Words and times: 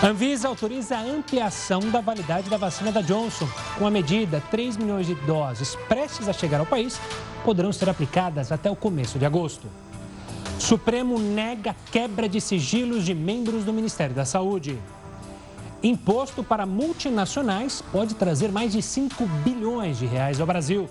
Anvisa 0.00 0.46
autoriza 0.46 0.96
a 0.96 1.00
ampliação 1.00 1.80
da 1.80 2.00
validade 2.00 2.48
da 2.48 2.56
vacina 2.56 2.92
da 2.92 3.00
Johnson. 3.00 3.48
Com 3.76 3.84
a 3.84 3.90
medida, 3.90 4.40
3 4.48 4.76
milhões 4.76 5.08
de 5.08 5.16
doses 5.16 5.74
prestes 5.88 6.28
a 6.28 6.32
chegar 6.32 6.60
ao 6.60 6.66
país 6.66 7.00
poderão 7.44 7.72
ser 7.72 7.90
aplicadas 7.90 8.52
até 8.52 8.70
o 8.70 8.76
começo 8.76 9.18
de 9.18 9.26
agosto. 9.26 9.66
Supremo 10.56 11.18
nega 11.18 11.74
quebra 11.90 12.28
de 12.28 12.40
sigilos 12.40 13.04
de 13.04 13.12
membros 13.12 13.64
do 13.64 13.72
Ministério 13.72 14.14
da 14.14 14.24
Saúde. 14.24 14.78
Imposto 15.82 16.44
para 16.44 16.64
multinacionais 16.64 17.82
pode 17.90 18.14
trazer 18.14 18.52
mais 18.52 18.72
de 18.74 18.82
5 18.82 19.26
bilhões 19.44 19.98
de 19.98 20.06
reais 20.06 20.40
ao 20.40 20.46
Brasil. 20.46 20.88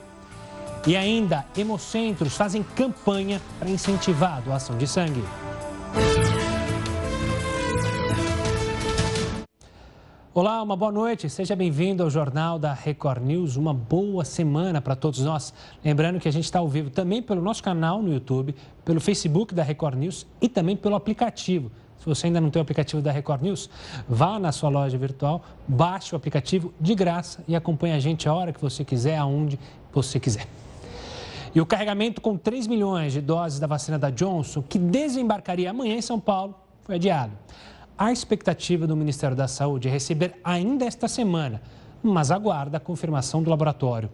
E 0.86 0.98
ainda, 0.98 1.46
hemocentros 1.56 2.36
fazem 2.36 2.62
campanha 2.76 3.42
para 3.58 3.70
incentivar 3.70 4.38
a 4.38 4.42
doação 4.42 4.78
de 4.78 4.86
sangue. 4.86 5.24
Olá, 10.40 10.62
uma 10.62 10.76
boa 10.76 10.92
noite. 10.92 11.28
Seja 11.32 11.56
bem-vindo 11.56 12.04
ao 12.04 12.12
Jornal 12.12 12.60
da 12.60 12.72
Record 12.72 13.24
News. 13.24 13.56
Uma 13.56 13.74
boa 13.74 14.24
semana 14.24 14.80
para 14.80 14.96
todos 14.96 15.22
nós. 15.22 15.52
Lembrando 15.84 16.20
que 16.20 16.28
a 16.28 16.32
gente 16.32 16.44
está 16.44 16.60
ao 16.60 16.68
vivo 16.68 16.92
também 16.92 17.24
pelo 17.24 17.42
nosso 17.42 17.64
canal 17.64 18.04
no 18.04 18.14
YouTube, 18.14 18.54
pelo 18.86 19.02
Facebook 19.02 19.56
da 19.56 19.64
Record 19.64 19.98
News 19.98 20.28
e 20.40 20.48
também 20.48 20.78
pelo 20.78 20.94
aplicativo. 20.94 21.72
Se 21.98 22.06
você 22.06 22.28
ainda 22.28 22.40
não 22.40 22.52
tem 22.52 22.60
o 22.60 22.62
aplicativo 22.62 23.02
da 23.02 23.12
Record 23.12 23.42
News, 23.42 23.68
vá 24.08 24.38
na 24.38 24.52
sua 24.52 24.70
loja 24.70 24.96
virtual, 24.96 25.42
baixe 25.68 26.14
o 26.14 26.16
aplicativo 26.16 26.72
de 26.80 26.94
graça 26.94 27.44
e 27.48 27.56
acompanhe 27.56 27.96
a 27.96 28.00
gente 28.00 28.30
a 28.30 28.34
hora 28.36 28.54
que 28.54 28.62
você 28.62 28.86
quiser, 28.86 29.18
aonde 29.18 29.60
você 29.92 30.20
quiser. 30.20 30.46
E 31.56 31.60
o 31.60 31.66
carregamento 31.66 32.22
com 32.22 32.38
3 32.38 32.68
milhões 32.68 33.12
de 33.12 33.22
doses 33.22 33.60
da 33.60 33.66
vacina 33.66 33.98
da 33.98 34.12
Johnson, 34.12 34.62
que 34.62 34.78
desembarcaria 34.78 35.72
amanhã 35.72 35.96
em 35.96 36.02
São 36.04 36.20
Paulo, 36.20 36.54
foi 36.84 36.94
adiado. 36.94 37.32
A 37.98 38.12
expectativa 38.12 38.86
do 38.86 38.96
Ministério 38.96 39.36
da 39.36 39.48
Saúde 39.48 39.88
é 39.88 39.92
receber 39.92 40.36
ainda 40.44 40.86
esta 40.86 41.08
semana, 41.08 41.64
mas 42.04 42.30
aguarda 42.30 42.78
a 42.78 42.80
confirmação 42.80 43.42
do 43.42 43.50
laboratório. 43.50 44.08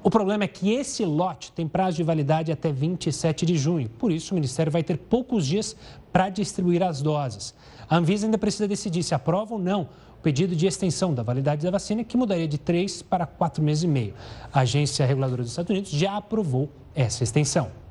O 0.00 0.08
problema 0.08 0.44
é 0.44 0.46
que 0.46 0.72
esse 0.72 1.04
lote 1.04 1.50
tem 1.50 1.66
prazo 1.66 1.96
de 1.96 2.04
validade 2.04 2.52
até 2.52 2.70
27 2.70 3.44
de 3.44 3.58
junho, 3.58 3.88
por 3.88 4.12
isso 4.12 4.32
o 4.32 4.36
Ministério 4.36 4.70
vai 4.70 4.84
ter 4.84 4.96
poucos 4.96 5.44
dias 5.44 5.74
para 6.12 6.28
distribuir 6.28 6.84
as 6.84 7.02
doses. 7.02 7.52
A 7.90 7.96
Anvisa 7.96 8.28
ainda 8.28 8.38
precisa 8.38 8.68
decidir 8.68 9.02
se 9.02 9.12
aprova 9.12 9.54
ou 9.54 9.60
não 9.60 9.88
o 10.20 10.22
pedido 10.22 10.54
de 10.54 10.64
extensão 10.64 11.12
da 11.12 11.24
validade 11.24 11.64
da 11.64 11.70
vacina, 11.72 12.04
que 12.04 12.16
mudaria 12.16 12.46
de 12.46 12.58
três 12.58 13.02
para 13.02 13.26
quatro 13.26 13.60
meses 13.60 13.82
e 13.82 13.88
meio. 13.88 14.14
A 14.52 14.60
Agência 14.60 15.04
Reguladora 15.04 15.42
dos 15.42 15.50
Estados 15.50 15.70
Unidos 15.70 15.90
já 15.90 16.16
aprovou 16.16 16.70
essa 16.94 17.24
extensão. 17.24 17.85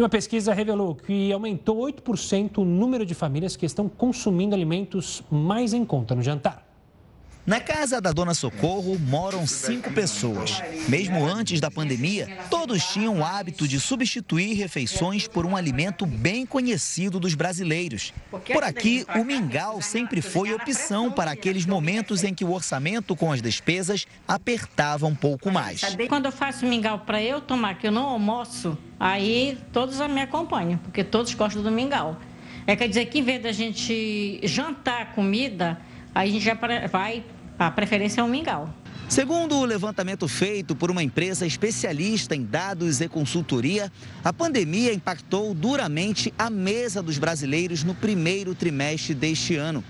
Uma 0.00 0.08
pesquisa 0.08 0.54
revelou 0.54 0.94
que 0.94 1.30
aumentou 1.30 1.76
8% 1.76 2.56
o 2.56 2.64
número 2.64 3.04
de 3.04 3.12
famílias 3.12 3.54
que 3.54 3.66
estão 3.66 3.86
consumindo 3.86 4.54
alimentos 4.54 5.22
mais 5.30 5.74
em 5.74 5.84
conta 5.84 6.14
no 6.14 6.22
jantar. 6.22 6.69
Na 7.46 7.58
casa 7.58 8.02
da 8.02 8.12
dona 8.12 8.34
Socorro 8.34 8.98
moram 8.98 9.46
cinco 9.46 9.90
pessoas. 9.92 10.62
Mesmo 10.88 11.24
antes 11.24 11.58
da 11.58 11.70
pandemia, 11.70 12.38
todos 12.50 12.84
tinham 12.84 13.18
o 13.18 13.24
hábito 13.24 13.66
de 13.66 13.80
substituir 13.80 14.54
refeições 14.54 15.26
por 15.26 15.46
um 15.46 15.56
alimento 15.56 16.04
bem 16.04 16.44
conhecido 16.44 17.18
dos 17.18 17.34
brasileiros. 17.34 18.12
Por 18.52 18.62
aqui, 18.62 19.06
o 19.16 19.24
mingau 19.24 19.80
sempre 19.80 20.20
foi 20.20 20.52
opção 20.52 21.10
para 21.10 21.30
aqueles 21.30 21.64
momentos 21.64 22.22
em 22.24 22.34
que 22.34 22.44
o 22.44 22.52
orçamento 22.52 23.16
com 23.16 23.32
as 23.32 23.40
despesas 23.40 24.06
apertava 24.28 25.06
um 25.06 25.14
pouco 25.14 25.50
mais. 25.50 25.80
Quando 26.08 26.26
eu 26.26 26.32
faço 26.32 26.66
mingau 26.66 27.00
para 27.00 27.22
eu 27.22 27.40
tomar, 27.40 27.78
que 27.78 27.86
eu 27.86 27.92
não 27.92 28.04
almoço, 28.04 28.76
aí 28.98 29.58
todos 29.72 29.98
me 30.08 30.20
acompanham, 30.20 30.78
porque 30.78 31.02
todos 31.02 31.32
gostam 31.32 31.62
do 31.62 31.70
mingau. 31.70 32.20
É 32.66 32.76
quer 32.76 32.86
dizer 32.86 33.06
que 33.06 33.18
em 33.18 33.22
vez 33.22 33.42
da 33.42 33.50
gente 33.50 34.40
jantar 34.44 35.14
comida, 35.14 35.80
a 36.14 36.26
gente 36.26 36.40
já 36.40 36.54
vai, 36.90 37.24
a 37.58 37.70
preferência 37.70 38.20
é 38.20 38.24
um 38.24 38.28
mingau. 38.28 38.72
Segundo 39.08 39.56
o 39.56 39.64
levantamento 39.64 40.28
feito 40.28 40.76
por 40.76 40.88
uma 40.88 41.02
empresa 41.02 41.44
especialista 41.44 42.36
em 42.36 42.44
dados 42.44 43.00
e 43.00 43.08
consultoria, 43.08 43.90
a 44.24 44.32
pandemia 44.32 44.94
impactou 44.94 45.52
duramente 45.52 46.32
a 46.38 46.48
mesa 46.48 47.02
dos 47.02 47.18
brasileiros 47.18 47.82
no 47.82 47.92
primeiro 47.92 48.54
trimestre 48.54 49.12
deste 49.12 49.56
ano. 49.56 49.82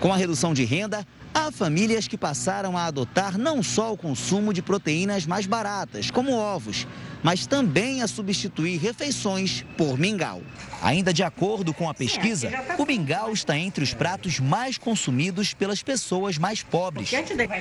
Com 0.00 0.12
a 0.12 0.16
redução 0.16 0.52
de 0.52 0.64
renda, 0.64 1.06
Há 1.34 1.52
famílias 1.52 2.08
que 2.08 2.16
passaram 2.16 2.76
a 2.76 2.86
adotar 2.86 3.38
não 3.38 3.62
só 3.62 3.92
o 3.92 3.96
consumo 3.96 4.52
de 4.52 4.62
proteínas 4.62 5.26
mais 5.26 5.46
baratas, 5.46 6.10
como 6.10 6.32
ovos, 6.32 6.86
mas 7.22 7.46
também 7.46 8.02
a 8.02 8.06
substituir 8.06 8.78
refeições 8.78 9.64
por 9.76 9.98
mingau. 9.98 10.42
Ainda 10.82 11.12
de 11.12 11.22
acordo 11.22 11.74
com 11.74 11.88
a 11.88 11.94
pesquisa, 11.94 12.50
o 12.78 12.86
mingau 12.86 13.32
está 13.32 13.56
entre 13.56 13.82
os 13.82 13.92
pratos 13.92 14.38
mais 14.38 14.78
consumidos 14.78 15.54
pelas 15.54 15.82
pessoas 15.82 16.38
mais 16.38 16.62
pobres 16.62 17.10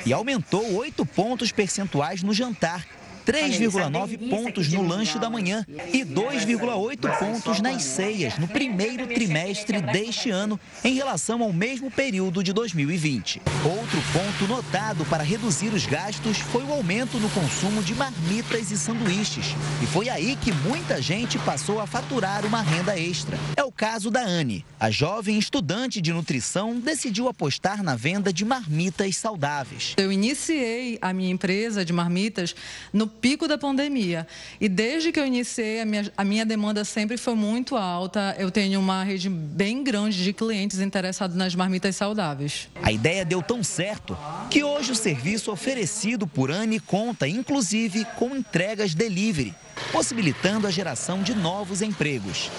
e 0.06 0.13
aumentou 0.13 0.75
8 0.75 1.06
pontos 1.06 1.51
percentuais 1.51 2.23
no 2.23 2.33
jantar 2.33 2.85
3,9 3.27 4.29
pontos 4.29 4.71
no 4.71 4.81
lanche 4.81 5.19
da 5.19 5.29
manhã 5.29 5.65
e 5.91 6.05
2,8 6.05 7.19
pontos 7.19 7.59
nas 7.59 7.83
ceias 7.83 8.38
no 8.38 8.47
primeiro 8.47 9.05
trimestre 9.05 9.81
deste 9.81 10.29
ano 10.29 10.57
em 10.81 10.93
relação 10.93 11.43
ao 11.43 11.51
mesmo 11.51 11.91
período 11.91 12.41
de 12.41 12.53
2020. 12.53 13.41
Outro 13.65 14.01
ponto 14.13 14.47
notado 14.47 15.03
para 15.05 15.23
reduzir 15.23 15.73
os 15.73 15.85
gastos 15.85 16.38
foi 16.38 16.63
o 16.63 16.71
aumento 16.71 17.19
no 17.19 17.29
consumo 17.31 17.83
de 17.83 17.93
marmitas 17.93 18.71
e 18.71 18.77
sanduíches. 18.77 19.47
E 19.83 19.85
foi 19.85 20.07
aí 20.07 20.38
que 20.38 20.53
muita 20.53 21.01
gente 21.01 21.38
passou 21.39 21.81
a 21.81 21.85
faturar 21.85 22.45
uma 22.45 22.61
renda 22.61 22.97
extra. 22.97 23.38
É 23.57 23.63
o 23.63 23.71
caso 23.71 24.09
da 24.09 24.21
Anne. 24.21 24.65
A 24.79 24.89
jovem 24.89 25.38
estudante 25.38 25.99
de 25.99 26.13
nutrição 26.13 26.79
decidiu 26.79 27.27
apostar 27.27 27.83
na 27.83 27.95
venda 27.95 28.31
de 28.31 28.45
marmitas 28.45 29.17
saudáveis. 29.17 29.94
Eu 29.97 30.11
iniciei 30.11 30.97
a 31.01 31.11
minha 31.11 31.31
empresa 31.31 31.83
de 31.83 31.91
marmitas 31.91 32.55
no 32.94 33.07
pico 33.19 33.47
da 33.47 33.57
pandemia. 33.57 34.28
E 34.59 34.69
desde 34.69 35.11
que 35.11 35.19
eu 35.19 35.25
iniciei, 35.25 35.81
a 35.81 35.85
minha, 35.85 36.11
a 36.16 36.23
minha 36.23 36.45
demanda 36.45 36.83
sempre 36.85 37.17
foi 37.17 37.35
muito 37.35 37.75
alta. 37.75 38.35
Eu 38.38 38.50
tenho 38.51 38.79
uma 38.79 39.03
rede 39.03 39.29
bem 39.29 39.83
grande 39.83 40.23
de 40.23 40.33
clientes 40.33 40.79
interessados 40.79 41.35
nas 41.35 41.56
marmitas 41.56 41.95
saudáveis. 41.95 42.69
A 42.81 42.91
ideia 42.91 43.25
deu 43.25 43.41
tão 43.41 43.63
certo 43.63 44.17
que 44.50 44.63
hoje 44.63 44.91
o 44.91 44.95
serviço 44.95 45.51
oferecido 45.51 46.25
por 46.27 46.51
Anne 46.51 46.79
conta, 46.79 47.27
inclusive, 47.27 48.06
com 48.17 48.35
entregas 48.35 48.94
delivery, 48.94 49.53
possibilitando 49.91 50.67
a 50.67 50.72
geração 50.72 51.22
de 51.22 51.33
novos 51.33 51.81
empregos. 51.81 52.50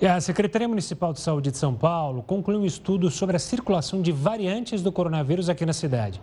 E 0.00 0.06
a 0.06 0.20
Secretaria 0.20 0.68
Municipal 0.68 1.12
de 1.12 1.20
Saúde 1.20 1.50
de 1.50 1.58
São 1.58 1.74
Paulo 1.74 2.22
concluiu 2.22 2.60
um 2.60 2.64
estudo 2.64 3.10
sobre 3.10 3.34
a 3.34 3.40
circulação 3.40 4.00
de 4.00 4.12
variantes 4.12 4.80
do 4.80 4.92
coronavírus 4.92 5.48
aqui 5.48 5.66
na 5.66 5.72
cidade 5.72 6.20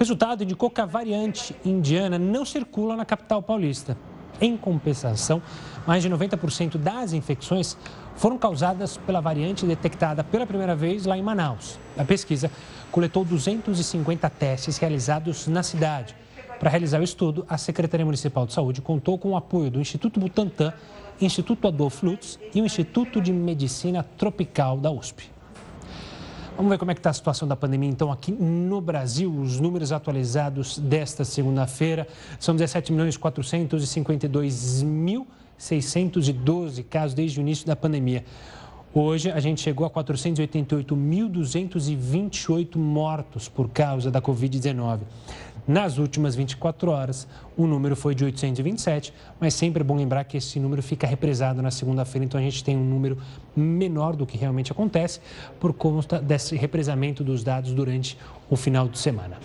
resultado 0.00 0.42
indicou 0.42 0.70
que 0.70 0.80
a 0.80 0.86
variante 0.86 1.54
indiana 1.62 2.18
não 2.18 2.42
circula 2.42 2.96
na 2.96 3.04
capital 3.04 3.42
paulista. 3.42 3.94
Em 4.40 4.56
compensação, 4.56 5.42
mais 5.86 6.02
de 6.02 6.08
90% 6.08 6.78
das 6.78 7.12
infecções 7.12 7.76
foram 8.16 8.38
causadas 8.38 8.96
pela 8.96 9.20
variante 9.20 9.66
detectada 9.66 10.24
pela 10.24 10.46
primeira 10.46 10.74
vez 10.74 11.04
lá 11.04 11.18
em 11.18 11.22
Manaus. 11.22 11.78
A 11.98 12.04
pesquisa 12.04 12.50
coletou 12.90 13.26
250 13.26 14.30
testes 14.30 14.78
realizados 14.78 15.46
na 15.46 15.62
cidade. 15.62 16.16
Para 16.58 16.70
realizar 16.70 16.98
o 16.98 17.04
estudo, 17.04 17.44
a 17.46 17.58
Secretaria 17.58 18.06
Municipal 18.06 18.46
de 18.46 18.54
Saúde 18.54 18.80
contou 18.80 19.18
com 19.18 19.32
o 19.32 19.36
apoio 19.36 19.70
do 19.70 19.80
Instituto 19.80 20.18
Butantan, 20.18 20.72
Instituto 21.20 21.68
Adolfo 21.68 22.06
Lutz 22.06 22.38
e 22.54 22.62
o 22.62 22.64
Instituto 22.64 23.20
de 23.20 23.34
Medicina 23.34 24.02
Tropical 24.16 24.78
da 24.78 24.90
USP. 24.90 25.29
Vamos 26.60 26.72
ver 26.72 26.78
como 26.78 26.90
é 26.90 26.94
que 26.94 27.00
está 27.00 27.08
a 27.08 27.14
situação 27.14 27.48
da 27.48 27.56
pandemia, 27.56 27.88
então, 27.88 28.12
aqui 28.12 28.32
no 28.32 28.82
Brasil. 28.82 29.34
Os 29.34 29.58
números 29.58 29.92
atualizados 29.92 30.78
desta 30.78 31.24
segunda-feira 31.24 32.06
são 32.38 32.54
17 32.54 32.92
milhões 32.92 33.16
452 33.16 34.82
mil 34.82 35.26
612 35.56 36.82
casos 36.82 37.14
desde 37.14 37.38
o 37.38 37.40
início 37.40 37.66
da 37.66 37.74
pandemia. 37.74 38.26
Hoje, 38.92 39.30
a 39.30 39.40
gente 39.40 39.62
chegou 39.62 39.86
a 39.86 39.90
488.228 39.90 42.76
mortos 42.76 43.48
por 43.48 43.70
causa 43.70 44.10
da 44.10 44.20
Covid-19. 44.20 44.98
Nas 45.66 45.98
últimas 45.98 46.34
24 46.34 46.90
horas, 46.90 47.28
o 47.56 47.66
número 47.66 47.94
foi 47.94 48.14
de 48.14 48.24
827, 48.24 49.12
mas 49.38 49.54
sempre 49.54 49.82
é 49.82 49.84
bom 49.84 49.96
lembrar 49.96 50.24
que 50.24 50.36
esse 50.36 50.58
número 50.58 50.82
fica 50.82 51.06
represado 51.06 51.62
na 51.62 51.70
segunda-feira, 51.70 52.24
então 52.24 52.40
a 52.40 52.42
gente 52.42 52.64
tem 52.64 52.76
um 52.76 52.84
número 52.84 53.18
menor 53.54 54.16
do 54.16 54.26
que 54.26 54.36
realmente 54.36 54.72
acontece 54.72 55.20
por 55.58 55.72
conta 55.72 56.20
desse 56.20 56.56
represamento 56.56 57.22
dos 57.22 57.44
dados 57.44 57.72
durante 57.72 58.18
o 58.48 58.56
final 58.56 58.88
de 58.88 58.98
semana. 58.98 59.38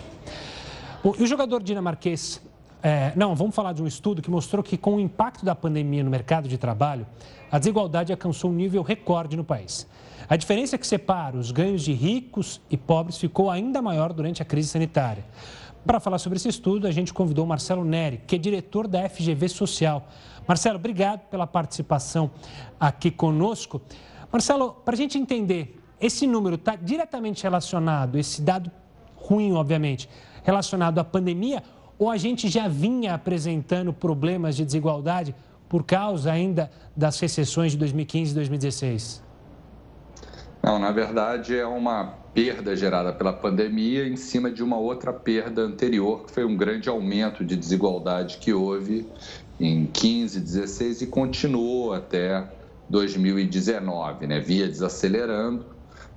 Bom, 1.02 1.14
e 1.18 1.22
o 1.22 1.26
jogador 1.26 1.62
dinamarquês 1.62 2.40
é, 2.82 3.12
não, 3.16 3.34
vamos 3.34 3.54
falar 3.54 3.72
de 3.72 3.82
um 3.82 3.86
estudo 3.86 4.22
que 4.22 4.30
mostrou 4.30 4.62
que, 4.62 4.76
com 4.76 4.96
o 4.96 5.00
impacto 5.00 5.44
da 5.44 5.54
pandemia 5.54 6.04
no 6.04 6.10
mercado 6.10 6.48
de 6.48 6.56
trabalho, 6.56 7.06
a 7.50 7.58
desigualdade 7.58 8.12
alcançou 8.12 8.50
um 8.50 8.54
nível 8.54 8.82
recorde 8.82 9.36
no 9.36 9.42
país. 9.42 9.86
A 10.28 10.36
diferença 10.36 10.76
que 10.76 10.86
separa 10.86 11.36
os 11.36 11.50
ganhos 11.50 11.82
de 11.82 11.92
ricos 11.92 12.60
e 12.70 12.76
pobres 12.76 13.16
ficou 13.16 13.50
ainda 13.50 13.80
maior 13.80 14.12
durante 14.12 14.42
a 14.42 14.44
crise 14.44 14.68
sanitária. 14.68 15.24
Para 15.86 16.00
falar 16.00 16.18
sobre 16.18 16.36
esse 16.36 16.48
estudo, 16.48 16.88
a 16.88 16.90
gente 16.90 17.14
convidou 17.14 17.44
o 17.44 17.48
Marcelo 17.48 17.84
Neri, 17.84 18.20
que 18.26 18.34
é 18.34 18.38
diretor 18.38 18.88
da 18.88 19.08
FGV 19.08 19.48
Social. 19.48 20.08
Marcelo, 20.46 20.78
obrigado 20.78 21.20
pela 21.28 21.46
participação 21.46 22.28
aqui 22.78 23.08
conosco. 23.08 23.80
Marcelo, 24.32 24.72
para 24.84 24.94
a 24.94 24.96
gente 24.96 25.16
entender 25.16 25.80
esse 26.00 26.26
número 26.26 26.56
está 26.56 26.74
diretamente 26.74 27.44
relacionado, 27.44 28.18
esse 28.18 28.42
dado 28.42 28.68
ruim, 29.14 29.52
obviamente, 29.52 30.08
relacionado 30.42 30.98
à 30.98 31.04
pandemia, 31.04 31.62
ou 31.96 32.10
a 32.10 32.16
gente 32.16 32.48
já 32.48 32.66
vinha 32.66 33.14
apresentando 33.14 33.92
problemas 33.92 34.56
de 34.56 34.64
desigualdade 34.64 35.36
por 35.68 35.84
causa 35.84 36.32
ainda 36.32 36.68
das 36.96 37.20
recessões 37.20 37.72
de 37.72 37.78
2015 37.78 38.32
e 38.32 38.34
2016? 38.34 39.22
Não, 40.60 40.80
na 40.80 40.90
verdade 40.90 41.56
é 41.56 41.64
uma 41.64 42.25
perda 42.36 42.76
gerada 42.76 43.14
pela 43.14 43.32
pandemia 43.32 44.06
em 44.06 44.14
cima 44.14 44.50
de 44.50 44.62
uma 44.62 44.76
outra 44.76 45.10
perda 45.10 45.62
anterior, 45.62 46.26
que 46.26 46.32
foi 46.32 46.44
um 46.44 46.54
grande 46.54 46.86
aumento 46.86 47.42
de 47.42 47.56
desigualdade 47.56 48.36
que 48.36 48.52
houve 48.52 49.08
em 49.58 49.86
15, 49.86 50.40
16 50.40 51.00
e 51.00 51.06
continuou 51.06 51.94
até 51.94 52.46
2019, 52.90 54.26
né? 54.26 54.38
Via 54.38 54.68
desacelerando. 54.68 55.64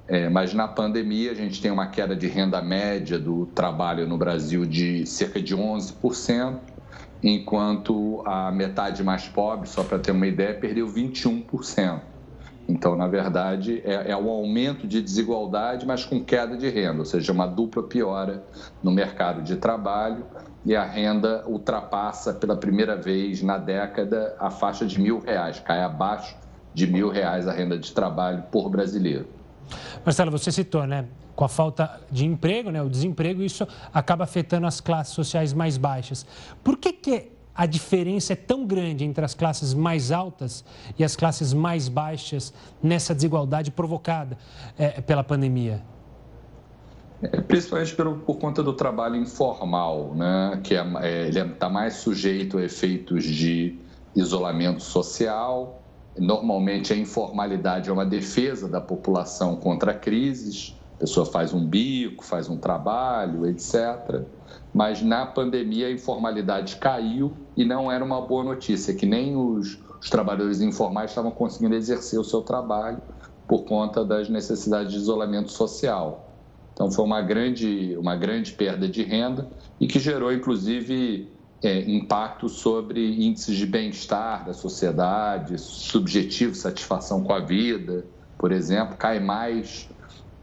É, 0.09 0.27
mas 0.27 0.53
na 0.53 0.67
pandemia 0.67 1.31
a 1.31 1.35
gente 1.35 1.61
tem 1.61 1.71
uma 1.71 1.87
queda 1.87 2.13
de 2.13 2.27
renda 2.27 2.61
média 2.61 3.17
do 3.17 3.45
trabalho 3.45 4.05
no 4.05 4.17
Brasil 4.17 4.65
de 4.65 5.05
cerca 5.05 5.41
de 5.41 5.55
11%, 5.55 6.59
enquanto 7.23 8.21
a 8.25 8.51
metade 8.51 9.01
mais 9.05 9.25
pobre, 9.29 9.69
só 9.69 9.85
para 9.85 9.97
ter 9.97 10.11
uma 10.11 10.27
ideia, 10.27 10.53
perdeu 10.53 10.85
21%. 10.85 12.08
Então, 12.69 12.95
na 12.95 13.07
verdade, 13.07 13.81
é, 13.83 14.11
é 14.11 14.15
um 14.15 14.29
aumento 14.29 14.87
de 14.87 15.01
desigualdade, 15.01 15.87
mas 15.87 16.05
com 16.05 16.23
queda 16.23 16.55
de 16.55 16.69
renda, 16.69 16.99
ou 16.99 17.05
seja, 17.05 17.31
uma 17.31 17.47
dupla 17.47 17.81
piora 17.81 18.43
no 18.83 18.91
mercado 18.91 19.41
de 19.41 19.55
trabalho 19.55 20.23
e 20.63 20.75
a 20.75 20.83
renda 20.83 21.43
ultrapassa 21.47 22.31
pela 22.31 22.55
primeira 22.55 22.95
vez 22.95 23.41
na 23.41 23.57
década 23.57 24.35
a 24.39 24.51
faixa 24.51 24.85
de 24.85 25.01
mil 25.01 25.19
reais, 25.19 25.59
cai 25.59 25.81
abaixo 25.81 26.37
de 26.71 26.85
mil 26.85 27.09
reais 27.09 27.47
a 27.47 27.51
renda 27.51 27.75
de 27.75 27.91
trabalho 27.91 28.43
por 28.51 28.69
brasileiro. 28.69 29.27
Marcelo, 30.05 30.29
você 30.29 30.51
citou, 30.51 30.85
né? 30.85 31.05
Com 31.35 31.45
a 31.45 31.49
falta 31.49 31.99
de 32.11 32.23
emprego, 32.23 32.69
né, 32.69 32.83
o 32.83 32.89
desemprego, 32.89 33.41
isso 33.41 33.67
acaba 33.91 34.25
afetando 34.25 34.67
as 34.67 34.79
classes 34.79 35.13
sociais 35.13 35.53
mais 35.53 35.75
baixas. 35.75 36.23
Por 36.63 36.77
que, 36.77 36.93
que 36.93 37.31
a 37.59 37.65
diferença 37.65 38.31
é 38.31 38.35
tão 38.37 38.65
grande 38.65 39.03
entre 39.03 39.25
as 39.25 39.33
classes 39.33 39.73
mais 39.73 40.13
altas 40.13 40.63
e 40.97 41.03
as 41.03 41.13
classes 41.13 41.51
mais 41.51 41.89
baixas 41.89 42.53
nessa 42.81 43.13
desigualdade 43.13 43.69
provocada 43.69 44.37
é, 44.77 45.01
pela 45.01 45.25
pandemia? 45.25 45.83
É, 47.21 47.41
principalmente 47.41 47.93
por 47.93 48.37
conta 48.37 48.63
do 48.63 48.71
trabalho 48.71 49.17
informal, 49.17 50.15
né? 50.15 50.61
que 50.63 50.73
é, 50.73 50.87
é, 51.01 51.27
ele 51.27 51.37
está 51.37 51.67
mais 51.67 51.95
sujeito 51.95 52.57
a 52.57 52.63
efeitos 52.63 53.25
de 53.25 53.77
isolamento 54.15 54.81
social, 54.81 55.79
Normalmente, 56.17 56.91
a 56.91 56.97
informalidade 56.97 57.89
é 57.89 57.93
uma 57.93 58.05
defesa 58.05 58.67
da 58.67 58.81
população 58.81 59.55
contra 59.55 59.93
crises. 59.93 60.75
A 60.99 61.05
pessoa 61.05 61.25
faz 61.25 61.53
um 61.53 61.65
bico, 61.65 62.25
faz 62.25 62.49
um 62.49 62.57
trabalho, 62.57 63.47
etc. 63.47 64.21
Mas 64.73 65.01
na 65.01 65.25
pandemia, 65.25 65.87
a 65.87 65.91
informalidade 65.91 66.75
caiu 66.75 67.31
e 67.55 67.63
não 67.63 67.89
era 67.89 68.03
uma 68.03 68.19
boa 68.19 68.43
notícia, 68.43 68.93
que 68.93 69.05
nem 69.05 69.33
os, 69.33 69.79
os 70.01 70.09
trabalhadores 70.09 70.59
informais 70.59 71.11
estavam 71.11 71.31
conseguindo 71.31 71.73
exercer 71.73 72.19
o 72.19 72.23
seu 72.23 72.41
trabalho 72.41 73.01
por 73.47 73.63
conta 73.63 74.03
das 74.03 74.27
necessidades 74.27 74.91
de 74.91 74.99
isolamento 74.99 75.53
social. 75.53 76.35
Então, 76.73 76.91
foi 76.91 77.05
uma 77.05 77.21
grande, 77.21 77.95
uma 77.97 78.17
grande 78.17 78.51
perda 78.51 78.85
de 78.85 79.01
renda 79.01 79.49
e 79.79 79.87
que 79.87 79.99
gerou, 79.99 80.33
inclusive, 80.33 81.31
é, 81.63 81.79
impacto 81.89 82.49
sobre 82.49 83.25
índices 83.25 83.55
de 83.55 83.65
bem-estar 83.65 84.45
da 84.45 84.53
sociedade, 84.53 85.57
subjetivo, 85.57 86.55
satisfação 86.55 87.23
com 87.23 87.33
a 87.33 87.39
vida, 87.39 88.05
por 88.37 88.51
exemplo, 88.51 88.95
cai 88.97 89.19
mais, 89.19 89.89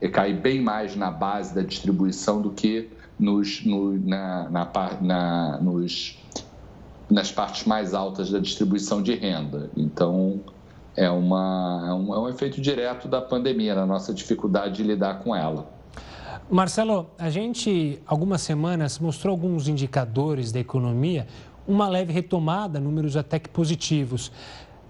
é, 0.01 0.09
cai 0.09 0.33
bem 0.33 0.61
mais 0.61 0.95
na 0.97 1.11
base 1.11 1.55
da 1.55 1.63
distribuição 1.63 2.41
do 2.41 2.51
que 2.51 2.91
nos, 3.19 3.65
no, 3.65 3.99
na, 3.99 4.49
na, 4.51 4.71
na, 5.01 5.59
nos, 5.61 6.19
nas 7.11 7.33
partes 7.33 7.65
mais 7.65 7.95
altas 7.95 8.31
da 8.31 8.39
distribuição 8.39 9.03
de 9.03 9.15
renda. 9.15 9.71
Então, 9.77 10.41
é, 10.97 11.09
uma, 11.11 11.85
é, 11.89 11.93
um, 11.93 12.15
é 12.15 12.19
um 12.21 12.29
efeito 12.29 12.61
direto 12.61 13.09
da 13.09 13.21
pandemia, 13.21 13.75
na 13.75 13.87
nossa 13.87 14.13
dificuldade 14.13 14.77
de 14.77 14.83
lidar 14.83 15.21
com 15.21 15.35
ela. 15.35 15.71
Marcelo, 16.49 17.11
a 17.19 17.29
gente, 17.29 18.01
algumas 18.07 18.41
semanas, 18.41 18.99
mostrou 18.99 19.33
alguns 19.33 19.67
indicadores 19.67 20.53
da 20.53 20.61
economia, 20.61 21.27
uma 21.67 21.89
leve 21.89 22.13
retomada, 22.13 22.79
números 22.79 23.17
até 23.17 23.39
que 23.39 23.49
positivos. 23.49 24.31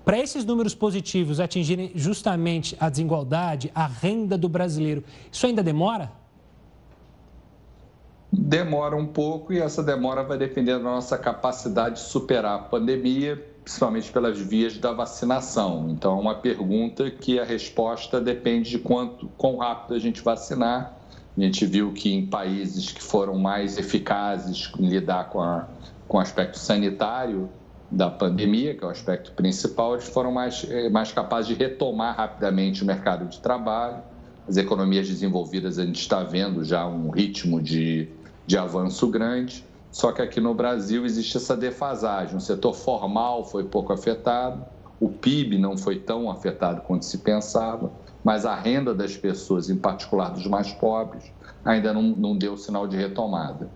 Para 0.07 0.21
esses 0.21 0.45
números 0.45 0.73
positivos 0.73 1.41
atingirem 1.41 1.91
justamente 1.93 2.77
a 2.79 2.89
desigualdade, 2.89 3.73
a 3.75 3.89
renda 3.89 4.39
do 4.39 4.49
brasileiro, 4.49 5.03
isso 5.33 5.45
ainda 5.45 5.65
demora? 5.65 6.13
Demora 8.31 8.95
um 8.95 9.09
pouco 9.09 9.53
e 9.53 9.59
essa 9.59 9.83
demora 9.83 10.23
vai 10.23 10.39
depender 10.39 10.75
da 10.75 10.79
nossa 10.79 11.19
capacidade 11.19 11.97
de 11.97 12.03
superar 12.03 12.55
a 12.55 12.63
pandemia, 12.63 13.37
principalmente 13.65 14.13
pelas 14.13 14.39
vias 14.39 14.79
da 14.79 14.93
vacinação. 14.93 15.89
Então, 15.91 16.17
é 16.17 16.21
uma 16.21 16.37
pergunta 16.37 17.11
que 17.11 17.41
a 17.41 17.45
resposta 17.45 18.21
depende 18.21 18.71
de 18.71 18.79
quanto, 18.79 19.29
quão 19.37 19.57
rápido 19.57 19.97
a 19.97 19.99
gente 19.99 20.23
vacinar 20.23 20.97
a 21.37 21.41
gente 21.41 21.67
viu 21.67 21.93
que 21.93 22.15
em 22.15 22.25
países 22.25 22.93
que 22.93 23.03
foram 23.03 23.37
mais 23.37 23.77
eficazes 23.77 24.71
em 24.79 24.89
lidar 24.89 25.31
com, 25.31 25.43
a, 25.43 25.67
com 26.07 26.17
o 26.17 26.21
aspecto 26.21 26.59
sanitário 26.59 27.51
da 27.91 28.11
pandemia, 28.11 28.75
que 28.75 28.85
é 28.85 28.87
o 28.87 28.91
aspecto 28.91 29.33
principal, 29.33 29.95
eles 29.95 30.09
foram 30.09 30.33
mais, 30.33 30.67
eh, 30.69 30.89
mais 30.89 31.13
capazes 31.13 31.49
de 31.49 31.55
retomar 31.55 32.17
rapidamente 32.17 32.83
o 32.83 32.87
mercado 32.87 33.27
de 33.29 33.41
trabalho. 33.41 34.03
As 34.49 34.57
economias 34.57 35.09
desenvolvidas, 35.09 35.79
a 35.79 35.85
gente 35.85 36.01
está 36.01 36.23
vendo 36.23 36.65
já 36.65 36.87
um 36.87 37.11
ritmo 37.11 37.61
de, 37.61 38.09
de 38.47 38.59
avanço 38.59 39.09
grande. 39.09 39.65
Só 39.91 40.13
que 40.13 40.21
aqui 40.21 40.41
no 40.41 40.55
Brasil 40.55 41.05
existe 41.05 41.37
essa 41.37 41.57
defasagem. 41.57 42.37
O 42.37 42.41
setor 42.41 42.75
formal 42.75 43.45
foi 43.45 43.65
pouco 43.65 43.93
afetado, 43.93 44.65
o 45.01 45.09
PIB 45.09 45.59
não 45.59 45.77
foi 45.77 45.99
tão 45.99 46.31
afetado 46.31 46.83
quanto 46.83 47.05
se 47.05 47.19
pensava 47.19 47.91
mas 48.27 48.45
a 48.45 48.57
renda 48.57 48.93
das 48.93 49.17
pessoas, 49.17 49.71
em 49.71 49.77
particular 49.77 50.31
dos 50.31 50.49
mais 50.49 50.73
pobres, 50.73 51.31
ainda 51.65 51.93
não, 51.93 52.03
não 52.03 52.37
deu 52.37 52.57
sinal 52.57 52.89
de 52.89 52.97
retomada. 52.97 53.71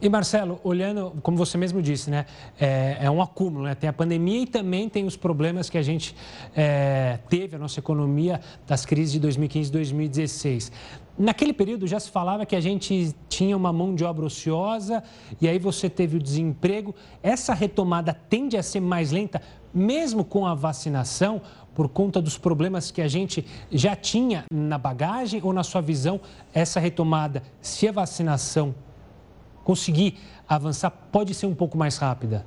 E 0.00 0.08
Marcelo, 0.08 0.60
olhando, 0.62 1.12
como 1.22 1.36
você 1.36 1.56
mesmo 1.56 1.80
disse, 1.80 2.10
né, 2.10 2.26
é, 2.60 2.98
é, 3.00 3.10
um 3.10 3.22
acúmulo, 3.22 3.64
né? 3.64 3.74
Tem 3.74 3.88
a 3.88 3.92
pandemia 3.92 4.42
e 4.42 4.46
também 4.46 4.88
tem 4.88 5.06
os 5.06 5.16
problemas 5.16 5.70
que 5.70 5.78
a 5.78 5.82
gente 5.82 6.14
é, 6.54 7.18
teve, 7.28 7.56
a 7.56 7.58
nossa 7.58 7.80
economia, 7.80 8.40
das 8.66 8.84
crises 8.84 9.12
de 9.12 9.20
2015 9.20 9.68
e 9.68 9.72
2016. 9.72 10.72
Naquele 11.16 11.52
período 11.52 11.86
já 11.86 12.00
se 12.00 12.10
falava 12.10 12.44
que 12.44 12.56
a 12.56 12.60
gente 12.60 13.14
tinha 13.28 13.56
uma 13.56 13.72
mão 13.72 13.94
de 13.94 14.04
obra 14.04 14.26
ociosa 14.26 15.02
e 15.40 15.48
aí 15.48 15.58
você 15.58 15.88
teve 15.88 16.16
o 16.16 16.20
desemprego. 16.20 16.94
Essa 17.22 17.54
retomada 17.54 18.12
tende 18.12 18.56
a 18.56 18.62
ser 18.62 18.80
mais 18.80 19.12
lenta, 19.12 19.40
mesmo 19.72 20.24
com 20.24 20.44
a 20.44 20.54
vacinação, 20.54 21.40
por 21.72 21.88
conta 21.88 22.20
dos 22.20 22.36
problemas 22.36 22.90
que 22.90 23.00
a 23.00 23.08
gente 23.08 23.44
já 23.70 23.94
tinha 23.94 24.44
na 24.52 24.76
bagagem 24.76 25.40
ou, 25.42 25.52
na 25.52 25.62
sua 25.62 25.80
visão, 25.80 26.20
essa 26.52 26.78
retomada, 26.78 27.42
se 27.60 27.88
a 27.88 27.92
vacinação 27.92 28.74
conseguir 29.64 30.18
avançar, 30.48 30.90
pode 30.90 31.34
ser 31.34 31.46
um 31.46 31.54
pouco 31.54 31.76
mais 31.76 31.96
rápida? 31.96 32.46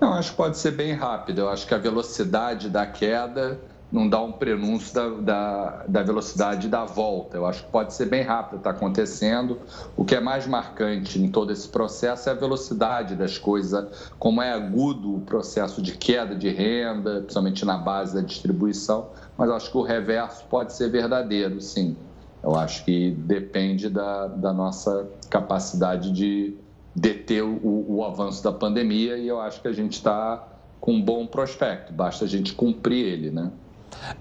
Não, 0.00 0.14
acho 0.14 0.30
que 0.30 0.36
pode 0.36 0.58
ser 0.58 0.72
bem 0.72 0.94
rápida. 0.94 1.42
Eu 1.42 1.48
acho 1.48 1.66
que 1.66 1.74
a 1.74 1.78
velocidade 1.78 2.68
da 2.68 2.86
queda 2.86 3.60
não 3.92 4.08
dá 4.08 4.20
um 4.22 4.32
prenúncio 4.32 4.94
da, 4.94 5.08
da, 5.10 5.84
da, 5.86 6.02
velocidade 6.02 6.66
da 6.66 6.84
volta. 6.84 7.36
Eu 7.36 7.44
acho 7.44 7.64
que 7.64 7.70
pode 7.70 7.92
ser 7.92 8.06
bem 8.06 8.22
rápido, 8.22 8.58
está 8.58 8.70
acontecendo. 8.70 9.60
O 9.94 10.04
que 10.04 10.14
é 10.14 10.20
mais 10.20 10.46
marcante 10.46 11.20
em 11.20 11.28
todo 11.28 11.52
esse 11.52 11.68
processo 11.68 12.28
é 12.30 12.32
a 12.32 12.34
velocidade 12.34 13.14
das 13.14 13.36
coisas, 13.36 14.10
como 14.18 14.40
é 14.40 14.50
agudo 14.50 15.16
o 15.16 15.20
processo 15.20 15.82
de 15.82 15.92
queda 15.92 16.34
de 16.34 16.48
renda, 16.48 17.20
principalmente 17.20 17.64
na 17.66 17.76
base 17.76 18.14
da 18.14 18.22
distribuição, 18.22 19.10
mas 19.36 19.50
eu 19.50 19.54
acho 19.54 19.70
que 19.70 19.76
o 19.76 19.82
reverso 19.82 20.44
pode 20.46 20.72
ser 20.72 20.88
verdadeiro, 20.88 21.60
sim. 21.60 21.94
Eu 22.42 22.56
acho 22.56 22.84
que 22.84 23.12
depende 23.12 23.88
da, 23.88 24.26
da 24.26 24.52
nossa 24.52 25.08
capacidade 25.30 26.10
de 26.12 26.54
deter 26.94 27.42
o, 27.42 27.86
o 27.88 28.04
avanço 28.04 28.42
da 28.42 28.52
pandemia 28.52 29.16
e 29.16 29.28
eu 29.28 29.40
acho 29.40 29.62
que 29.62 29.68
a 29.68 29.72
gente 29.72 29.92
está 29.92 30.48
com 30.80 30.94
um 30.94 31.02
bom 31.02 31.26
prospecto, 31.26 31.92
basta 31.92 32.24
a 32.24 32.28
gente 32.28 32.52
cumprir 32.54 33.06
ele, 33.06 33.30
né? 33.30 33.52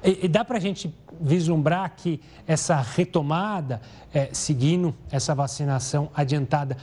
E, 0.04 0.26
e 0.26 0.28
dá 0.28 0.46
para 0.46 0.58
a 0.58 0.62
gente 0.62 0.94
vislumbrar 1.20 1.96
que 1.96 2.22
essa 2.46 2.76
retomada, 2.76 3.82
é, 4.14 4.30
seguindo 4.32 4.94
essa 5.12 5.34
vacinação 5.34 6.10
adiantada, 6.14 6.78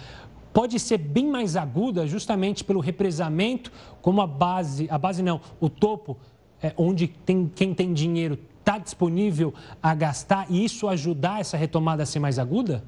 pode 0.52 0.78
ser 0.80 0.98
bem 0.98 1.28
mais 1.28 1.56
aguda 1.56 2.06
justamente 2.06 2.64
pelo 2.64 2.80
represamento, 2.80 3.70
como 4.02 4.20
a 4.20 4.26
base, 4.26 4.88
a 4.90 4.98
base 4.98 5.22
não, 5.22 5.40
o 5.60 5.68
topo, 5.68 6.16
é, 6.60 6.72
onde 6.76 7.06
tem, 7.06 7.50
quem 7.54 7.72
tem 7.72 7.92
dinheiro 7.92 8.38
está 8.68 8.76
disponível 8.76 9.54
a 9.82 9.94
gastar 9.94 10.46
e 10.50 10.62
isso 10.62 10.86
ajudar 10.88 11.40
essa 11.40 11.56
retomada 11.56 12.02
a 12.02 12.06
ser 12.06 12.18
mais 12.18 12.38
aguda? 12.38 12.84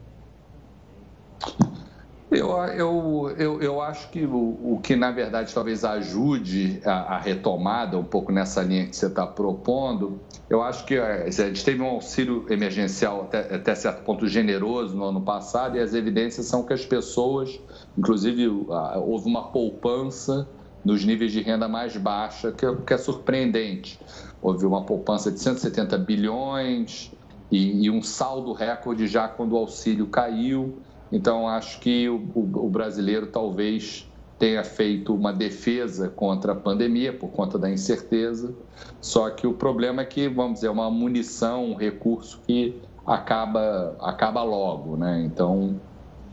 Eu, 2.30 2.50
eu, 2.50 3.34
eu, 3.38 3.62
eu 3.62 3.80
acho 3.80 4.08
que 4.10 4.24
o, 4.24 4.74
o 4.74 4.80
que, 4.80 4.94
na 4.94 5.10
verdade, 5.10 5.52
talvez 5.52 5.84
ajude 5.84 6.80
a, 6.84 7.16
a 7.16 7.18
retomada 7.18 7.98
um 7.98 8.04
pouco 8.04 8.30
nessa 8.30 8.62
linha 8.62 8.86
que 8.86 8.94
você 8.94 9.06
está 9.06 9.26
propondo, 9.26 10.20
eu 10.48 10.62
acho 10.62 10.84
que 10.84 10.94
é, 10.94 11.24
a 11.24 11.30
gente 11.30 11.64
teve 11.64 11.82
um 11.82 11.86
auxílio 11.86 12.46
emergencial 12.48 13.22
até, 13.22 13.54
até 13.54 13.74
certo 13.74 14.04
ponto 14.04 14.28
generoso 14.28 14.94
no 14.94 15.04
ano 15.04 15.22
passado 15.22 15.76
e 15.76 15.80
as 15.80 15.92
evidências 15.92 16.46
são 16.46 16.62
que 16.62 16.72
as 16.72 16.84
pessoas, 16.84 17.58
inclusive 17.98 18.46
houve 18.46 19.26
uma 19.26 19.48
poupança 19.48 20.46
nos 20.84 21.04
níveis 21.04 21.32
de 21.32 21.42
renda 21.42 21.66
mais 21.68 21.96
baixa, 21.96 22.52
que 22.52 22.64
é, 22.64 22.76
que 22.76 22.94
é 22.94 22.98
surpreendente. 22.98 23.98
Houve 24.42 24.66
uma 24.66 24.82
poupança 24.84 25.30
de 25.30 25.38
170 25.40 25.98
bilhões 25.98 27.12
e, 27.50 27.84
e 27.84 27.90
um 27.90 28.02
saldo 28.02 28.52
recorde 28.52 29.06
já 29.06 29.28
quando 29.28 29.52
o 29.52 29.56
auxílio 29.56 30.06
caiu. 30.06 30.78
Então, 31.12 31.48
acho 31.48 31.80
que 31.80 32.08
o, 32.08 32.16
o, 32.34 32.66
o 32.66 32.70
brasileiro 32.70 33.26
talvez 33.26 34.08
tenha 34.38 34.64
feito 34.64 35.14
uma 35.14 35.32
defesa 35.34 36.08
contra 36.08 36.52
a 36.52 36.56
pandemia 36.56 37.12
por 37.12 37.28
conta 37.28 37.58
da 37.58 37.70
incerteza. 37.70 38.54
Só 39.00 39.28
que 39.28 39.46
o 39.46 39.52
problema 39.52 40.00
é 40.00 40.04
que, 40.06 40.28
vamos 40.28 40.54
dizer, 40.54 40.68
é 40.68 40.70
uma 40.70 40.90
munição, 40.90 41.66
um 41.66 41.74
recurso 41.74 42.40
que 42.46 42.80
acaba, 43.06 43.94
acaba 44.00 44.42
logo, 44.42 44.96
né? 44.96 45.22
Então, 45.26 45.78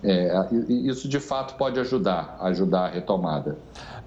é, 0.03 0.31
isso 0.69 1.07
de 1.07 1.19
fato 1.19 1.55
pode 1.55 1.79
ajudar, 1.79 2.37
ajudar 2.41 2.85
a 2.85 2.89
retomada. 2.89 3.57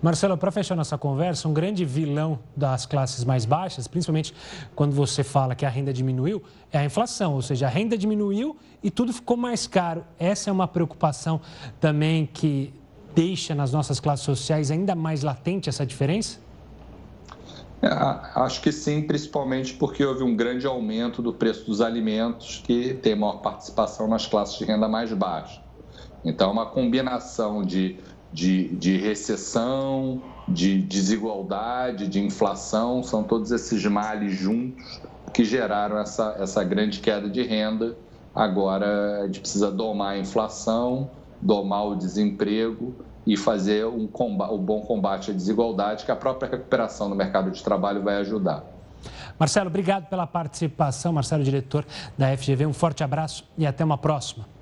Marcelo, 0.02 0.36
para 0.36 0.50
fechar 0.50 0.74
nossa 0.74 0.96
conversa, 0.96 1.46
um 1.46 1.52
grande 1.52 1.84
vilão 1.84 2.38
das 2.56 2.86
classes 2.86 3.22
mais 3.22 3.44
baixas, 3.44 3.86
principalmente 3.86 4.34
quando 4.74 4.92
você 4.92 5.22
fala 5.22 5.54
que 5.54 5.66
a 5.66 5.68
renda 5.68 5.92
diminuiu, 5.92 6.42
é 6.72 6.78
a 6.78 6.84
inflação, 6.84 7.34
ou 7.34 7.42
seja, 7.42 7.66
a 7.66 7.68
renda 7.68 7.98
diminuiu 7.98 8.56
e 8.82 8.90
tudo 8.90 9.12
ficou 9.12 9.36
mais 9.36 9.66
caro. 9.66 10.02
Essa 10.18 10.48
é 10.48 10.52
uma 10.52 10.66
preocupação 10.66 11.40
também 11.78 12.24
que 12.24 12.72
deixa 13.14 13.54
nas 13.54 13.72
nossas 13.72 14.00
classes 14.00 14.24
sociais 14.24 14.70
ainda 14.70 14.94
mais 14.94 15.22
latente 15.22 15.68
essa 15.68 15.84
diferença? 15.84 16.38
É, 17.82 17.88
acho 17.88 18.60
que 18.60 18.70
sim, 18.70 19.02
principalmente 19.02 19.74
porque 19.74 20.04
houve 20.04 20.22
um 20.22 20.36
grande 20.36 20.66
aumento 20.66 21.20
do 21.22 21.32
preço 21.32 21.66
dos 21.66 21.80
alimentos 21.80 22.62
que 22.64 22.94
tem 22.94 23.14
maior 23.14 23.38
participação 23.38 24.06
nas 24.06 24.26
classes 24.26 24.58
de 24.58 24.64
renda 24.64 24.86
mais 24.86 25.12
baixa. 25.12 25.60
Então, 26.24 26.52
uma 26.52 26.66
combinação 26.66 27.62
de 27.62 27.98
de, 28.32 28.68
de 28.68 28.96
recessão, 28.96 30.22
de 30.46 30.80
desigualdade, 30.80 32.06
de 32.06 32.20
inflação, 32.20 33.02
são 33.02 33.22
todos 33.22 33.50
esses 33.50 33.84
males 33.86 34.34
juntos 34.34 35.00
que 35.32 35.44
geraram 35.44 35.98
essa, 35.98 36.36
essa 36.38 36.62
grande 36.64 37.00
queda 37.00 37.28
de 37.28 37.42
renda. 37.42 37.96
Agora 38.34 39.22
a 39.22 39.26
gente 39.26 39.40
precisa 39.40 39.70
domar 39.70 40.14
a 40.14 40.18
inflação, 40.18 41.10
domar 41.40 41.86
o 41.86 41.96
desemprego 41.96 42.94
e 43.26 43.36
fazer 43.36 43.84
um, 43.86 44.06
combate, 44.06 44.52
um 44.52 44.58
bom 44.58 44.80
combate 44.80 45.30
à 45.30 45.34
desigualdade, 45.34 46.04
que 46.04 46.10
a 46.10 46.16
própria 46.16 46.48
recuperação 46.48 47.08
no 47.08 47.14
mercado 47.14 47.50
de 47.50 47.62
trabalho 47.62 48.02
vai 48.02 48.16
ajudar. 48.16 48.64
Marcelo, 49.38 49.68
obrigado 49.68 50.06
pela 50.08 50.26
participação. 50.26 51.12
Marcelo, 51.12 51.42
diretor 51.42 51.84
da 52.16 52.36
FGV, 52.36 52.66
um 52.66 52.72
forte 52.72 53.02
abraço 53.02 53.44
e 53.56 53.66
até 53.66 53.84
uma 53.84 53.98
próxima. 53.98 54.59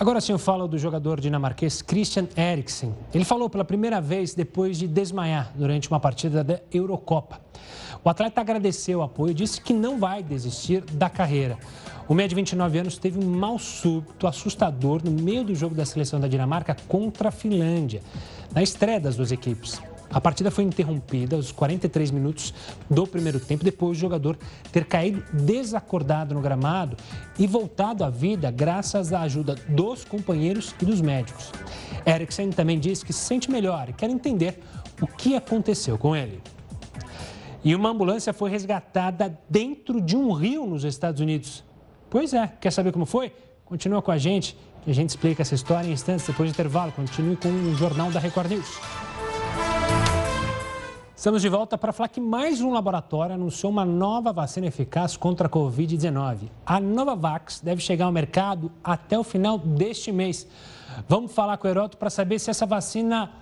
Agora 0.00 0.20
sim 0.20 0.30
eu 0.30 0.38
falo 0.38 0.68
do 0.68 0.78
jogador 0.78 1.20
dinamarquês 1.20 1.82
Christian 1.82 2.28
Eriksen. 2.36 2.94
Ele 3.12 3.24
falou 3.24 3.50
pela 3.50 3.64
primeira 3.64 4.00
vez 4.00 4.32
depois 4.32 4.78
de 4.78 4.86
desmaiar 4.86 5.50
durante 5.56 5.90
uma 5.90 5.98
partida 5.98 6.44
da 6.44 6.60
Eurocopa. 6.72 7.40
O 8.04 8.08
atleta 8.08 8.40
agradeceu 8.40 9.00
o 9.00 9.02
apoio 9.02 9.32
e 9.32 9.34
disse 9.34 9.60
que 9.60 9.72
não 9.72 9.98
vai 9.98 10.22
desistir 10.22 10.82
da 10.82 11.10
carreira. 11.10 11.58
O 12.06 12.14
meia 12.14 12.28
de 12.28 12.34
29 12.36 12.78
anos 12.78 12.96
teve 12.96 13.18
um 13.18 13.28
mal 13.28 13.58
súbito 13.58 14.28
assustador 14.28 15.00
no 15.04 15.10
meio 15.10 15.42
do 15.42 15.54
jogo 15.56 15.74
da 15.74 15.84
seleção 15.84 16.20
da 16.20 16.28
Dinamarca 16.28 16.76
contra 16.86 17.30
a 17.30 17.32
Finlândia, 17.32 18.00
na 18.54 18.62
estreia 18.62 19.00
das 19.00 19.16
duas 19.16 19.32
equipes. 19.32 19.82
A 20.10 20.20
partida 20.20 20.50
foi 20.50 20.64
interrompida 20.64 21.36
aos 21.36 21.52
43 21.52 22.10
minutos 22.10 22.54
do 22.88 23.06
primeiro 23.06 23.38
tempo, 23.38 23.62
depois 23.62 23.98
do 23.98 24.00
jogador 24.00 24.38
ter 24.72 24.86
caído 24.86 25.22
desacordado 25.32 26.34
no 26.34 26.40
gramado 26.40 26.96
e 27.38 27.46
voltado 27.46 28.02
à 28.02 28.10
vida 28.10 28.50
graças 28.50 29.12
à 29.12 29.22
ajuda 29.22 29.54
dos 29.68 30.04
companheiros 30.04 30.74
e 30.80 30.84
dos 30.84 31.00
médicos. 31.00 31.52
Eriksen 32.06 32.50
também 32.50 32.78
disse 32.78 33.04
que 33.04 33.12
se 33.12 33.20
sente 33.20 33.50
melhor 33.50 33.90
e 33.90 33.92
quer 33.92 34.08
entender 34.08 34.60
o 35.00 35.06
que 35.06 35.36
aconteceu 35.36 35.98
com 35.98 36.16
ele. 36.16 36.40
E 37.62 37.74
uma 37.74 37.90
ambulância 37.90 38.32
foi 38.32 38.50
resgatada 38.50 39.38
dentro 39.48 40.00
de 40.00 40.16
um 40.16 40.32
rio 40.32 40.66
nos 40.66 40.84
Estados 40.84 41.20
Unidos. 41.20 41.62
Pois 42.08 42.32
é, 42.32 42.46
quer 42.60 42.70
saber 42.70 42.92
como 42.92 43.04
foi? 43.04 43.32
Continua 43.64 44.00
com 44.00 44.10
a 44.10 44.16
gente, 44.16 44.56
que 44.82 44.90
a 44.90 44.94
gente 44.94 45.10
explica 45.10 45.42
essa 45.42 45.54
história 45.54 45.86
em 45.86 45.92
instantes 45.92 46.26
depois 46.26 46.50
do 46.50 46.54
intervalo. 46.54 46.92
Continue 46.92 47.36
com 47.36 47.48
o 47.48 47.74
Jornal 47.74 48.10
da 48.10 48.18
Record 48.18 48.50
News. 48.50 49.07
Estamos 51.18 51.42
de 51.42 51.48
volta 51.48 51.76
para 51.76 51.92
falar 51.92 52.06
que 52.06 52.20
mais 52.20 52.60
um 52.60 52.70
laboratório 52.70 53.34
anunciou 53.34 53.72
uma 53.72 53.84
nova 53.84 54.32
vacina 54.32 54.68
eficaz 54.68 55.16
contra 55.16 55.48
a 55.48 55.50
Covid-19. 55.50 56.42
A 56.64 56.78
Novavax 56.78 57.60
deve 57.60 57.82
chegar 57.82 58.04
ao 58.04 58.12
mercado 58.12 58.70
até 58.84 59.18
o 59.18 59.24
final 59.24 59.58
deste 59.58 60.12
mês. 60.12 60.46
Vamos 61.08 61.32
falar 61.32 61.56
com 61.56 61.66
o 61.66 61.70
Heródoto 61.72 61.96
para 61.96 62.08
saber 62.08 62.38
se 62.38 62.50
essa 62.50 62.64
vacina 62.64 63.32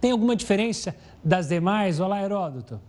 tem 0.00 0.12
alguma 0.12 0.36
diferença 0.36 0.94
das 1.24 1.48
demais. 1.48 1.98
Olá, 1.98 2.22
Heródoto. 2.22 2.80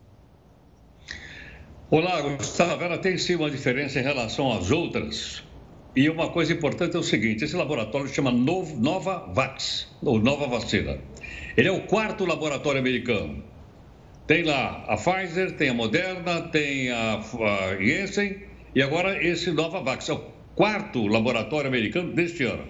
Olá, 1.89 2.21
Gustavo. 2.21 2.83
Ela 2.83 2.99
tem 2.99 3.17
sim 3.17 3.33
uma 3.33 3.49
diferença 3.49 3.99
em 3.99 4.03
relação 4.03 4.55
às 4.55 4.69
outras. 4.69 5.43
E 5.95 6.07
uma 6.11 6.29
coisa 6.29 6.53
importante 6.53 6.95
é 6.95 6.99
o 6.99 7.03
seguinte: 7.03 7.43
esse 7.43 7.55
laboratório 7.55 8.07
chama 8.07 8.29
Novavax, 8.31 9.87
ou 9.99 10.19
Nova 10.19 10.45
Vacina. 10.45 10.99
Ele 11.57 11.67
é 11.67 11.71
o 11.71 11.87
quarto 11.87 12.23
laboratório 12.23 12.79
americano. 12.79 13.49
Tem 14.27 14.43
lá 14.43 14.85
a 14.87 14.95
Pfizer, 14.95 15.57
tem 15.57 15.69
a 15.69 15.73
Moderna, 15.73 16.41
tem 16.43 16.89
a, 16.91 17.15
a 17.15 17.73
e 18.73 18.81
agora 18.81 19.21
esse 19.21 19.51
Novavax. 19.51 20.09
É 20.09 20.13
o 20.13 20.19
quarto 20.55 21.07
laboratório 21.07 21.67
americano 21.67 22.13
deste 22.13 22.43
ano. 22.43 22.65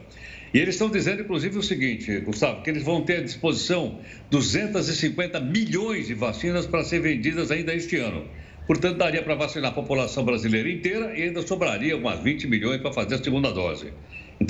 E 0.53 0.59
eles 0.59 0.75
estão 0.75 0.89
dizendo, 0.89 1.21
inclusive, 1.21 1.57
o 1.57 1.63
seguinte, 1.63 2.19
Gustavo, 2.19 2.61
que 2.61 2.69
eles 2.69 2.83
vão 2.83 3.03
ter 3.03 3.17
à 3.17 3.21
disposição 3.21 3.99
250 4.29 5.39
milhões 5.39 6.07
de 6.07 6.13
vacinas 6.13 6.65
para 6.65 6.83
ser 6.83 6.99
vendidas 6.99 7.51
ainda 7.51 7.73
este 7.73 7.97
ano. 7.97 8.27
Portanto, 8.67 8.97
daria 8.97 9.23
para 9.23 9.35
vacinar 9.35 9.71
a 9.71 9.73
população 9.73 10.23
brasileira 10.23 10.69
inteira 10.69 11.17
e 11.17 11.23
ainda 11.23 11.45
sobraria 11.45 11.95
umas 11.95 12.19
20 12.21 12.47
milhões 12.47 12.81
para 12.81 12.91
fazer 12.91 13.15
a 13.15 13.23
segunda 13.23 13.51
dose. 13.51 13.93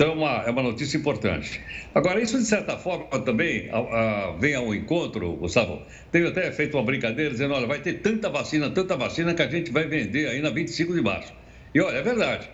Então, 0.01 0.13
é 0.13 0.15
uma, 0.15 0.43
é 0.47 0.49
uma 0.49 0.63
notícia 0.63 0.97
importante. 0.97 1.61
Agora, 1.93 2.19
isso, 2.19 2.35
de 2.35 2.45
certa 2.45 2.75
forma, 2.75 3.05
também 3.19 3.69
a, 3.69 3.77
a, 3.77 4.31
vem 4.31 4.55
ao 4.55 4.73
encontro, 4.73 5.33
Gustavo. 5.33 5.83
Tenho 6.11 6.27
até 6.27 6.51
feito 6.51 6.75
uma 6.75 6.83
brincadeira 6.83 7.29
dizendo: 7.29 7.53
olha, 7.53 7.67
vai 7.67 7.81
ter 7.81 8.01
tanta 8.01 8.27
vacina, 8.27 8.71
tanta 8.71 8.97
vacina 8.97 9.35
que 9.35 9.43
a 9.43 9.47
gente 9.47 9.71
vai 9.71 9.85
vender 9.85 10.27
aí 10.27 10.41
na 10.41 10.49
25 10.49 10.95
de 10.95 11.01
março. 11.03 11.31
E 11.75 11.79
olha, 11.79 11.97
é 11.97 12.01
verdade. 12.01 12.49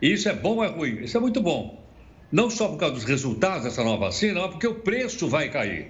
E 0.00 0.12
isso 0.12 0.28
é 0.28 0.34
bom 0.34 0.58
ou 0.58 0.64
é 0.64 0.68
ruim? 0.68 1.02
Isso 1.02 1.16
é 1.16 1.20
muito 1.20 1.42
bom. 1.42 1.84
Não 2.30 2.48
só 2.48 2.68
por 2.68 2.76
causa 2.76 2.94
dos 2.94 3.04
resultados 3.04 3.64
dessa 3.64 3.82
nova 3.82 4.06
vacina, 4.06 4.42
mas 4.42 4.52
porque 4.52 4.68
o 4.68 4.76
preço 4.76 5.26
vai 5.26 5.48
cair. 5.48 5.88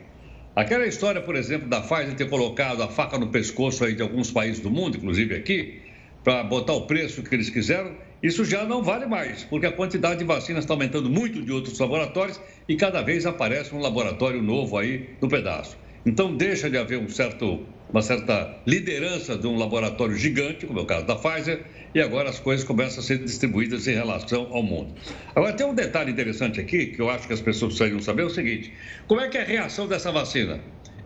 Aquela 0.56 0.86
história, 0.86 1.20
por 1.20 1.36
exemplo, 1.36 1.68
da 1.68 1.82
Pfizer 1.82 2.14
ter 2.14 2.30
colocado 2.30 2.82
a 2.82 2.88
faca 2.88 3.18
no 3.18 3.26
pescoço 3.26 3.84
aí 3.84 3.94
de 3.94 4.00
alguns 4.00 4.30
países 4.30 4.60
do 4.60 4.70
mundo, 4.70 4.96
inclusive 4.96 5.34
aqui, 5.34 5.82
para 6.22 6.42
botar 6.42 6.72
o 6.72 6.86
preço 6.86 7.22
que 7.22 7.34
eles 7.34 7.50
quiseram, 7.50 7.92
isso 8.24 8.42
já 8.42 8.64
não 8.64 8.82
vale 8.82 9.04
mais, 9.04 9.44
porque 9.44 9.66
a 9.66 9.72
quantidade 9.72 10.20
de 10.20 10.24
vacinas 10.24 10.64
está 10.64 10.72
aumentando 10.72 11.10
muito 11.10 11.42
de 11.42 11.52
outros 11.52 11.78
laboratórios 11.78 12.40
e 12.66 12.74
cada 12.74 13.02
vez 13.02 13.26
aparece 13.26 13.74
um 13.74 13.80
laboratório 13.80 14.42
novo 14.42 14.78
aí 14.78 15.10
no 15.20 15.28
pedaço. 15.28 15.76
Então 16.06 16.34
deixa 16.34 16.70
de 16.70 16.78
haver 16.78 16.98
um 16.98 17.06
certo, 17.06 17.66
uma 17.90 18.00
certa 18.00 18.62
liderança 18.66 19.36
de 19.36 19.46
um 19.46 19.58
laboratório 19.58 20.16
gigante, 20.16 20.66
como 20.66 20.78
é 20.78 20.82
o 20.82 20.86
caso 20.86 21.04
da 21.04 21.16
Pfizer, 21.16 21.66
e 21.94 22.00
agora 22.00 22.30
as 22.30 22.40
coisas 22.40 22.64
começam 22.64 23.00
a 23.00 23.06
ser 23.06 23.18
distribuídas 23.18 23.86
em 23.86 23.92
relação 23.92 24.48
ao 24.50 24.62
mundo. 24.62 24.94
Agora 25.34 25.52
tem 25.52 25.66
um 25.66 25.74
detalhe 25.74 26.10
interessante 26.10 26.58
aqui, 26.58 26.86
que 26.86 27.02
eu 27.02 27.10
acho 27.10 27.26
que 27.26 27.34
as 27.34 27.42
pessoas 27.42 27.74
precisariam 27.74 28.00
saber, 28.00 28.22
é 28.22 28.24
o 28.24 28.30
seguinte: 28.30 28.72
como 29.06 29.20
é 29.20 29.28
que 29.28 29.36
é 29.36 29.42
a 29.42 29.44
reação 29.44 29.86
dessa 29.86 30.10
vacina? 30.10 30.60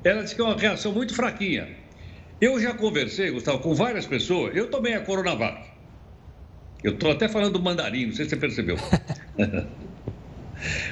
Ela 0.05 0.23
diz 0.23 0.35
que 0.35 0.41
é 0.41 0.45
uma 0.45 0.57
reação 0.57 0.93
muito 0.93 1.17
fraquinha. 1.17 1.69
Eu 2.41 2.61
já 2.61 2.73
conversei, 2.75 3.33
Gustavo, 3.33 3.59
com 3.59 3.75
várias 3.75 4.07
pessoas, 4.07 4.55
eu 4.55 4.71
tomei 4.71 4.95
a 4.95 5.01
Coronavac. 5.01 5.78
Eu 6.83 6.93
estou 6.93 7.11
até 7.11 7.29
falando 7.29 7.61
mandarim, 7.61 8.07
não 8.07 8.15
sei 8.15 8.25
se 8.25 8.31
você 8.31 8.37
percebeu. 8.37 8.77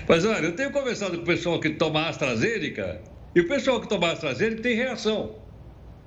Mas 0.09 0.25
olha, 0.25 0.47
eu 0.47 0.57
tenho 0.57 0.71
conversado 0.71 1.17
com 1.17 1.23
o 1.23 1.27
pessoal 1.27 1.61
que 1.61 1.71
toma 1.71 2.09
AstraZeneca 2.09 3.01
e 3.35 3.41
o 3.41 3.49
pessoal 3.49 3.81
que 3.81 3.89
toma 3.89 4.13
AstraZeneca 4.13 4.63
tem 4.63 4.75
reação. 4.75 5.37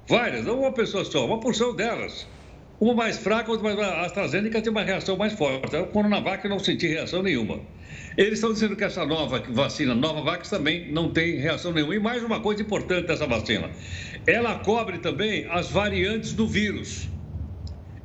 Várias, 0.08 0.46
não 0.46 0.60
uma 0.62 0.72
pessoa 0.72 1.06
só, 1.06 1.26
uma 1.26 1.40
porção 1.40 1.76
delas. 1.76 2.28
Uma 2.80 2.94
mais 2.94 3.18
fraca, 3.18 3.52
outra 3.52 3.76
mais. 3.76 3.78
A 3.78 4.06
AstraZeneca 4.06 4.62
tem 4.62 4.72
uma 4.72 4.84
reação 4.84 5.18
mais 5.18 5.34
forte. 5.34 5.76
A 5.76 5.84
Coronavac 5.84 6.44
eu 6.44 6.50
não 6.50 6.60
senti 6.60 6.88
reação 6.88 7.22
nenhuma. 7.22 7.60
Eles 8.18 8.36
estão 8.36 8.54
dizendo 8.54 8.76
que 8.76 8.84
essa 8.84 9.06
nova 9.06 9.44
vacina, 9.50 9.94
Novavax, 9.94 10.50
também 10.50 10.92
não 10.92 11.12
tem 11.12 11.36
reação 11.36 11.74
nenhuma. 11.74 11.96
E 11.96 12.00
mais 12.00 12.24
uma 12.24 12.40
coisa 12.40 12.62
importante 12.62 13.08
dessa 13.08 13.28
vacina: 13.28 13.70
ela 14.26 14.60
cobre 14.60 15.00
também 15.00 15.46
as 15.50 15.70
variantes 15.70 16.34
do 16.34 16.48
vírus. 16.48 17.10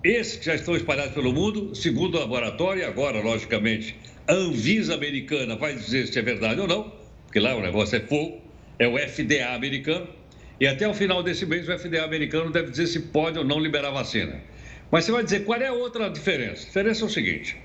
Esses 0.04 0.36
que 0.36 0.44
já 0.44 0.54
estão 0.54 0.76
espalhados 0.76 1.14
pelo 1.14 1.32
mundo, 1.32 1.74
segundo 1.74 2.16
o 2.16 2.20
laboratório, 2.20 2.82
e 2.82 2.84
agora, 2.84 3.22
logicamente, 3.22 3.96
Anvisa 4.28 4.94
americana 4.94 5.56
vai 5.56 5.74
dizer 5.74 6.06
se 6.06 6.18
é 6.18 6.22
verdade 6.22 6.60
ou 6.60 6.68
não, 6.68 6.92
porque 7.24 7.40
lá 7.40 7.56
o 7.56 7.62
negócio 7.62 7.96
é 7.96 8.00
fogo, 8.00 8.38
é 8.78 8.86
o 8.86 8.98
FDA 8.98 9.54
americano, 9.54 10.06
e 10.60 10.66
até 10.66 10.86
o 10.86 10.92
final 10.92 11.22
desse 11.22 11.46
mês 11.46 11.66
o 11.66 11.78
FDA 11.78 12.04
americano 12.04 12.50
deve 12.50 12.70
dizer 12.70 12.86
se 12.86 13.00
pode 13.00 13.38
ou 13.38 13.44
não 13.46 13.58
liberar 13.58 13.92
vacina. 13.92 14.42
Mas 14.90 15.06
você 15.06 15.12
vai 15.12 15.24
dizer 15.24 15.46
qual 15.46 15.58
é 15.58 15.68
a 15.68 15.72
outra 15.72 16.10
diferença? 16.10 16.64
A 16.64 16.66
diferença 16.66 17.02
é 17.02 17.06
o 17.06 17.10
seguinte: 17.10 17.56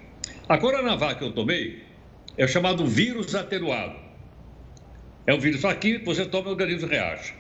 a 0.48 0.58
Coronavac 0.58 1.20
que 1.20 1.26
eu 1.26 1.34
tomei 1.34 1.84
é 2.38 2.46
o 2.46 2.48
chamado 2.48 2.88
vírus 2.88 3.36
atenuado. 3.36 3.98
É 5.28 5.34
um 5.34 5.40
vírus 5.40 5.66
aqui, 5.66 5.98
você 5.98 6.26
toma 6.26 6.48
e 6.48 6.50
o 6.50 6.52
organismo 6.52 6.88
reage. 6.88 7.34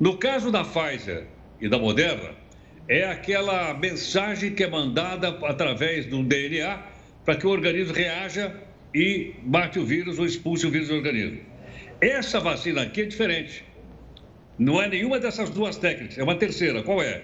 No 0.00 0.18
caso 0.18 0.50
da 0.50 0.64
Pfizer 0.64 1.24
e 1.60 1.68
da 1.68 1.78
Moderna, 1.78 2.47
é 2.88 3.04
aquela 3.04 3.74
mensagem 3.74 4.54
que 4.54 4.64
é 4.64 4.70
mandada 4.70 5.28
através 5.46 6.06
do 6.06 6.22
DNA 6.22 6.82
para 7.24 7.36
que 7.36 7.46
o 7.46 7.50
organismo 7.50 7.92
reaja 7.92 8.54
e 8.94 9.34
mate 9.44 9.78
o 9.78 9.84
vírus 9.84 10.18
ou 10.18 10.24
expulse 10.24 10.66
o 10.66 10.70
vírus 10.70 10.88
do 10.88 10.94
organismo. 10.94 11.40
Essa 12.00 12.40
vacina 12.40 12.82
aqui 12.82 13.02
é 13.02 13.04
diferente. 13.04 13.64
Não 14.58 14.80
é 14.80 14.88
nenhuma 14.88 15.20
dessas 15.20 15.50
duas 15.50 15.76
técnicas, 15.76 16.18
é 16.18 16.22
uma 16.22 16.34
terceira. 16.34 16.82
Qual 16.82 17.02
é? 17.02 17.22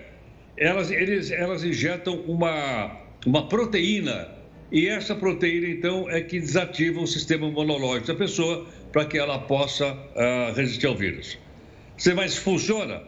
Elas, 0.56 0.90
eles, 0.90 1.30
elas 1.30 1.64
injetam 1.64 2.20
uma, 2.26 3.00
uma 3.26 3.48
proteína 3.48 4.28
e 4.70 4.88
essa 4.88 5.14
proteína, 5.14 5.68
então, 5.68 6.10
é 6.10 6.20
que 6.20 6.40
desativa 6.40 7.00
o 7.00 7.06
sistema 7.06 7.46
imunológico 7.46 8.08
da 8.08 8.14
pessoa 8.14 8.66
para 8.92 9.04
que 9.04 9.16
ela 9.16 9.38
possa 9.38 9.92
uh, 9.92 10.52
resistir 10.54 10.86
ao 10.86 10.94
vírus. 10.94 11.38
Você, 11.96 12.12
mas 12.12 12.36
funciona? 12.36 13.02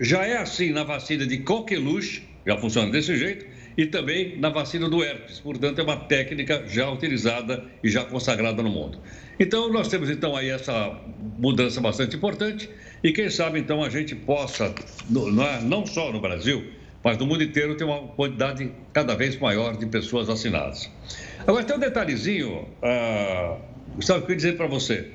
Já 0.00 0.24
é 0.24 0.36
assim 0.36 0.70
na 0.70 0.84
vacina 0.84 1.26
de 1.26 1.38
coqueluche, 1.38 2.28
já 2.46 2.56
funciona 2.56 2.90
desse 2.90 3.16
jeito, 3.16 3.46
e 3.76 3.86
também 3.86 4.38
na 4.38 4.48
vacina 4.48 4.88
do 4.88 5.02
herpes. 5.02 5.38
Portanto, 5.38 5.80
é 5.80 5.84
uma 5.84 5.96
técnica 5.96 6.64
já 6.66 6.90
utilizada 6.90 7.64
e 7.82 7.88
já 7.88 8.04
consagrada 8.04 8.62
no 8.62 8.70
mundo. 8.70 8.98
Então, 9.38 9.72
nós 9.72 9.88
temos 9.88 10.10
então 10.10 10.34
aí 10.34 10.48
essa 10.48 11.00
mudança 11.38 11.80
bastante 11.80 12.16
importante 12.16 12.68
e 13.04 13.12
quem 13.12 13.30
sabe 13.30 13.60
então 13.60 13.82
a 13.82 13.88
gente 13.88 14.16
possa, 14.16 14.74
não 15.62 15.86
só 15.86 16.12
no 16.12 16.20
Brasil, 16.20 16.72
mas 17.04 17.16
no 17.18 17.26
mundo 17.26 17.44
inteiro 17.44 17.76
tem 17.76 17.86
uma 17.86 18.08
quantidade 18.08 18.72
cada 18.92 19.14
vez 19.14 19.38
maior 19.38 19.76
de 19.76 19.86
pessoas 19.86 20.26
vacinadas. 20.26 20.90
Agora, 21.46 21.64
tem 21.64 21.76
um 21.76 21.80
detalhezinho, 21.80 22.68
uh, 22.82 23.60
Gustavo, 23.94 24.20
que 24.20 24.24
eu 24.24 24.26
queria 24.26 24.36
dizer 24.36 24.56
para 24.56 24.66
você. 24.66 25.12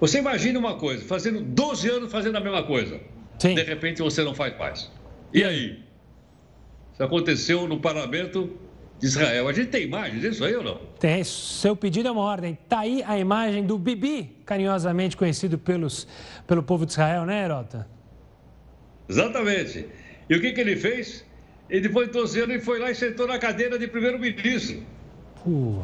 Você 0.00 0.18
imagina 0.18 0.58
uma 0.58 0.76
coisa, 0.76 1.04
fazendo 1.04 1.40
12 1.40 1.88
anos 1.88 2.12
fazendo 2.12 2.36
a 2.36 2.40
mesma 2.40 2.62
coisa. 2.62 3.00
Sim. 3.38 3.54
De 3.54 3.62
repente 3.62 4.02
você 4.02 4.22
não 4.22 4.34
faz 4.34 4.56
mais. 4.58 4.90
E 5.32 5.42
aí? 5.42 5.82
Isso 6.92 7.02
aconteceu 7.02 7.66
no 7.66 7.80
parlamento 7.80 8.56
de 8.98 9.06
Israel. 9.06 9.48
A 9.48 9.52
gente 9.52 9.68
tem 9.68 9.82
imagens 9.82 10.20
disso 10.20 10.44
aí 10.44 10.54
ou 10.54 10.62
não? 10.62 10.80
Tem. 10.98 11.24
Seu 11.24 11.74
pedido 11.74 12.08
é 12.08 12.10
uma 12.12 12.22
ordem. 12.22 12.56
Está 12.62 12.80
aí 12.80 13.02
a 13.06 13.18
imagem 13.18 13.64
do 13.64 13.78
Bibi, 13.78 14.36
carinhosamente 14.46 15.16
conhecido 15.16 15.58
pelos, 15.58 16.06
pelo 16.46 16.62
povo 16.62 16.86
de 16.86 16.92
Israel, 16.92 17.24
né, 17.24 17.44
Herota? 17.44 17.88
Exatamente. 19.08 19.86
E 20.28 20.34
o 20.36 20.40
que, 20.40 20.52
que 20.52 20.60
ele 20.60 20.76
fez? 20.76 21.24
Ele, 21.68 21.80
depois 21.80 22.06
de 22.06 22.12
12 22.12 22.38
anos, 22.40 22.54
ele 22.54 22.62
foi 22.62 22.78
lá 22.78 22.90
e 22.90 22.94
sentou 22.94 23.26
na 23.26 23.38
cadeira 23.38 23.78
de 23.78 23.88
primeiro-ministro. 23.88 24.82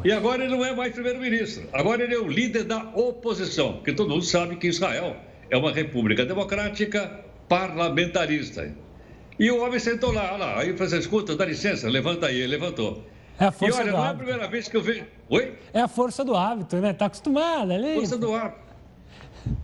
E 0.03 0.11
agora 0.11 0.43
ele 0.43 0.55
não 0.55 0.65
é 0.65 0.75
mais 0.75 0.91
primeiro-ministro. 0.91 1.67
Agora 1.71 2.03
ele 2.03 2.15
é 2.15 2.19
o 2.19 2.27
líder 2.27 2.63
da 2.63 2.79
oposição. 2.95 3.73
Porque 3.73 3.93
todo 3.93 4.09
mundo 4.09 4.23
sabe 4.23 4.55
que 4.55 4.67
Israel 4.67 5.15
é 5.49 5.57
uma 5.57 5.71
república 5.71 6.25
democrática 6.25 7.23
parlamentarista. 7.51 8.73
E 9.37 9.51
o 9.51 9.61
homem 9.61 9.77
sentou 9.77 10.13
lá, 10.13 10.33
olha 10.33 10.37
lá. 10.37 10.59
Aí 10.59 10.69
eu 10.69 10.77
falei 10.77 10.87
assim, 10.87 10.99
escuta, 10.99 11.35
dá 11.35 11.43
licença, 11.43 11.89
levanta 11.89 12.27
aí. 12.27 12.37
Ele 12.37 12.47
levantou. 12.47 13.05
É 13.37 13.45
a 13.45 13.51
força 13.51 13.79
e 13.79 13.81
olha, 13.83 13.91
não 13.91 14.05
é 14.05 14.09
a 14.09 14.13
primeira 14.13 14.47
vez 14.47 14.69
que 14.69 14.77
eu 14.77 14.81
vejo. 14.81 15.03
Oi? 15.27 15.53
É 15.73 15.81
a 15.81 15.87
força 15.89 16.23
do 16.23 16.33
hábito, 16.33 16.77
né? 16.77 16.93
Tá 16.93 17.07
acostumado 17.07 17.73
ali. 17.73 17.95
Força 17.95 18.17
do 18.17 18.33
hábito. 18.33 18.71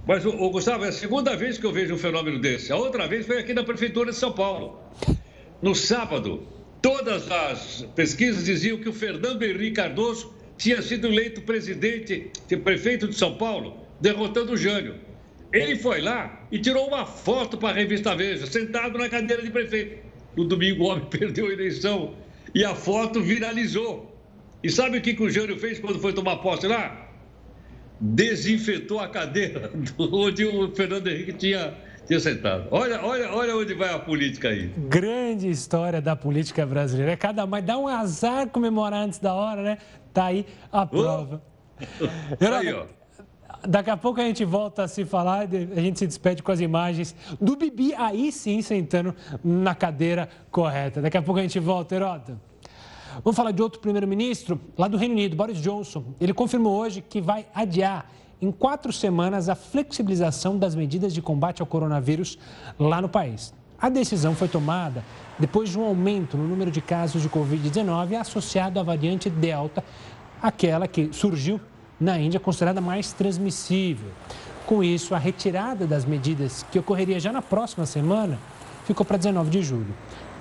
Mas, 0.06 0.26
o, 0.26 0.32
o, 0.32 0.50
Gustavo, 0.50 0.84
é 0.84 0.90
a 0.90 0.92
segunda 0.92 1.34
vez 1.38 1.58
que 1.58 1.66
eu 1.66 1.72
vejo 1.72 1.94
um 1.94 1.98
fenômeno 1.98 2.40
desse. 2.40 2.74
A 2.74 2.76
outra 2.76 3.08
vez 3.08 3.26
foi 3.26 3.40
aqui 3.40 3.54
na 3.54 3.64
Prefeitura 3.64 4.12
de 4.12 4.18
São 4.18 4.34
Paulo. 4.34 4.82
No 5.62 5.74
sábado, 5.74 6.46
todas 6.82 7.32
as 7.32 7.88
pesquisas 7.96 8.44
diziam 8.44 8.80
que 8.80 8.90
o 8.90 8.94
Fernando 8.94 9.44
Henrique 9.44 9.78
Cardoso 9.78 10.34
tinha 10.58 10.82
sido 10.82 11.08
eleito 11.08 11.42
presidente, 11.44 12.32
prefeito 12.66 13.08
de 13.08 13.16
São 13.16 13.36
Paulo, 13.36 13.78
derrotando 14.02 14.54
o 14.54 14.58
Jânio. 14.58 15.07
Ele 15.52 15.76
foi 15.78 16.02
lá 16.02 16.46
e 16.52 16.60
tirou 16.60 16.88
uma 16.88 17.06
foto 17.06 17.58
para 17.58 17.70
a 17.70 17.74
revista 17.74 18.16
Veja, 18.16 18.46
sentado 18.46 18.98
na 18.98 19.10
cadeira 19.10 19.42
de 19.42 19.50
prefeito. 19.50 20.06
No 20.36 20.46
domingo, 20.46 20.84
o 20.84 20.88
homem 20.88 21.06
perdeu 21.10 21.48
a 21.48 21.54
eleição 21.54 22.14
e 22.54 22.64
a 22.64 22.76
foto 22.76 23.22
viralizou. 23.22 24.16
E 24.64 24.70
sabe 24.70 24.98
o 24.98 25.02
que, 25.02 25.14
que 25.14 25.24
o 25.24 25.30
Jânio 25.30 25.58
fez 25.58 25.80
quando 25.80 26.00
foi 26.00 26.14
tomar 26.14 26.38
posse 26.38 26.68
lá? 26.68 27.08
desinfetou 28.00 29.00
a 29.00 29.08
cadeira 29.08 29.72
onde 29.98 30.46
o 30.46 30.72
Fernando 30.76 31.08
Henrique 31.08 31.34
tinha, 31.34 31.74
tinha 32.06 32.20
sentado. 32.20 32.68
Olha, 32.72 33.04
olha, 33.04 33.32
olha 33.34 33.56
onde 33.56 33.74
vai 33.74 33.94
a 33.94 34.00
política 34.00 34.50
aí. 34.50 34.68
Grande 34.90 35.50
história 35.50 36.02
da 36.02 36.16
política 36.16 36.66
brasileira. 36.66 37.12
É 37.14 37.16
cada 37.16 37.46
mais 37.46 37.66
dá 37.66 37.78
um 37.78 37.88
azar 37.88 38.48
comemorar 38.50 39.04
antes 39.04 39.20
da 39.20 39.34
hora, 39.34 39.64
né? 39.64 39.78
Tá 40.14 40.26
aí 40.26 40.46
a 40.72 40.86
prova. 40.86 41.42
Aí, 42.42 42.74
ó. 42.74 42.88
Daqui 43.66 43.90
a 43.90 43.98
pouco 43.98 44.22
a 44.22 44.24
gente 44.24 44.46
volta 44.46 44.84
a 44.84 44.88
se 44.88 45.06
falar, 45.06 45.48
a 45.76 45.82
gente 45.82 46.00
se 46.00 46.08
despede 46.08 46.44
com 46.44 46.52
as 46.52 46.60
imagens 46.60 47.16
do 47.40 47.56
Bibi 47.56 47.94
aí 47.96 48.32
sim 48.32 48.62
sentando 48.62 49.16
na 49.44 49.74
cadeira 49.74 50.30
correta. 50.52 51.02
Daqui 51.02 51.18
a 51.18 51.22
pouco 51.22 51.40
a 51.40 51.44
gente 51.44 51.60
volta, 51.60 51.96
Herota. 51.96 52.40
Vamos 53.24 53.36
falar 53.36 53.52
de 53.52 53.62
outro 53.62 53.80
primeiro-ministro 53.80 54.60
lá 54.78 54.88
do 54.88 54.98
Reino 54.98 55.16
Unido, 55.16 55.36
Boris 55.36 55.60
Johnson. 55.60 56.04
Ele 56.22 56.34
confirmou 56.34 56.78
hoje 56.78 57.02
que 57.02 57.20
vai 57.20 57.48
adiar 57.54 58.12
em 58.40 58.52
quatro 58.52 58.94
semanas 58.94 59.50
a 59.50 59.56
flexibilização 59.56 60.58
das 60.58 60.76
medidas 60.76 61.14
de 61.14 61.22
combate 61.22 61.62
ao 61.62 61.68
coronavírus 61.68 62.38
lá 62.78 63.02
no 63.02 63.10
país. 63.10 63.54
A 63.80 63.90
decisão 63.90 64.36
foi 64.36 64.48
tomada 64.48 65.04
depois 65.40 65.70
de 65.70 65.80
um 65.80 65.84
aumento 65.84 66.38
no 66.38 66.48
número 66.48 66.70
de 66.72 66.82
casos 66.82 67.22
de 67.22 67.30
Covid-19 67.30 68.20
associado 68.20 68.80
à 68.80 68.84
variante 68.84 69.30
Delta, 69.30 69.84
aquela 70.42 70.88
que 70.88 71.10
surgiu 71.12 71.60
na 72.00 72.20
Índia 72.20 72.40
considerada 72.40 72.82
mais 72.82 73.12
transmissível. 73.14 74.10
Com 74.66 74.84
isso, 74.84 75.16
a 75.16 75.18
retirada 75.18 75.88
das 75.88 76.06
medidas, 76.06 76.66
que 76.72 76.80
ocorreria 76.80 77.20
já 77.20 77.32
na 77.32 77.42
próxima 77.42 77.86
semana, 77.86 78.38
ficou 78.86 79.06
para 79.06 79.18
19 79.18 79.50
de 79.50 79.62
julho. 79.62 79.94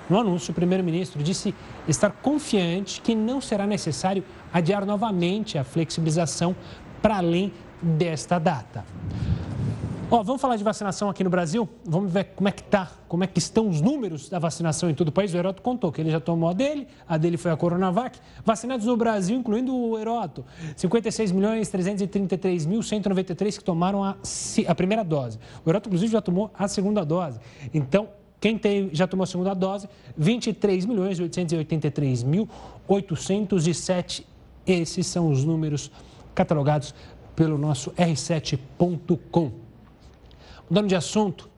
No 0.09 0.19
anúncio, 0.19 0.51
o 0.51 0.55
primeiro-ministro 0.55 1.21
disse 1.21 1.53
estar 1.87 2.11
confiante 2.11 3.01
que 3.01 3.13
não 3.13 3.41
será 3.41 3.67
necessário 3.67 4.23
adiar 4.53 4.85
novamente 4.85 5.57
a 5.57 5.63
flexibilização 5.63 6.55
para 7.01 7.17
além 7.17 7.51
desta 7.81 8.39
data. 8.39 8.85
Ó, 10.09 10.23
vamos 10.23 10.41
falar 10.41 10.55
de 10.55 10.63
vacinação 10.63 11.09
aqui 11.09 11.21
no 11.21 11.29
Brasil? 11.29 11.67
Vamos 11.83 12.09
ver 12.09 12.31
como 12.33 12.47
é 12.47 12.51
que 12.53 12.63
tá, 12.63 12.89
como 13.09 13.25
é 13.25 13.27
que 13.27 13.39
estão 13.39 13.67
os 13.67 13.81
números 13.81 14.29
da 14.29 14.39
vacinação 14.39 14.89
em 14.89 14.93
todo 14.93 15.09
o 15.09 15.11
país. 15.11 15.33
O 15.33 15.37
Heroto 15.37 15.61
contou 15.61 15.91
que 15.91 15.99
ele 15.99 16.09
já 16.09 16.21
tomou 16.21 16.49
a 16.49 16.53
dele, 16.53 16.87
a 17.05 17.17
dele 17.17 17.35
foi 17.35 17.51
a 17.51 17.57
Coronavac. 17.57 18.17
Vacinados 18.45 18.85
no 18.85 18.95
Brasil, 18.95 19.37
incluindo 19.37 19.75
o 19.75 19.99
Heroto, 19.99 20.45
56 20.77 21.33
milhões 21.33 21.67
333 21.67 22.65
mil 22.65 22.81
193 22.81 23.57
que 23.57 23.63
tomaram 23.65 24.01
a, 24.01 24.15
a 24.65 24.75
primeira 24.75 25.03
dose. 25.03 25.39
O 25.65 25.69
Heroto, 25.69 25.89
inclusive, 25.89 26.13
já 26.13 26.21
tomou 26.21 26.51
a 26.57 26.69
segunda 26.69 27.03
dose. 27.03 27.37
Então, 27.73 28.07
quem 28.39 28.57
tem, 28.57 28.89
já 28.93 29.07
tomou 29.07 29.25
a 29.25 29.27
segunda 29.27 29.53
dose, 29.53 29.89
23 30.15 30.85
milhões 30.85 31.19
883 31.19 32.23
mil 32.23 32.47
807. 32.87 34.25
Esses 34.65 35.05
são 35.05 35.29
os 35.29 35.43
números 35.43 35.91
catalogados 36.33 36.95
pelo 37.35 37.57
nosso 37.57 37.91
r7.com. 37.91 39.66
Mudando 40.69 40.89
de 40.89 40.95
assunto, 40.97 41.49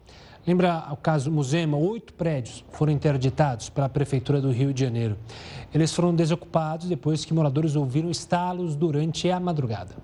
lembra 0.46 0.88
o 0.92 0.96
caso 0.96 1.32
Musema? 1.32 1.76
Oito 1.76 2.14
prédios 2.14 2.64
foram 2.72 2.94
interditados 2.94 3.68
pela 3.68 3.90
Prefeitura 3.90 4.40
do 4.40 4.52
Rio 4.52 4.72
de 4.72 4.84
Janeiro. 4.84 5.18
Eles 5.74 5.92
foram 5.92 6.14
desocupados 6.14 6.88
depois 6.88 7.26
que 7.26 7.34
moradores 7.34 7.76
ouviram 7.76 8.12
estalos 8.12 8.76
durante 8.76 9.28
a 9.32 9.40
madrugada. 9.40 9.96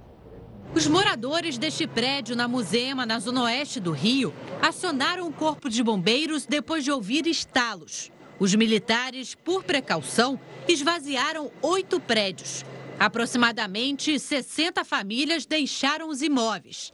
Os 0.74 0.88
moradores 0.88 1.60
deste 1.60 1.86
prédio 1.86 2.36
na 2.36 2.48
Musema, 2.48 3.06
na 3.06 3.20
zona 3.20 3.44
oeste 3.44 3.80
do 3.80 3.92
Rio, 3.92 4.34
acionaram 4.60 5.28
o 5.28 5.32
corpo 5.32 5.70
de 5.70 5.84
bombeiros 5.84 6.48
depois 6.48 6.84
de 6.84 6.92
ouvir 6.92 7.28
estalos. 7.28 8.12
Os 8.40 8.56
militares, 8.56 9.36
por 9.36 9.64
precaução, 9.64 10.40
esvaziaram 10.68 11.52
oito 11.62 12.00
prédios. 12.00 12.66
Aproximadamente 13.00 14.20
60 14.20 14.84
famílias 14.84 15.46
deixaram 15.46 16.10
os 16.10 16.24
imóveis. 16.24 16.92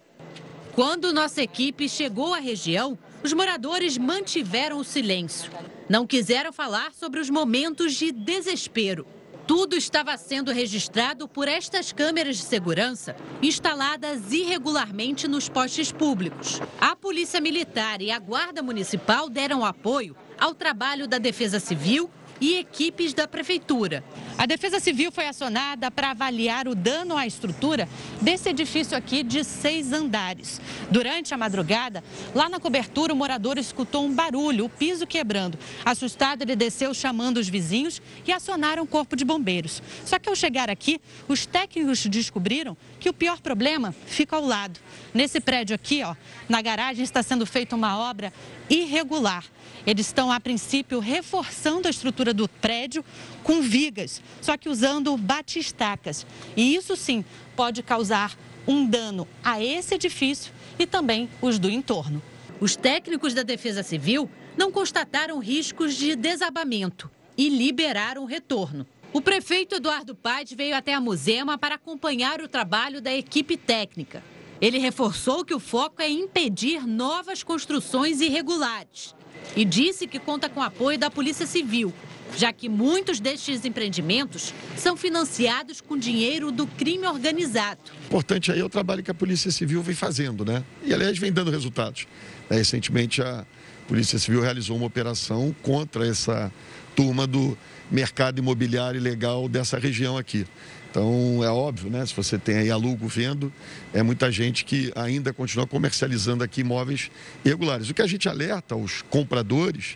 Quando 0.73 1.11
nossa 1.11 1.41
equipe 1.41 1.89
chegou 1.89 2.33
à 2.33 2.39
região, 2.39 2.97
os 3.21 3.33
moradores 3.33 3.97
mantiveram 3.97 4.77
o 4.77 4.85
silêncio. 4.85 5.51
Não 5.89 6.07
quiseram 6.07 6.53
falar 6.53 6.93
sobre 6.93 7.19
os 7.19 7.29
momentos 7.29 7.93
de 7.93 8.11
desespero. 8.11 9.05
Tudo 9.45 9.75
estava 9.75 10.15
sendo 10.15 10.49
registrado 10.49 11.27
por 11.27 11.49
estas 11.49 11.91
câmeras 11.91 12.37
de 12.37 12.43
segurança 12.43 13.17
instaladas 13.41 14.31
irregularmente 14.31 15.27
nos 15.27 15.49
postes 15.49 15.91
públicos. 15.91 16.61
A 16.79 16.95
Polícia 16.95 17.41
Militar 17.41 18.01
e 18.01 18.09
a 18.09 18.17
Guarda 18.17 18.63
Municipal 18.63 19.29
deram 19.29 19.65
apoio 19.65 20.15
ao 20.39 20.55
trabalho 20.55 21.05
da 21.05 21.17
Defesa 21.17 21.59
Civil 21.59 22.09
e 22.41 22.57
equipes 22.57 23.13
da 23.13 23.27
prefeitura. 23.27 24.03
A 24.37 24.47
Defesa 24.47 24.79
Civil 24.79 25.11
foi 25.11 25.27
acionada 25.27 25.91
para 25.91 26.09
avaliar 26.09 26.67
o 26.67 26.73
dano 26.73 27.15
à 27.15 27.27
estrutura 27.27 27.87
desse 28.19 28.49
edifício 28.49 28.97
aqui 28.97 29.21
de 29.21 29.43
seis 29.43 29.93
andares. 29.93 30.59
Durante 30.89 31.33
a 31.33 31.37
madrugada, 31.37 32.03
lá 32.33 32.49
na 32.49 32.59
cobertura, 32.59 33.13
o 33.13 33.15
morador 33.15 33.59
escutou 33.59 34.03
um 34.03 34.13
barulho, 34.13 34.65
o 34.65 34.69
piso 34.69 35.05
quebrando. 35.05 35.59
Assustado, 35.85 36.41
ele 36.41 36.55
desceu 36.55 36.93
chamando 36.93 37.37
os 37.37 37.47
vizinhos 37.47 38.01
e 38.25 38.31
acionaram 38.31 38.81
o 38.83 38.87
corpo 38.87 39.15
de 39.15 39.23
bombeiros. 39.23 39.83
Só 40.03 40.17
que 40.17 40.27
ao 40.27 40.35
chegar 40.35 40.69
aqui, 40.69 40.99
os 41.27 41.45
técnicos 41.45 42.05
descobriram 42.07 42.75
que 42.99 43.09
o 43.09 43.13
pior 43.13 43.39
problema 43.39 43.93
fica 44.07 44.35
ao 44.35 44.43
lado. 44.43 44.79
Nesse 45.13 45.39
prédio 45.39 45.75
aqui, 45.75 46.01
ó, 46.03 46.15
na 46.49 46.61
garagem 46.61 47.03
está 47.03 47.21
sendo 47.21 47.45
feita 47.45 47.75
uma 47.75 47.97
obra 47.97 48.33
irregular. 48.69 49.43
Eles 49.85 50.07
estão, 50.07 50.31
a 50.31 50.39
princípio, 50.39 50.99
reforçando 50.99 51.87
a 51.87 51.91
estrutura 51.91 52.33
do 52.33 52.47
prédio 52.47 53.03
com 53.43 53.61
vigas, 53.61 54.21
só 54.41 54.55
que 54.55 54.69
usando 54.69 55.15
batistacas. 55.17 56.25
E 56.55 56.75
isso 56.75 56.95
sim 56.95 57.25
pode 57.55 57.81
causar 57.81 58.37
um 58.67 58.85
dano 58.85 59.27
a 59.43 59.61
esse 59.61 59.95
edifício 59.95 60.53
e 60.77 60.85
também 60.85 61.29
os 61.41 61.57
do 61.57 61.69
entorno. 61.69 62.21
Os 62.59 62.75
técnicos 62.75 63.33
da 63.33 63.41
Defesa 63.41 63.81
Civil 63.81 64.29
não 64.55 64.71
constataram 64.71 65.39
riscos 65.39 65.95
de 65.95 66.15
desabamento 66.15 67.09
e 67.35 67.49
liberaram 67.49 68.23
o 68.23 68.27
retorno. 68.27 68.85
O 69.11 69.19
prefeito 69.19 69.75
Eduardo 69.75 70.13
Paes 70.13 70.53
veio 70.53 70.75
até 70.75 70.93
a 70.93 71.01
Musema 71.01 71.57
para 71.57 71.75
acompanhar 71.75 72.39
o 72.39 72.47
trabalho 72.47 73.01
da 73.01 73.11
equipe 73.13 73.57
técnica. 73.57 74.23
Ele 74.61 74.77
reforçou 74.77 75.43
que 75.43 75.55
o 75.55 75.59
foco 75.59 76.03
é 76.03 76.09
impedir 76.09 76.85
novas 76.85 77.41
construções 77.41 78.21
irregulares 78.21 79.15
e 79.55 79.65
disse 79.65 80.07
que 80.07 80.19
conta 80.19 80.49
com 80.49 80.61
apoio 80.61 80.97
da 80.97 81.09
Polícia 81.09 81.45
Civil, 81.45 81.93
já 82.37 82.53
que 82.53 82.69
muitos 82.69 83.19
destes 83.19 83.65
empreendimentos 83.65 84.53
são 84.77 84.95
financiados 84.95 85.81
com 85.81 85.97
dinheiro 85.97 86.51
do 86.51 86.65
crime 86.65 87.05
organizado. 87.07 87.79
Importante 88.05 88.51
aí 88.51 88.59
é 88.59 88.63
o 88.63 88.69
trabalho 88.69 89.03
que 89.03 89.11
a 89.11 89.13
Polícia 89.13 89.51
Civil 89.51 89.81
vem 89.81 89.95
fazendo, 89.95 90.45
né? 90.45 90.63
E 90.83 90.93
aliás 90.93 91.17
vem 91.17 91.31
dando 91.31 91.51
resultados. 91.51 92.07
É, 92.49 92.55
recentemente 92.55 93.21
a 93.21 93.45
Polícia 93.87 94.17
Civil 94.17 94.41
realizou 94.41 94.77
uma 94.77 94.85
operação 94.85 95.53
contra 95.61 96.07
essa 96.07 96.51
turma 96.95 97.27
do 97.27 97.57
mercado 97.89 98.39
imobiliário 98.39 98.97
ilegal 98.97 99.49
dessa 99.49 99.77
região 99.77 100.17
aqui. 100.17 100.45
Então 100.91 101.41
é 101.41 101.49
óbvio, 101.49 101.89
né? 101.89 102.05
Se 102.05 102.13
você 102.13 102.37
tem 102.37 102.57
aí 102.57 102.69
alugo 102.69 103.07
vendo, 103.07 103.51
é 103.93 104.03
muita 104.03 104.29
gente 104.29 104.65
que 104.65 104.91
ainda 104.93 105.31
continua 105.33 105.65
comercializando 105.65 106.43
aqui 106.43 106.61
imóveis 106.61 107.09
irregulares. 107.45 107.89
O 107.89 107.93
que 107.93 108.01
a 108.01 108.07
gente 108.07 108.27
alerta 108.27 108.75
aos 108.75 109.01
compradores 109.03 109.95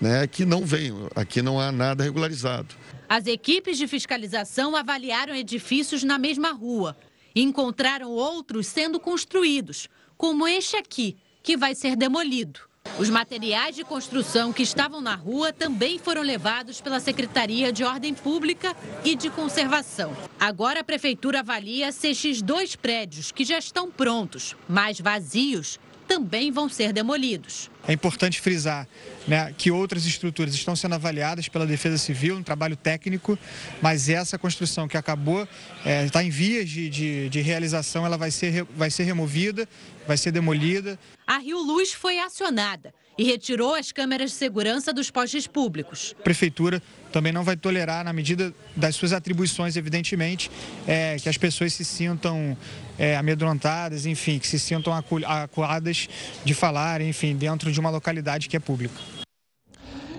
né, 0.00 0.22
é 0.22 0.26
que 0.28 0.44
não 0.44 0.64
venham, 0.64 1.10
aqui 1.16 1.42
não 1.42 1.60
há 1.60 1.72
nada 1.72 2.04
regularizado. 2.04 2.68
As 3.08 3.26
equipes 3.26 3.76
de 3.76 3.88
fiscalização 3.88 4.76
avaliaram 4.76 5.34
edifícios 5.34 6.04
na 6.04 6.18
mesma 6.18 6.52
rua 6.52 6.96
e 7.34 7.42
encontraram 7.42 8.10
outros 8.10 8.68
sendo 8.68 9.00
construídos, 9.00 9.88
como 10.16 10.46
este 10.46 10.76
aqui, 10.76 11.16
que 11.42 11.56
vai 11.56 11.74
ser 11.74 11.96
demolido. 11.96 12.60
Os 12.96 13.10
materiais 13.10 13.74
de 13.74 13.84
construção 13.84 14.52
que 14.52 14.62
estavam 14.62 15.00
na 15.00 15.14
rua 15.14 15.52
também 15.52 15.98
foram 15.98 16.22
levados 16.22 16.80
pela 16.80 17.00
Secretaria 17.00 17.72
de 17.72 17.84
Ordem 17.84 18.14
Pública 18.14 18.76
e 19.04 19.14
de 19.14 19.30
Conservação. 19.30 20.16
Agora 20.38 20.80
a 20.80 20.84
Prefeitura 20.84 21.40
avalia 21.40 21.92
se 21.92 22.08
estes 22.08 22.40
dois 22.40 22.76
prédios, 22.76 23.32
que 23.32 23.44
já 23.44 23.58
estão 23.58 23.90
prontos, 23.90 24.56
mas 24.68 25.00
vazios, 25.00 25.78
também 26.08 26.50
vão 26.50 26.68
ser 26.68 26.92
demolidos. 26.92 27.70
É 27.86 27.92
importante 27.92 28.40
frisar 28.40 28.88
né, 29.26 29.54
que 29.56 29.70
outras 29.70 30.06
estruturas 30.06 30.54
estão 30.54 30.74
sendo 30.74 30.94
avaliadas 30.94 31.48
pela 31.48 31.66
Defesa 31.66 31.98
Civil, 31.98 32.36
um 32.36 32.42
trabalho 32.42 32.74
técnico, 32.76 33.38
mas 33.82 34.08
essa 34.08 34.38
construção 34.38 34.88
que 34.88 34.96
acabou, 34.96 35.46
é, 35.84 36.06
está 36.06 36.24
em 36.24 36.30
vias 36.30 36.68
de, 36.68 36.88
de, 36.88 37.28
de, 37.28 37.40
realização, 37.40 38.06
ela 38.06 38.16
vai 38.16 38.30
ser, 38.30 38.64
vai 38.74 38.90
ser 38.90 39.04
removida, 39.04 39.68
vai 40.06 40.16
ser 40.16 40.32
demolida. 40.32 40.98
A 41.26 41.38
Rio 41.38 41.58
Luz 41.58 41.92
foi 41.92 42.18
acionada 42.18 42.92
e 43.18 43.24
retirou 43.24 43.74
as 43.74 43.92
câmeras 43.92 44.30
de 44.30 44.36
segurança 44.36 44.92
dos 44.92 45.10
postes 45.10 45.46
públicos. 45.46 46.14
A 46.18 46.22
Prefeitura 46.22 46.82
também 47.12 47.32
não 47.32 47.44
vai 47.44 47.56
tolerar, 47.56 48.04
na 48.04 48.12
medida 48.12 48.52
das 48.76 48.94
suas 48.96 49.12
atribuições, 49.12 49.76
evidentemente, 49.76 50.50
é, 50.86 51.16
que 51.16 51.28
as 51.28 51.36
pessoas 51.36 51.72
se 51.72 51.84
sintam 51.84 52.56
é, 52.98 53.16
amedrontadas, 53.16 54.06
enfim, 54.06 54.38
que 54.38 54.46
se 54.46 54.58
sintam 54.58 54.92
acuadas 54.92 56.08
de 56.44 56.54
falar, 56.54 57.00
enfim, 57.00 57.36
dentro 57.36 57.72
de 57.72 57.80
uma 57.80 57.90
localidade 57.90 58.48
que 58.48 58.56
é 58.56 58.60
pública. 58.60 59.00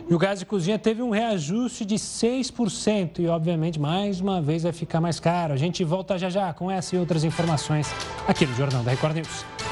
E 0.09 0.13
o 0.13 0.17
gás 0.17 0.39
de 0.39 0.45
cozinha 0.45 0.79
teve 0.79 1.03
um 1.03 1.11
reajuste 1.11 1.85
de 1.85 1.95
6% 1.95 3.19
e, 3.19 3.27
obviamente, 3.27 3.79
mais 3.79 4.19
uma 4.19 4.41
vez 4.41 4.63
vai 4.63 4.71
ficar 4.71 4.99
mais 4.99 5.19
caro. 5.19 5.53
A 5.53 5.57
gente 5.57 5.83
volta 5.83 6.17
já 6.17 6.31
já 6.31 6.51
com 6.51 6.71
essa 6.71 6.95
e 6.95 6.99
outras 6.99 7.23
informações 7.23 7.87
aqui 8.27 8.47
no 8.47 8.55
Jornal 8.55 8.81
da 8.81 8.89
Record 8.89 9.17
News. 9.17 9.68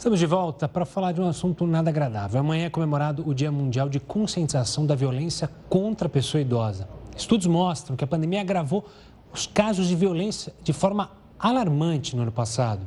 Estamos 0.00 0.18
de 0.18 0.24
volta 0.24 0.66
para 0.66 0.86
falar 0.86 1.12
de 1.12 1.20
um 1.20 1.28
assunto 1.28 1.66
nada 1.66 1.90
agradável. 1.90 2.40
Amanhã 2.40 2.64
é 2.64 2.70
comemorado 2.70 3.22
o 3.28 3.34
Dia 3.34 3.52
Mundial 3.52 3.86
de 3.86 4.00
Conscientização 4.00 4.86
da 4.86 4.94
Violência 4.94 5.50
contra 5.68 6.06
a 6.06 6.10
Pessoa 6.10 6.40
Idosa. 6.40 6.88
Estudos 7.14 7.46
mostram 7.46 7.94
que 7.94 8.02
a 8.02 8.06
pandemia 8.06 8.40
agravou 8.40 8.88
os 9.30 9.46
casos 9.46 9.88
de 9.88 9.94
violência 9.94 10.54
de 10.64 10.72
forma 10.72 11.10
alarmante 11.38 12.16
no 12.16 12.22
ano 12.22 12.32
passado. 12.32 12.80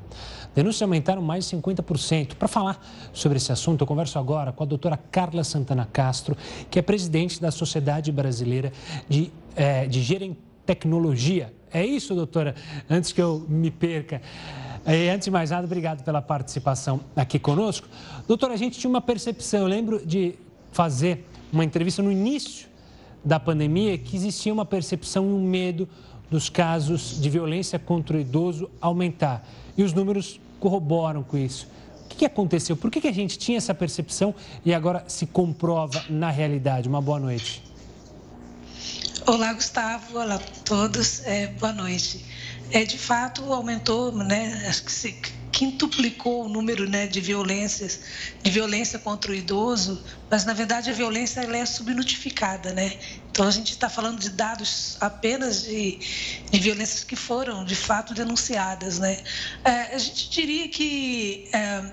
Denúncias 0.55 0.81
aumentaram 0.81 1.21
mais 1.21 1.47
de 1.47 1.55
50%. 1.55 2.33
Para 2.33 2.47
falar 2.47 2.83
sobre 3.13 3.37
esse 3.37 3.51
assunto, 3.51 3.81
eu 3.81 3.87
converso 3.87 4.17
agora 4.17 4.51
com 4.51 4.63
a 4.63 4.65
doutora 4.65 4.97
Carla 4.97 5.43
Santana 5.43 5.87
Castro, 5.93 6.35
que 6.71 6.79
é 6.79 6.81
presidente 6.81 7.39
da 7.39 7.51
Sociedade 7.51 8.11
Brasileira 8.11 8.73
de, 9.07 9.31
é, 9.55 9.85
de 9.85 10.01
Gerentecnologia. 10.01 11.53
É 11.71 11.85
isso, 11.85 12.15
doutora? 12.15 12.55
Antes 12.89 13.11
que 13.11 13.21
eu 13.21 13.45
me 13.47 13.69
perca. 13.69 14.19
E 14.85 15.09
antes 15.09 15.25
de 15.25 15.31
mais 15.31 15.49
nada, 15.49 15.65
obrigado 15.65 16.03
pela 16.03 16.21
participação 16.21 16.99
aqui 17.15 17.39
conosco. 17.39 17.87
Doutora, 18.27 18.53
a 18.53 18.57
gente 18.57 18.77
tinha 18.77 18.89
uma 18.89 18.99
percepção, 18.99 19.61
eu 19.61 19.67
lembro 19.67 20.05
de 20.05 20.35
fazer 20.73 21.25
uma 21.53 21.63
entrevista 21.63 22.01
no 22.03 22.11
início 22.11 22.67
da 23.23 23.39
pandemia 23.39 23.97
que 23.97 24.15
existia 24.15 24.51
uma 24.51 24.65
percepção 24.65 25.25
e 25.29 25.33
um 25.33 25.41
medo 25.41 25.87
dos 26.29 26.49
casos 26.49 27.21
de 27.21 27.29
violência 27.29 27.79
contra 27.79 28.17
o 28.17 28.19
idoso 28.19 28.69
aumentar. 28.81 29.47
E 29.77 29.83
os 29.83 29.93
números 29.93 30.39
corroboram 30.59 31.23
com 31.23 31.37
isso. 31.37 31.67
O 32.05 32.15
que, 32.15 32.25
aconteceu? 32.25 32.75
Por 32.75 32.91
que 32.91 33.07
a 33.07 33.11
gente 33.11 33.37
tinha 33.37 33.57
essa 33.57 33.73
percepção 33.73 34.35
e 34.65 34.73
agora 34.73 35.03
se 35.07 35.25
comprova 35.25 36.03
na 36.09 36.29
realidade? 36.29 36.89
Uma 36.89 37.01
boa 37.01 37.19
noite. 37.19 37.63
Olá, 39.25 39.53
Gustavo. 39.53 40.19
Olá 40.19 40.35
a 40.35 40.39
todos. 40.65 41.25
É, 41.25 41.47
boa 41.47 41.71
noite. 41.71 42.32
É, 42.73 42.83
de 42.83 42.97
fato, 42.97 43.53
aumentou, 43.53 44.11
né? 44.11 44.65
Acho 44.67 44.83
que 44.83 44.91
se 44.91 45.13
quintuplicou 45.51 46.45
o 46.45 46.49
número 46.49 46.89
né, 46.89 47.05
de 47.05 47.21
violências, 47.21 47.99
de 48.41 48.49
violência 48.49 48.97
contra 48.97 49.31
o 49.31 49.35
idoso, 49.35 50.03
mas 50.27 50.43
na 50.43 50.53
verdade 50.53 50.89
a 50.89 50.93
violência 50.93 51.41
ela 51.41 51.55
é 51.55 51.65
subnotificada, 51.67 52.73
né? 52.73 52.97
Então 53.29 53.47
a 53.47 53.51
gente 53.51 53.69
está 53.69 53.87
falando 53.87 54.19
de 54.19 54.31
dados 54.31 54.97
apenas 54.99 55.61
de, 55.61 55.99
de, 56.49 56.59
violências 56.59 57.03
que 57.03 57.15
foram 57.15 57.63
de 57.63 57.75
fato 57.75 58.15
denunciadas, 58.15 58.97
né? 58.97 59.23
É, 59.63 59.93
a 59.93 59.97
gente 59.99 60.31
diria 60.31 60.67
que 60.67 61.47
é, 61.53 61.83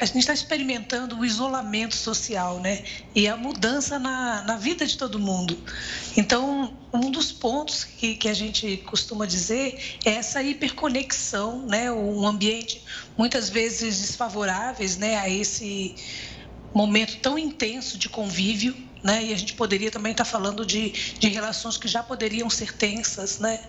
a 0.00 0.04
gente 0.04 0.18
está 0.18 0.32
experimentando 0.32 1.18
o 1.18 1.24
isolamento 1.24 1.94
social, 1.94 2.58
né? 2.58 2.82
E 3.14 3.28
a 3.28 3.36
mudança 3.36 3.98
na, 3.98 4.42
na 4.42 4.56
vida 4.56 4.84
de 4.84 4.96
todo 4.96 5.18
mundo. 5.18 5.56
Então, 6.16 6.76
um 6.92 7.10
dos 7.10 7.30
pontos 7.30 7.84
que, 7.84 8.16
que 8.16 8.28
a 8.28 8.34
gente 8.34 8.78
costuma 8.78 9.24
dizer 9.24 9.98
é 10.04 10.10
essa 10.10 10.42
hiperconexão, 10.42 11.64
né? 11.66 11.92
Um 11.92 12.26
ambiente 12.26 12.82
muitas 13.16 13.48
vezes 13.48 14.00
desfavoráveis, 14.00 14.96
né? 14.96 15.16
A 15.16 15.28
esse 15.28 15.94
momento 16.74 17.18
tão 17.20 17.38
intenso 17.38 17.96
de 17.96 18.08
convívio 18.08 18.74
né? 19.04 19.22
E 19.22 19.34
a 19.34 19.36
gente 19.36 19.52
poderia 19.52 19.90
também 19.90 20.12
estar 20.12 20.24
falando 20.24 20.64
de, 20.64 20.90
de 21.18 21.28
relações 21.28 21.76
que 21.76 21.86
já 21.86 22.02
poderiam 22.02 22.48
ser 22.48 22.72
tensas, 22.72 23.38
né? 23.38 23.60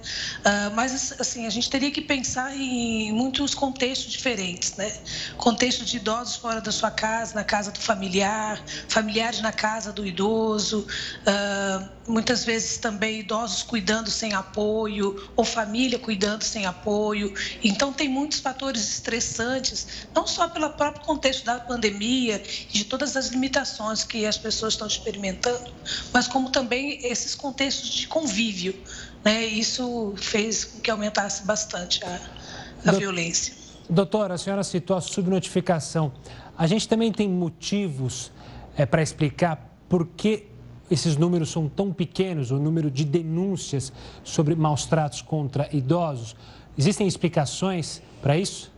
Uh, 0.46 0.74
mas 0.74 1.14
assim 1.20 1.46
a 1.46 1.50
gente 1.50 1.70
teria 1.70 1.92
que 1.92 2.02
pensar 2.02 2.56
em 2.56 3.12
muitos 3.12 3.54
contextos 3.54 4.14
diferentes, 4.14 4.78
né? 4.78 4.92
Contexto 5.36 5.84
de 5.84 5.98
idosos 5.98 6.38
fora 6.38 6.62
da 6.62 6.72
sua 6.72 6.90
casa, 6.90 7.36
na 7.36 7.44
casa 7.44 7.70
do 7.70 7.80
familiar, 7.80 8.64
familiares 8.88 9.42
na 9.42 9.52
casa 9.52 9.92
do 9.92 10.08
idoso, 10.08 10.88
uh, 11.28 11.95
muitas 12.08 12.46
vezes 12.46 12.78
também 12.78 13.22
idosos 13.22 13.64
cuidando 13.64 14.10
sem 14.10 14.34
apoio 14.34 15.30
ou 15.36 15.44
família 15.44 15.98
cuidando 15.98 16.44
sem 16.44 16.66
apoio. 16.66 17.34
Então 17.64 17.92
tem 17.92 18.08
muitos 18.08 18.40
fatores 18.40 18.82
estressantes, 18.88 20.08
não 20.14 20.28
só 20.28 20.48
pelo 20.48 20.70
próprio 20.72 21.04
contexto 21.06 21.46
da 21.46 21.60
pandemia 21.60 22.42
e 22.70 22.74
de 22.74 22.86
todas 22.86 23.16
as 23.18 23.30
limitações 23.30 24.04
que 24.04 24.26
as 24.26 24.38
pessoas 24.38 24.74
estão 24.74 24.88
experimentando 24.88 25.16
experimentando, 25.16 25.72
mas 26.14 26.28
como 26.28 26.50
também 26.50 27.00
esses 27.06 27.36
contextos 27.36 27.90
de 27.90 28.08
convívio. 28.08 28.76
Né? 29.24 29.46
Isso 29.46 30.14
fez 30.18 30.66
com 30.66 30.80
que 30.80 30.92
aumentasse 30.92 31.46
bastante 31.46 32.04
a, 32.04 32.20
a 32.86 32.92
Do... 32.92 33.00
violência. 33.00 33.54
Doutora, 33.90 34.34
a 34.34 34.38
senhora 34.38 34.64
citou 34.64 34.98
a 34.98 35.02
subnotificação. 35.02 36.12
A 36.58 36.68
gente 36.68 36.88
também 36.88 37.12
tem 37.12 37.30
motivos 37.30 38.32
é, 38.78 38.86
para 38.86 39.02
explicar 39.02 39.78
por 39.88 40.08
que 40.08 40.48
esses 40.90 41.18
números 41.18 41.52
são 41.52 41.68
tão 41.68 41.92
pequenos, 41.92 42.52
o 42.52 42.60
número 42.60 42.92
de 42.92 43.04
denúncias 43.04 43.92
sobre 44.24 44.56
maus 44.56 44.86
tratos 44.86 45.22
contra 45.22 45.70
idosos? 45.76 46.36
Existem 46.78 47.08
explicações 47.08 48.02
para 48.22 48.38
isso? 48.38 48.76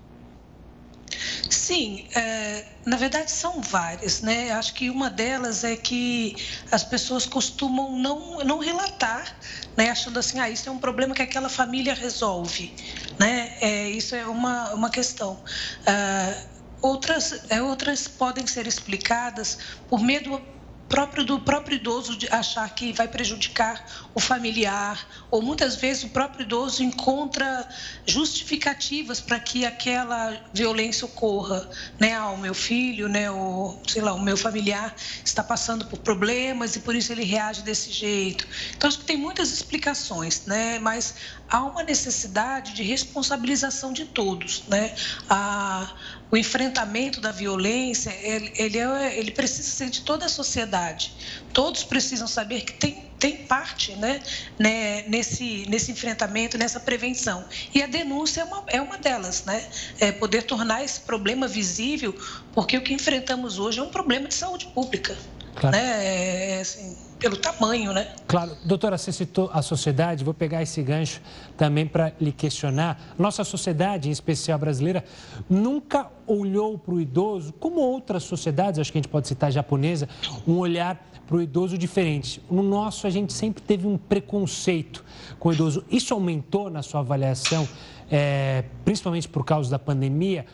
Sim, 1.49 2.05
é, 2.15 2.65
na 2.85 2.97
verdade 2.97 3.31
são 3.31 3.61
várias, 3.61 4.21
né? 4.21 4.51
Acho 4.51 4.73
que 4.73 4.89
uma 4.89 5.09
delas 5.09 5.63
é 5.63 5.75
que 5.75 6.35
as 6.71 6.83
pessoas 6.83 7.25
costumam 7.25 7.97
não, 7.97 8.39
não 8.39 8.59
relatar, 8.59 9.35
né? 9.75 9.89
Achando 9.89 10.19
assim, 10.19 10.39
ah, 10.39 10.49
isso 10.49 10.67
é 10.67 10.71
um 10.71 10.77
problema 10.77 11.15
que 11.15 11.21
aquela 11.21 11.49
família 11.49 11.93
resolve, 11.93 12.73
né? 13.17 13.57
É, 13.61 13.89
isso 13.89 14.15
é 14.15 14.25
uma, 14.25 14.73
uma 14.73 14.89
questão. 14.89 15.39
É, 15.85 16.43
outras, 16.81 17.41
é, 17.49 17.61
outras 17.61 18.07
podem 18.07 18.45
ser 18.45 18.67
explicadas 18.67 19.57
por 19.89 20.01
medo 20.01 20.41
próprio 20.89 21.23
do 21.23 21.39
próprio 21.39 21.75
idoso 21.75 22.17
achar 22.31 22.69
que 22.73 22.93
vai 22.93 23.07
prejudicar 23.07 23.83
o 24.15 24.19
familiar, 24.19 25.07
ou 25.29 25.41
muitas 25.41 25.75
vezes 25.75 26.03
o 26.03 26.09
próprio 26.09 26.43
idoso 26.43 26.81
encontra 26.81 27.67
justificativas 28.05 29.19
para 29.19 29.39
que 29.39 29.65
aquela 29.65 30.39
violência 30.53 31.05
ocorra, 31.05 31.69
né? 31.99 32.13
Ah, 32.13 32.29
o 32.29 32.37
meu 32.37 32.53
filho, 32.53 33.07
né, 33.07 33.29
o, 33.29 33.81
sei 33.87 34.01
lá, 34.01 34.13
o 34.13 34.21
meu 34.21 34.37
familiar 34.37 34.95
está 35.23 35.43
passando 35.43 35.85
por 35.85 35.99
problemas 35.99 36.75
e 36.75 36.79
por 36.79 36.95
isso 36.95 37.11
ele 37.11 37.23
reage 37.23 37.61
desse 37.61 37.91
jeito. 37.91 38.47
Então 38.75 38.87
acho 38.87 38.99
que 38.99 39.05
tem 39.05 39.17
muitas 39.17 39.51
explicações, 39.51 40.45
né? 40.45 40.79
Mas 40.79 41.15
há 41.49 41.63
uma 41.63 41.83
necessidade 41.83 42.73
de 42.73 42.83
responsabilização 42.83 43.93
de 43.93 44.05
todos, 44.05 44.63
né? 44.67 44.93
A, 45.29 45.93
o 46.29 46.35
enfrentamento 46.35 47.21
da 47.21 47.31
violência, 47.31 48.09
ele, 48.21 48.51
ele, 48.57 48.77
é, 48.77 49.17
ele, 49.17 49.31
precisa 49.31 49.69
ser 49.69 49.89
de 49.89 50.01
toda 50.01 50.25
a 50.25 50.29
sociedade. 50.29 51.13
Todos 51.53 51.83
precisam 51.83 52.27
saber 52.27 52.61
que 52.61 52.73
tem, 52.73 53.05
tem 53.17 53.37
parte 53.45 53.93
né, 53.93 54.21
né, 54.59 55.03
nesse, 55.07 55.65
nesse 55.69 55.91
enfrentamento, 55.91 56.57
nessa 56.57 56.79
prevenção. 56.79 57.45
E 57.73 57.81
a 57.81 57.87
denúncia 57.87 58.41
é 58.41 58.43
uma, 58.43 58.63
é 58.67 58.81
uma 58.81 58.97
delas, 58.97 59.45
né? 59.45 59.65
É 59.99 60.11
poder 60.11 60.43
tornar 60.43 60.83
esse 60.83 60.99
problema 60.99 61.47
visível, 61.47 62.13
porque 62.53 62.77
o 62.77 62.81
que 62.81 62.93
enfrentamos 62.93 63.57
hoje 63.57 63.79
é 63.79 63.83
um 63.83 63.89
problema 63.89 64.27
de 64.27 64.33
saúde 64.33 64.65
pública. 64.67 65.17
Claro. 65.55 65.75
Né? 65.75 66.05
É, 66.05 66.57
é 66.57 66.61
assim, 66.61 67.06
pelo 67.19 67.37
tamanho, 67.37 67.93
né? 67.93 68.13
Claro. 68.27 68.51
Doutora, 68.63 68.97
você 68.97 69.11
citou 69.11 69.49
a 69.53 69.61
sociedade, 69.61 70.23
vou 70.23 70.33
pegar 70.33 70.61
esse 70.61 70.81
gancho 70.81 71.21
também 71.57 71.85
para 71.85 72.13
lhe 72.19 72.31
questionar. 72.31 72.99
Nossa 73.17 73.43
sociedade, 73.43 74.09
em 74.09 74.11
especial 74.11 74.59
brasileira, 74.59 75.03
nunca 75.49 76.07
olhou 76.25 76.77
para 76.77 76.93
o 76.93 77.01
idoso, 77.01 77.53
como 77.53 77.79
outras 77.79 78.23
sociedades, 78.23 78.79
acho 78.79 78.91
que 78.91 78.97
a 78.97 79.01
gente 79.01 79.11
pode 79.11 79.27
citar 79.27 79.47
a 79.47 79.51
japonesa, 79.51 80.07
um 80.47 80.57
olhar 80.57 81.01
para 81.25 81.37
o 81.37 81.41
idoso 81.41 81.77
diferente. 81.77 82.41
No 82.49 82.63
nosso, 82.63 83.05
a 83.05 83.09
gente 83.09 83.33
sempre 83.33 83.61
teve 83.61 83.85
um 83.85 83.97
preconceito 83.97 85.03
com 85.37 85.49
o 85.49 85.53
idoso. 85.53 85.83
Isso 85.91 86.13
aumentou 86.13 86.69
na 86.69 86.81
sua 86.81 87.01
avaliação, 87.01 87.67
é, 88.09 88.63
principalmente 88.85 89.27
por 89.27 89.43
causa 89.43 89.69
da 89.69 89.77
pandemia, 89.77 90.45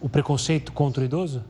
o 0.00 0.08
preconceito 0.08 0.72
contra 0.72 1.02
o 1.02 1.04
idoso? 1.04 1.44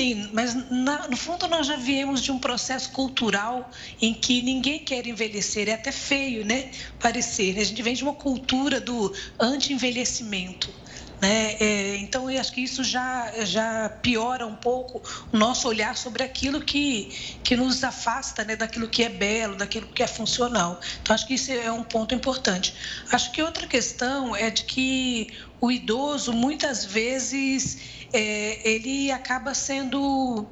Sim, 0.00 0.30
mas 0.32 0.54
na, 0.70 1.08
no 1.08 1.16
fundo 1.16 1.46
nós 1.46 1.66
já 1.66 1.76
viemos 1.76 2.22
de 2.22 2.32
um 2.32 2.38
processo 2.38 2.90
cultural 2.90 3.70
em 4.00 4.14
que 4.14 4.40
ninguém 4.40 4.82
quer 4.82 5.06
envelhecer, 5.06 5.68
é 5.68 5.74
até 5.74 5.92
feio, 5.92 6.42
né? 6.42 6.70
Parecer. 6.98 7.58
A 7.58 7.64
gente 7.64 7.82
vem 7.82 7.92
de 7.92 8.02
uma 8.02 8.14
cultura 8.14 8.80
do 8.80 9.14
anti-envelhecimento. 9.38 10.74
Né? 11.20 11.56
É, 11.60 11.96
então, 11.96 12.30
eu 12.30 12.40
acho 12.40 12.52
que 12.52 12.62
isso 12.62 12.82
já, 12.82 13.30
já 13.44 13.88
piora 13.88 14.46
um 14.46 14.56
pouco 14.56 15.02
o 15.30 15.36
nosso 15.36 15.68
olhar 15.68 15.96
sobre 15.96 16.22
aquilo 16.22 16.60
que, 16.60 17.38
que 17.44 17.56
nos 17.56 17.84
afasta 17.84 18.42
né, 18.44 18.56
daquilo 18.56 18.88
que 18.88 19.02
é 19.02 19.08
belo, 19.08 19.54
daquilo 19.54 19.86
que 19.86 20.02
é 20.02 20.06
funcional. 20.06 20.80
Então, 21.02 21.14
acho 21.14 21.26
que 21.26 21.34
isso 21.34 21.52
é 21.52 21.70
um 21.70 21.82
ponto 21.82 22.14
importante. 22.14 22.74
Acho 23.12 23.30
que 23.32 23.42
outra 23.42 23.66
questão 23.66 24.34
é 24.34 24.50
de 24.50 24.64
que 24.64 25.28
o 25.60 25.70
idoso, 25.70 26.32
muitas 26.32 26.84
vezes, 26.84 28.06
é, 28.12 28.68
ele 28.68 29.12
acaba 29.12 29.52
sendo 29.52 30.48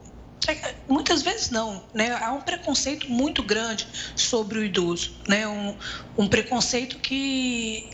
Muitas 0.89 1.21
vezes 1.21 1.51
não, 1.51 1.85
né? 1.93 2.13
Há 2.23 2.33
um 2.33 2.41
preconceito 2.41 3.11
muito 3.11 3.43
grande 3.43 3.87
sobre 4.17 4.59
o 4.59 4.65
idoso, 4.65 5.13
né? 5.29 5.47
Um, 5.47 5.77
um 6.17 6.29
preconceito 6.29 6.99
que 7.01 7.91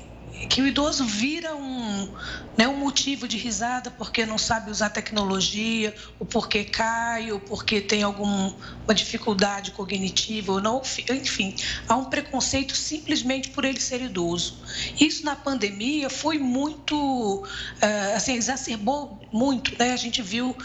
que 0.48 0.60
o 0.60 0.66
idoso 0.66 1.04
vira 1.04 1.54
um, 1.54 2.12
né, 2.56 2.68
um 2.68 2.76
motivo 2.76 3.26
de 3.26 3.36
risada 3.36 3.90
porque 3.90 4.26
não 4.26 4.36
sabe 4.36 4.70
usar 4.70 4.90
tecnologia, 4.90 5.94
o 6.18 6.26
porquê 6.26 6.64
cai, 6.64 7.32
ou 7.32 7.40
porque 7.40 7.80
tem 7.80 8.02
alguma 8.02 8.54
dificuldade 8.94 9.70
cognitiva 9.70 10.52
ou 10.52 10.60
não, 10.60 10.82
enfim, 11.10 11.54
há 11.88 11.96
um 11.96 12.06
preconceito 12.06 12.76
simplesmente 12.76 13.50
por 13.50 13.64
ele 13.64 13.80
ser 13.80 14.02
idoso. 14.02 14.60
Isso 15.00 15.24
na 15.24 15.36
pandemia 15.36 16.10
foi 16.10 16.38
muito, 16.38 17.46
eh, 17.80 18.14
assim, 18.14 18.34
exacerbou 18.34 19.20
muito, 19.32 19.76
né? 19.78 19.92
A 19.92 19.96
gente 19.96 20.20
viu 20.20 20.56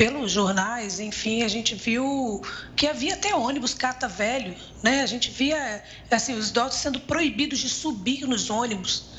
pelos 0.00 0.32
jornais, 0.32 0.98
enfim, 0.98 1.42
a 1.42 1.48
gente 1.48 1.74
viu 1.74 2.40
que 2.74 2.86
havia 2.86 3.12
até 3.12 3.34
ônibus 3.34 3.74
cata 3.74 4.08
velho, 4.08 4.56
né? 4.82 5.02
A 5.02 5.06
gente 5.06 5.30
via 5.30 5.84
assim 6.10 6.32
os 6.32 6.48
idosos 6.48 6.80
sendo 6.80 7.00
proibidos 7.00 7.58
de 7.58 7.68
subir 7.68 8.26
nos 8.26 8.48
ônibus. 8.48 9.09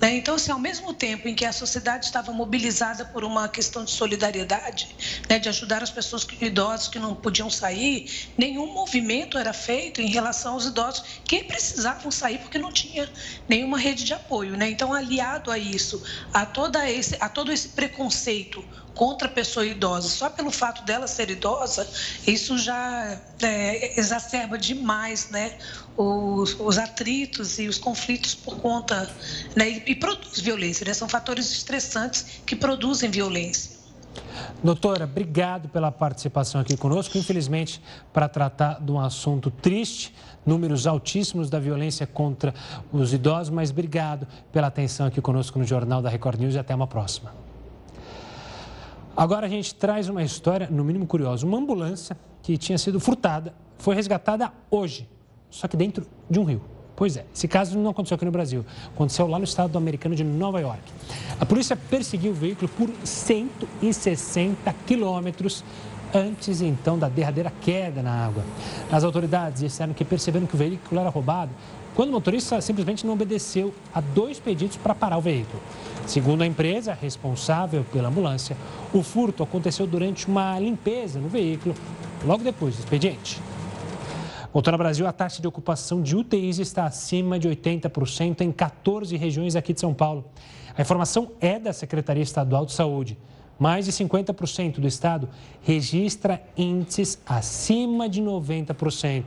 Né? 0.00 0.16
Então, 0.16 0.34
assim, 0.34 0.50
ao 0.50 0.58
mesmo 0.58 0.92
tempo 0.92 1.28
em 1.28 1.34
que 1.34 1.44
a 1.44 1.52
sociedade 1.52 2.04
estava 2.04 2.32
mobilizada 2.32 3.04
por 3.04 3.24
uma 3.24 3.48
questão 3.48 3.84
de 3.84 3.90
solidariedade, 3.90 4.94
né, 5.28 5.38
de 5.38 5.48
ajudar 5.48 5.82
as 5.82 5.90
pessoas 5.90 6.26
idosas 6.40 6.88
que 6.88 6.98
não 6.98 7.14
podiam 7.14 7.48
sair, 7.48 8.28
nenhum 8.36 8.72
movimento 8.72 9.38
era 9.38 9.52
feito 9.52 10.00
em 10.00 10.08
relação 10.08 10.54
aos 10.54 10.66
idosos 10.66 11.04
que 11.24 11.44
precisavam 11.44 12.10
sair 12.10 12.38
porque 12.38 12.58
não 12.58 12.72
tinha 12.72 13.08
nenhuma 13.48 13.78
rede 13.78 14.04
de 14.04 14.12
apoio. 14.12 14.56
Né? 14.56 14.70
Então, 14.70 14.92
aliado 14.92 15.50
a 15.50 15.58
isso, 15.58 16.02
a, 16.32 16.44
toda 16.44 16.88
esse, 16.90 17.16
a 17.20 17.28
todo 17.28 17.50
esse 17.52 17.68
preconceito 17.68 18.64
contra 18.96 19.28
a 19.28 19.30
pessoa 19.30 19.64
idosa, 19.64 20.08
só 20.08 20.30
pelo 20.30 20.50
fato 20.50 20.82
dela 20.84 21.06
ser 21.06 21.30
idosa, 21.30 21.86
isso 22.26 22.56
já 22.56 23.20
é, 23.42 24.00
exacerba 24.00 24.56
demais 24.56 25.28
né, 25.28 25.58
os, 25.96 26.58
os, 26.58 26.78
atritos 26.78 27.58
e 27.58 27.68
os 27.68 27.76
conflitos 27.76 28.34
por 28.34 28.56
conta. 28.58 29.08
Né, 29.54 29.82
e, 29.86 29.94
produz 29.94 30.40
violência, 30.40 30.84
né, 30.84 30.92
são 30.92 31.08
fatores 31.08 31.50
estressantes 31.50 32.40
que 32.44 32.56
produzem 32.56 33.10
violência. 33.10 33.76
Doutora, 34.62 35.04
obrigado 35.04 35.68
pela 35.68 35.92
participação 35.92 36.60
aqui 36.60 36.76
conosco. 36.76 37.16
Infelizmente, 37.18 37.80
para 38.12 38.28
tratar 38.28 38.80
de 38.80 38.90
um 38.90 38.98
assunto 38.98 39.50
triste, 39.50 40.14
números 40.44 40.86
altíssimos 40.86 41.50
da 41.50 41.58
violência 41.58 42.06
contra 42.06 42.54
os 42.92 43.12
idosos, 43.12 43.50
mas 43.50 43.70
obrigado 43.70 44.26
pela 44.50 44.68
atenção 44.68 45.06
aqui 45.06 45.20
conosco 45.20 45.58
no 45.58 45.64
Jornal 45.64 46.00
da 46.00 46.08
Record 46.08 46.40
News 46.40 46.54
e 46.54 46.58
até 46.58 46.74
uma 46.74 46.86
próxima. 46.86 47.34
Agora 49.16 49.46
a 49.46 49.48
gente 49.48 49.74
traz 49.74 50.08
uma 50.08 50.22
história, 50.22 50.68
no 50.70 50.84
mínimo 50.84 51.06
curiosa. 51.06 51.46
Uma 51.46 51.58
ambulância 51.58 52.16
que 52.42 52.58
tinha 52.58 52.76
sido 52.76 53.00
furtada 53.00 53.54
foi 53.78 53.94
resgatada 53.94 54.52
hoje, 54.70 55.08
só 55.50 55.66
que 55.66 55.76
dentro 55.76 56.06
de 56.28 56.38
um 56.38 56.44
rio. 56.44 56.75
Pois 56.96 57.16
é, 57.16 57.24
esse 57.34 57.46
caso 57.46 57.78
não 57.78 57.90
aconteceu 57.90 58.14
aqui 58.14 58.24
no 58.24 58.30
Brasil, 58.30 58.64
aconteceu 58.94 59.26
lá 59.26 59.38
no 59.38 59.44
estado 59.44 59.76
americano 59.76 60.14
de 60.14 60.24
Nova 60.24 60.58
York. 60.60 60.80
A 61.38 61.44
polícia 61.44 61.76
perseguiu 61.76 62.32
o 62.32 62.34
veículo 62.34 62.68
por 62.68 62.90
160 63.04 64.74
quilômetros 64.86 65.62
antes 66.14 66.62
então 66.62 66.98
da 66.98 67.08
derradeira 67.08 67.52
queda 67.60 68.02
na 68.02 68.26
água. 68.26 68.42
As 68.90 69.04
autoridades 69.04 69.60
disseram 69.60 69.92
que 69.92 70.04
perceberam 70.04 70.46
que 70.46 70.54
o 70.54 70.58
veículo 70.58 70.98
era 70.98 71.10
roubado 71.10 71.50
quando 71.94 72.10
o 72.10 72.12
motorista 72.12 72.60
simplesmente 72.60 73.06
não 73.06 73.14
obedeceu 73.14 73.74
a 73.94 74.00
dois 74.00 74.38
pedidos 74.38 74.76
para 74.76 74.94
parar 74.94 75.18
o 75.18 75.20
veículo. 75.20 75.62
Segundo 76.06 76.42
a 76.42 76.46
empresa 76.46 76.96
responsável 76.98 77.84
pela 77.92 78.08
ambulância, 78.08 78.56
o 78.92 79.02
furto 79.02 79.42
aconteceu 79.42 79.86
durante 79.86 80.26
uma 80.26 80.58
limpeza 80.58 81.18
no 81.18 81.28
veículo, 81.28 81.74
logo 82.24 82.44
depois 82.44 82.76
do 82.76 82.80
expediente. 82.80 83.40
Ao 84.56 84.78
Brasil, 84.78 85.06
a 85.06 85.12
taxa 85.12 85.42
de 85.42 85.46
ocupação 85.46 86.00
de 86.00 86.16
UTIs 86.16 86.58
está 86.58 86.86
acima 86.86 87.38
de 87.38 87.46
80% 87.46 88.40
em 88.40 88.50
14 88.50 89.14
regiões 89.14 89.54
aqui 89.54 89.74
de 89.74 89.80
São 89.80 89.92
Paulo. 89.92 90.24
A 90.74 90.80
informação 90.80 91.32
é 91.42 91.58
da 91.58 91.74
Secretaria 91.74 92.22
Estadual 92.22 92.64
de 92.64 92.72
Saúde. 92.72 93.18
Mais 93.58 93.84
de 93.84 93.92
50% 93.92 94.80
do 94.80 94.86
estado 94.86 95.28
registra 95.60 96.42
índices 96.56 97.20
acima 97.26 98.08
de 98.08 98.22
90%. 98.22 99.24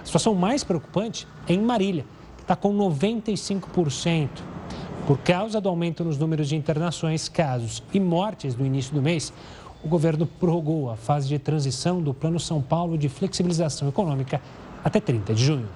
A 0.00 0.04
situação 0.04 0.32
mais 0.36 0.62
preocupante 0.62 1.26
é 1.48 1.54
em 1.54 1.60
Marília, 1.60 2.06
que 2.36 2.42
está 2.42 2.54
com 2.54 2.72
95%. 2.72 4.28
Por 5.08 5.18
causa 5.18 5.60
do 5.60 5.68
aumento 5.68 6.04
nos 6.04 6.18
números 6.18 6.48
de 6.48 6.54
internações, 6.54 7.28
casos 7.28 7.82
e 7.92 7.98
mortes 7.98 8.54
no 8.54 8.64
início 8.64 8.94
do 8.94 9.02
mês, 9.02 9.32
o 9.82 9.88
governo 9.88 10.24
prorrogou 10.24 10.88
a 10.88 10.96
fase 10.96 11.28
de 11.28 11.38
transição 11.38 12.00
do 12.00 12.14
Plano 12.14 12.38
São 12.38 12.62
Paulo 12.62 12.96
de 12.96 13.08
flexibilização 13.08 13.88
econômica 13.88 14.40
até 14.88 15.00
30 15.00 15.34
de 15.34 15.44
junho. 15.44 15.68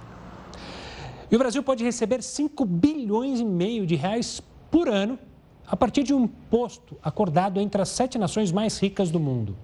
E 1.31 1.37
o 1.37 1.39
Brasil 1.39 1.63
pode 1.63 1.85
receber 1.85 2.23
5 2.23 2.65
bilhões 2.65 3.41
e 3.41 3.45
meio 3.45 3.87
de 3.87 3.95
reais 3.95 4.43
por 4.71 4.89
ano 4.89 5.19
a 5.67 5.77
partir 5.77 6.03
de 6.03 6.13
um 6.13 6.25
imposto 6.25 6.97
acordado 7.03 7.61
entre 7.61 7.81
as 7.81 7.89
sete 7.89 8.19
nações 8.19 8.53
mais 8.53 8.79
ricas 8.79 9.11
do 9.11 9.19
mundo. 9.19 9.57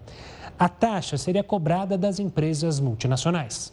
A 0.59 0.69
taxa 0.69 1.19
seria 1.19 1.45
cobrada 1.45 1.99
das 1.99 2.19
empresas 2.19 2.81
multinacionais. 2.81 3.73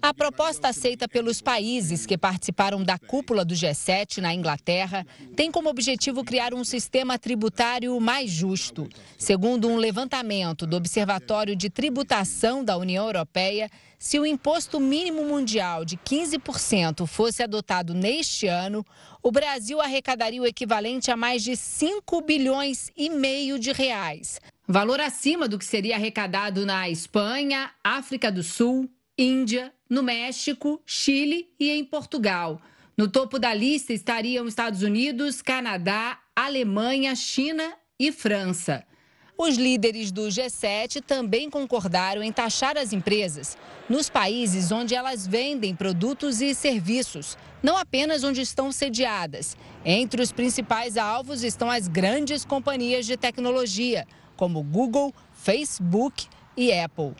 A 0.00 0.14
proposta 0.14 0.68
aceita 0.68 1.08
pelos 1.08 1.40
países 1.40 2.06
que 2.06 2.16
participaram 2.16 2.84
da 2.84 2.98
cúpula 2.98 3.44
do 3.44 3.54
G7 3.54 4.18
na 4.18 4.32
Inglaterra 4.32 5.04
tem 5.34 5.50
como 5.50 5.68
objetivo 5.68 6.22
criar 6.22 6.54
um 6.54 6.62
sistema 6.62 7.18
tributário 7.18 7.98
mais 7.98 8.30
justo. 8.30 8.88
Segundo 9.18 9.68
um 9.68 9.76
levantamento 9.76 10.66
do 10.66 10.76
Observatório 10.76 11.56
de 11.56 11.68
Tributação 11.68 12.64
da 12.64 12.76
União 12.76 13.06
Europeia, 13.06 13.68
se 13.98 14.20
o 14.20 14.26
imposto 14.26 14.78
mínimo 14.78 15.24
mundial 15.24 15.84
de 15.84 15.96
15% 15.96 17.06
fosse 17.06 17.42
adotado 17.42 17.92
neste 17.92 18.46
ano, 18.46 18.84
o 19.22 19.32
Brasil 19.32 19.80
arrecadaria 19.80 20.40
o 20.40 20.46
equivalente 20.46 21.10
a 21.10 21.16
mais 21.16 21.42
de 21.42 21.56
5 21.56 22.20
bilhões 22.20 22.90
e 22.96 23.10
meio 23.10 23.58
de 23.58 23.72
reais. 23.72 24.40
Valor 24.68 25.00
acima 25.00 25.48
do 25.48 25.58
que 25.58 25.64
seria 25.64 25.96
arrecadado 25.96 26.66
na 26.66 26.88
Espanha, 26.88 27.70
África 27.82 28.30
do 28.30 28.42
Sul, 28.42 28.88
Índia, 29.18 29.72
no 29.88 30.02
México, 30.02 30.80
Chile 30.84 31.48
e 31.58 31.70
em 31.70 31.84
Portugal. 31.84 32.60
No 32.96 33.08
topo 33.08 33.38
da 33.38 33.54
lista 33.54 33.92
estariam 33.92 34.46
Estados 34.46 34.82
Unidos, 34.82 35.40
Canadá, 35.40 36.18
Alemanha, 36.34 37.14
China 37.14 37.74
e 37.98 38.12
França. 38.12 38.84
Os 39.38 39.56
líderes 39.56 40.10
do 40.10 40.22
G7 40.28 41.02
também 41.02 41.50
concordaram 41.50 42.22
em 42.22 42.32
taxar 42.32 42.78
as 42.78 42.92
empresas 42.94 43.56
nos 43.88 44.08
países 44.08 44.72
onde 44.72 44.94
elas 44.94 45.26
vendem 45.26 45.74
produtos 45.74 46.40
e 46.40 46.54
serviços, 46.54 47.36
não 47.62 47.76
apenas 47.76 48.24
onde 48.24 48.40
estão 48.40 48.72
sediadas. 48.72 49.56
Entre 49.84 50.22
os 50.22 50.32
principais 50.32 50.96
alvos 50.96 51.42
estão 51.42 51.70
as 51.70 51.86
grandes 51.86 52.44
companhias 52.44 53.04
de 53.04 53.16
tecnologia, 53.16 54.06
como 54.36 54.62
Google, 54.62 55.14
Facebook 55.32 56.26
e 56.56 56.72
Apple. 56.72 57.14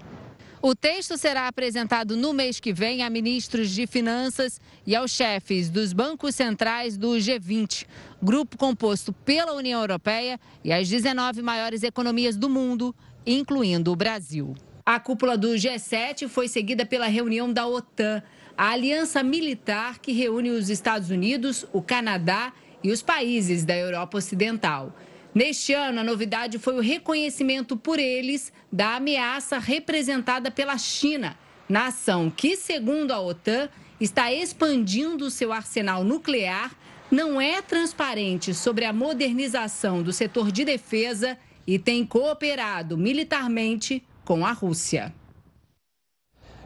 O 0.68 0.74
texto 0.74 1.16
será 1.16 1.46
apresentado 1.46 2.16
no 2.16 2.32
mês 2.32 2.58
que 2.58 2.72
vem 2.72 3.04
a 3.04 3.08
ministros 3.08 3.70
de 3.70 3.86
Finanças 3.86 4.60
e 4.84 4.96
aos 4.96 5.12
chefes 5.12 5.70
dos 5.70 5.92
bancos 5.92 6.34
centrais 6.34 6.96
do 6.96 7.10
G20, 7.10 7.86
grupo 8.20 8.58
composto 8.58 9.12
pela 9.12 9.52
União 9.52 9.80
Europeia 9.80 10.40
e 10.64 10.72
as 10.72 10.88
19 10.88 11.40
maiores 11.40 11.84
economias 11.84 12.36
do 12.36 12.50
mundo, 12.50 12.92
incluindo 13.24 13.92
o 13.92 13.94
Brasil. 13.94 14.56
A 14.84 14.98
cúpula 14.98 15.38
do 15.38 15.50
G7 15.50 16.26
foi 16.26 16.48
seguida 16.48 16.84
pela 16.84 17.06
reunião 17.06 17.52
da 17.52 17.64
OTAN, 17.64 18.20
a 18.58 18.70
aliança 18.70 19.22
militar 19.22 20.00
que 20.00 20.10
reúne 20.10 20.50
os 20.50 20.68
Estados 20.68 21.10
Unidos, 21.10 21.64
o 21.72 21.80
Canadá 21.80 22.52
e 22.82 22.90
os 22.90 23.02
países 23.02 23.64
da 23.64 23.76
Europa 23.76 24.18
Ocidental. 24.18 24.92
Neste 25.36 25.74
ano, 25.74 26.00
a 26.00 26.02
novidade 26.02 26.58
foi 26.58 26.76
o 26.76 26.80
reconhecimento 26.80 27.76
por 27.76 27.98
eles 27.98 28.50
da 28.72 28.96
ameaça 28.96 29.58
representada 29.58 30.50
pela 30.50 30.78
China, 30.78 31.36
nação 31.68 32.30
que, 32.34 32.56
segundo 32.56 33.10
a 33.10 33.20
OTAN, 33.20 33.68
está 34.00 34.32
expandindo 34.32 35.30
seu 35.30 35.52
arsenal 35.52 36.02
nuclear, 36.02 36.74
não 37.10 37.38
é 37.38 37.60
transparente 37.60 38.54
sobre 38.54 38.86
a 38.86 38.94
modernização 38.94 40.02
do 40.02 40.10
setor 40.10 40.50
de 40.50 40.64
defesa 40.64 41.36
e 41.66 41.78
tem 41.78 42.06
cooperado 42.06 42.96
militarmente 42.96 44.02
com 44.24 44.46
a 44.46 44.52
Rússia. 44.52 45.12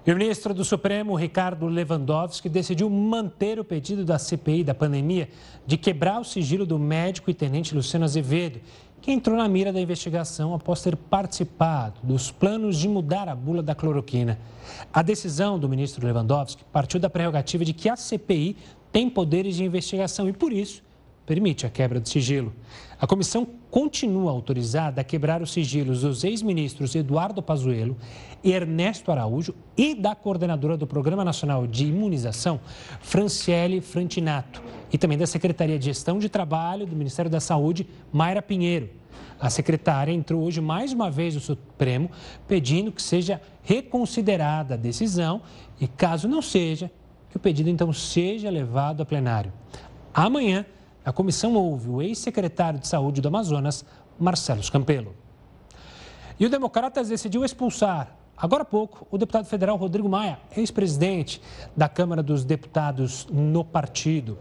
E 0.06 0.10
o 0.10 0.16
ministro 0.16 0.54
do 0.54 0.64
Supremo, 0.64 1.14
Ricardo 1.14 1.66
Lewandowski, 1.66 2.48
decidiu 2.48 2.88
manter 2.88 3.60
o 3.60 3.64
pedido 3.64 4.02
da 4.02 4.18
CPI 4.18 4.64
da 4.64 4.74
pandemia 4.74 5.28
de 5.66 5.76
quebrar 5.76 6.18
o 6.18 6.24
sigilo 6.24 6.64
do 6.64 6.78
médico 6.78 7.30
e 7.30 7.34
tenente 7.34 7.74
Luciano 7.74 8.06
Azevedo, 8.06 8.60
que 9.02 9.12
entrou 9.12 9.36
na 9.36 9.46
mira 9.46 9.70
da 9.70 9.80
investigação 9.80 10.54
após 10.54 10.80
ter 10.80 10.96
participado 10.96 12.00
dos 12.02 12.30
planos 12.30 12.78
de 12.78 12.88
mudar 12.88 13.28
a 13.28 13.34
bula 13.34 13.62
da 13.62 13.74
cloroquina. 13.74 14.38
A 14.90 15.02
decisão 15.02 15.58
do 15.58 15.68
ministro 15.68 16.06
Lewandowski 16.06 16.64
partiu 16.72 16.98
da 16.98 17.10
prerrogativa 17.10 17.62
de 17.62 17.74
que 17.74 17.88
a 17.88 17.96
CPI 17.96 18.56
tem 18.90 19.08
poderes 19.10 19.54
de 19.54 19.64
investigação 19.64 20.28
e, 20.28 20.32
por 20.32 20.50
isso, 20.50 20.82
permite 21.30 21.64
a 21.64 21.70
quebra 21.70 22.00
do 22.00 22.08
sigilo. 22.08 22.52
A 23.00 23.06
comissão 23.06 23.46
continua 23.70 24.32
autorizada 24.32 25.00
a 25.00 25.04
quebrar 25.04 25.40
os 25.40 25.52
sigilos 25.52 26.00
dos 26.00 26.24
ex-ministros 26.24 26.92
Eduardo 26.96 27.40
Pazuello, 27.40 27.96
Ernesto 28.42 29.12
Araújo 29.12 29.54
e 29.76 29.94
da 29.94 30.12
coordenadora 30.16 30.76
do 30.76 30.88
Programa 30.88 31.24
Nacional 31.24 31.68
de 31.68 31.86
Imunização, 31.86 32.58
Franciele 33.00 33.80
Frantinato, 33.80 34.60
e 34.92 34.98
também 34.98 35.16
da 35.16 35.24
Secretaria 35.24 35.78
de 35.78 35.84
Gestão 35.84 36.18
de 36.18 36.28
Trabalho 36.28 36.84
do 36.84 36.96
Ministério 36.96 37.30
da 37.30 37.38
Saúde, 37.38 37.86
Mayra 38.10 38.42
Pinheiro. 38.42 38.90
A 39.38 39.48
secretária 39.48 40.10
entrou 40.10 40.42
hoje 40.42 40.60
mais 40.60 40.92
uma 40.92 41.12
vez 41.12 41.36
no 41.36 41.40
Supremo 41.40 42.10
pedindo 42.48 42.90
que 42.90 43.00
seja 43.00 43.40
reconsiderada 43.62 44.74
a 44.74 44.76
decisão 44.76 45.42
e, 45.80 45.86
caso 45.86 46.26
não 46.26 46.42
seja, 46.42 46.90
que 47.30 47.36
o 47.36 47.40
pedido 47.40 47.70
então 47.70 47.92
seja 47.92 48.50
levado 48.50 49.00
a 49.00 49.06
plenário. 49.06 49.52
Amanhã, 50.12 50.66
a 51.10 51.12
comissão 51.12 51.54
ouve 51.54 51.88
o 51.88 52.00
ex-secretário 52.00 52.78
de 52.78 52.86
Saúde 52.86 53.20
do 53.20 53.26
Amazonas, 53.26 53.84
Marcelo 54.16 54.62
Campelo. 54.70 55.12
E 56.38 56.46
o 56.46 56.48
Democratas 56.48 57.08
decidiu 57.08 57.44
expulsar, 57.44 58.16
agora 58.36 58.62
há 58.62 58.64
pouco, 58.64 59.04
o 59.10 59.18
deputado 59.18 59.44
federal 59.44 59.76
Rodrigo 59.76 60.08
Maia, 60.08 60.38
ex-presidente 60.56 61.42
da 61.76 61.88
Câmara 61.88 62.22
dos 62.22 62.44
Deputados 62.44 63.26
no 63.28 63.64
partido. 63.64 64.38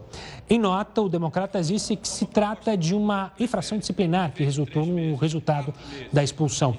Em 0.48 0.60
nota, 0.60 1.02
o 1.02 1.08
Democratas 1.08 1.66
disse 1.66 1.96
que 1.96 2.06
se 2.06 2.24
trata 2.24 2.76
de 2.76 2.94
uma 2.94 3.32
infração 3.40 3.76
disciplinar 3.76 4.32
que 4.32 4.44
resultou 4.44 4.86
no 4.86 5.16
resultado 5.16 5.74
da 6.12 6.22
expulsão. 6.22 6.76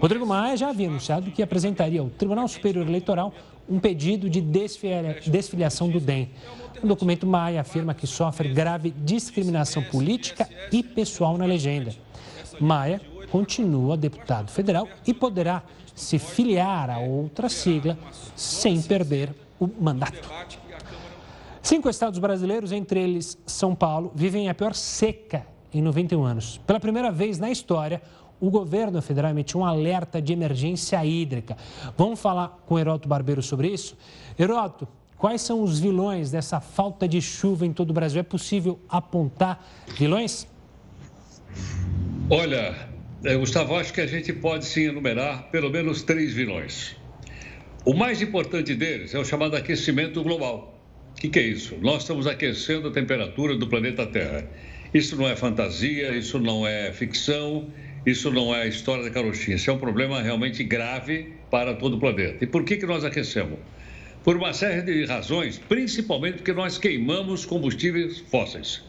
Rodrigo 0.00 0.24
Maia 0.24 0.56
já 0.56 0.70
havia 0.70 0.88
anunciado 0.88 1.30
que 1.32 1.42
apresentaria 1.42 2.00
ao 2.00 2.08
Tribunal 2.08 2.48
Superior 2.48 2.86
Eleitoral 2.88 3.34
um 3.68 3.78
pedido 3.78 4.28
de 4.30 4.40
desfiliação 4.40 5.88
do 5.88 6.00
DEM. 6.00 6.30
O 6.82 6.86
documento 6.86 7.26
Maia 7.26 7.60
afirma 7.60 7.94
que 7.94 8.06
sofre 8.06 8.48
grave 8.48 8.90
discriminação 8.90 9.82
política 9.82 10.48
e 10.72 10.82
pessoal 10.82 11.36
na 11.36 11.44
legenda. 11.44 11.94
Maia 12.60 13.00
continua 13.30 13.96
deputado 13.96 14.50
federal 14.50 14.88
e 15.06 15.12
poderá 15.12 15.62
se 15.94 16.18
filiar 16.18 16.88
a 16.88 16.98
outra 16.98 17.48
sigla 17.48 17.98
sem 18.34 18.80
perder 18.80 19.34
o 19.60 19.68
mandato. 19.80 20.28
Cinco 21.60 21.90
estados 21.90 22.18
brasileiros, 22.18 22.72
entre 22.72 23.00
eles 23.00 23.36
São 23.44 23.74
Paulo, 23.74 24.12
vivem 24.14 24.48
a 24.48 24.54
pior 24.54 24.74
seca 24.74 25.44
em 25.74 25.82
91 25.82 26.24
anos. 26.24 26.58
Pela 26.66 26.80
primeira 26.80 27.10
vez 27.10 27.38
na 27.38 27.50
história, 27.50 28.00
o 28.40 28.50
governo 28.50 29.00
federal 29.02 29.30
emitiu 29.30 29.60
um 29.60 29.64
alerta 29.64 30.20
de 30.20 30.32
emergência 30.32 31.04
hídrica. 31.04 31.56
Vamos 31.96 32.20
falar 32.20 32.62
com 32.66 32.78
Heroto 32.78 33.08
Barbeiro 33.08 33.42
sobre 33.42 33.68
isso? 33.68 33.96
Heroto, 34.38 34.86
quais 35.16 35.40
são 35.40 35.62
os 35.62 35.78
vilões 35.78 36.30
dessa 36.30 36.60
falta 36.60 37.08
de 37.08 37.20
chuva 37.20 37.66
em 37.66 37.72
todo 37.72 37.90
o 37.90 37.92
Brasil? 37.92 38.20
É 38.20 38.24
possível 38.24 38.78
apontar 38.88 39.64
vilões? 39.98 40.46
Olha, 42.30 42.88
é, 43.24 43.36
Gustavo, 43.36 43.74
acho 43.74 43.92
que 43.92 44.00
a 44.00 44.06
gente 44.06 44.32
pode 44.32 44.64
sim 44.64 44.82
enumerar 44.82 45.50
pelo 45.50 45.70
menos 45.70 46.02
três 46.02 46.32
vilões. 46.32 46.96
O 47.84 47.94
mais 47.94 48.20
importante 48.20 48.74
deles 48.74 49.14
é 49.14 49.18
o 49.18 49.24
chamado 49.24 49.56
aquecimento 49.56 50.22
global. 50.22 50.78
O 51.12 51.20
que, 51.20 51.28
que 51.28 51.38
é 51.38 51.42
isso? 51.42 51.76
Nós 51.80 52.02
estamos 52.02 52.26
aquecendo 52.26 52.88
a 52.88 52.90
temperatura 52.92 53.56
do 53.56 53.66
planeta 53.66 54.06
Terra. 54.06 54.48
Isso 54.94 55.16
não 55.16 55.26
é 55.26 55.34
fantasia, 55.34 56.16
isso 56.16 56.38
não 56.38 56.66
é 56.66 56.92
ficção, 56.92 57.68
isso 58.06 58.30
não 58.30 58.54
é 58.54 58.62
a 58.62 58.66
história 58.66 59.04
da 59.04 59.10
carochinha, 59.10 59.56
isso 59.56 59.70
é 59.70 59.72
um 59.72 59.78
problema 59.78 60.22
realmente 60.22 60.62
grave 60.64 61.32
para 61.50 61.74
todo 61.74 61.96
o 61.96 62.00
planeta. 62.00 62.44
E 62.44 62.46
por 62.46 62.64
que, 62.64 62.76
que 62.76 62.86
nós 62.86 63.04
aquecemos? 63.04 63.58
Por 64.24 64.36
uma 64.36 64.52
série 64.52 64.82
de 64.82 65.04
razões, 65.04 65.58
principalmente 65.58 66.36
porque 66.36 66.52
nós 66.52 66.78
queimamos 66.78 67.46
combustíveis 67.46 68.18
fósseis. 68.30 68.82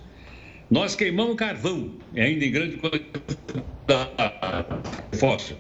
Nós 0.70 0.96
queimamos 0.96 1.36
carvão, 1.36 1.92
ainda 2.16 2.46
em 2.46 2.52
grande 2.52 2.78
quantidade 2.78 4.12
fóssil. 5.18 5.58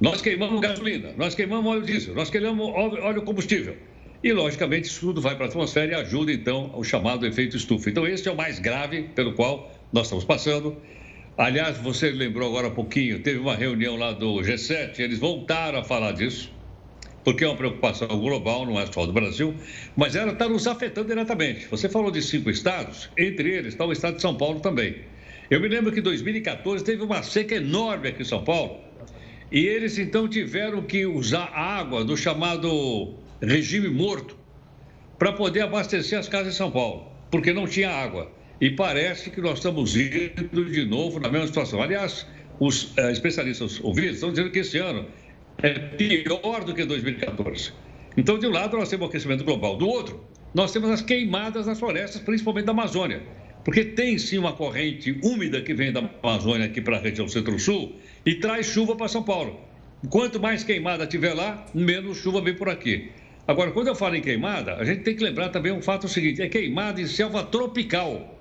Nós 0.00 0.20
queimamos 0.20 0.60
gasolina, 0.60 1.12
nós 1.16 1.34
queimamos 1.34 1.70
óleo 1.72 1.82
diesel, 1.82 2.14
nós 2.14 2.30
queimamos 2.30 2.66
óleo 2.68 3.22
combustível. 3.22 3.76
E, 4.22 4.32
logicamente, 4.32 4.86
isso 4.86 5.00
tudo 5.00 5.20
vai 5.20 5.34
para 5.34 5.46
a 5.46 5.48
atmosfera 5.48 5.92
e 5.92 5.94
ajuda, 5.96 6.32
então, 6.32 6.70
o 6.76 6.84
chamado 6.84 7.26
efeito 7.26 7.56
estufa. 7.56 7.90
Então, 7.90 8.06
esse 8.06 8.28
é 8.28 8.32
o 8.32 8.36
mais 8.36 8.60
grave 8.60 9.02
pelo 9.14 9.32
qual 9.32 9.72
nós 9.92 10.06
estamos 10.06 10.24
passando. 10.24 10.76
Aliás, 11.36 11.78
você 11.78 12.10
lembrou 12.10 12.46
agora 12.46 12.68
há 12.68 12.70
pouquinho, 12.70 13.22
teve 13.22 13.38
uma 13.38 13.56
reunião 13.56 13.96
lá 13.96 14.12
do 14.12 14.34
G7, 14.42 14.98
eles 14.98 15.18
voltaram 15.18 15.78
a 15.78 15.82
falar 15.82 16.12
disso, 16.12 16.52
porque 17.24 17.42
é 17.42 17.48
uma 17.48 17.56
preocupação 17.56 18.06
global, 18.08 18.66
não 18.66 18.78
é 18.78 18.84
só 18.84 19.06
do 19.06 19.14
Brasil, 19.14 19.54
mas 19.96 20.14
ela 20.14 20.32
está 20.32 20.46
nos 20.46 20.66
afetando 20.66 21.08
diretamente. 21.08 21.66
Você 21.68 21.88
falou 21.88 22.10
de 22.10 22.20
cinco 22.20 22.50
estados, 22.50 23.08
entre 23.16 23.48
eles 23.48 23.72
está 23.72 23.86
o 23.86 23.92
estado 23.92 24.16
de 24.16 24.22
São 24.22 24.36
Paulo 24.36 24.60
também. 24.60 24.94
Eu 25.50 25.58
me 25.58 25.68
lembro 25.68 25.90
que 25.90 26.00
em 26.00 26.02
2014 26.02 26.84
teve 26.84 27.02
uma 27.02 27.22
seca 27.22 27.54
enorme 27.54 28.08
aqui 28.08 28.20
em 28.20 28.26
São 28.26 28.44
Paulo, 28.44 28.80
e 29.50 29.66
eles 29.66 29.98
então 29.98 30.28
tiveram 30.28 30.82
que 30.82 31.06
usar 31.06 31.50
água 31.54 32.04
do 32.04 32.14
chamado 32.14 33.14
regime 33.40 33.88
morto 33.88 34.36
para 35.18 35.32
poder 35.32 35.62
abastecer 35.62 36.18
as 36.18 36.28
casas 36.28 36.52
em 36.52 36.56
São 36.58 36.70
Paulo, 36.70 37.10
porque 37.30 37.54
não 37.54 37.66
tinha 37.66 37.88
água. 37.90 38.30
E 38.62 38.70
parece 38.70 39.28
que 39.28 39.40
nós 39.40 39.58
estamos 39.58 39.96
indo 39.96 40.64
de 40.70 40.84
novo 40.84 41.18
na 41.18 41.28
mesma 41.28 41.48
situação. 41.48 41.82
Aliás, 41.82 42.24
os 42.60 42.96
uh, 42.96 43.10
especialistas 43.10 43.80
ouvidos 43.82 44.14
estão 44.14 44.30
dizendo 44.30 44.52
que 44.52 44.60
esse 44.60 44.78
ano 44.78 45.04
é 45.60 45.72
pior 45.72 46.62
do 46.62 46.72
que 46.72 46.84
2014. 46.84 47.72
Então, 48.16 48.38
de 48.38 48.46
um 48.46 48.52
lado, 48.52 48.78
nós 48.78 48.88
temos 48.88 49.06
o 49.06 49.08
aquecimento 49.08 49.42
global, 49.42 49.76
do 49.76 49.88
outro, 49.88 50.24
nós 50.54 50.70
temos 50.70 50.90
as 50.90 51.02
queimadas 51.02 51.66
nas 51.66 51.80
florestas, 51.80 52.22
principalmente 52.22 52.66
da 52.66 52.70
Amazônia. 52.70 53.20
Porque 53.64 53.84
tem 53.84 54.16
sim 54.16 54.38
uma 54.38 54.52
corrente 54.52 55.18
úmida 55.24 55.60
que 55.60 55.74
vem 55.74 55.90
da 55.90 56.08
Amazônia 56.22 56.66
aqui 56.66 56.80
para 56.80 56.98
a 56.98 57.00
região 57.00 57.26
centro-sul 57.26 57.96
e 58.24 58.36
traz 58.36 58.66
chuva 58.66 58.94
para 58.94 59.08
São 59.08 59.24
Paulo. 59.24 59.60
Quanto 60.08 60.38
mais 60.38 60.62
queimada 60.62 61.04
tiver 61.04 61.34
lá, 61.34 61.66
menos 61.74 62.18
chuva 62.18 62.40
vem 62.40 62.54
por 62.54 62.68
aqui. 62.68 63.10
Agora, 63.48 63.72
quando 63.72 63.88
eu 63.88 63.96
falo 63.96 64.14
em 64.14 64.20
queimada, 64.20 64.76
a 64.76 64.84
gente 64.84 65.02
tem 65.02 65.16
que 65.16 65.24
lembrar 65.24 65.48
também 65.48 65.72
um 65.72 65.82
fato 65.82 66.06
seguinte: 66.06 66.40
é 66.40 66.48
queimada 66.48 67.00
em 67.00 67.06
selva 67.06 67.42
tropical. 67.42 68.31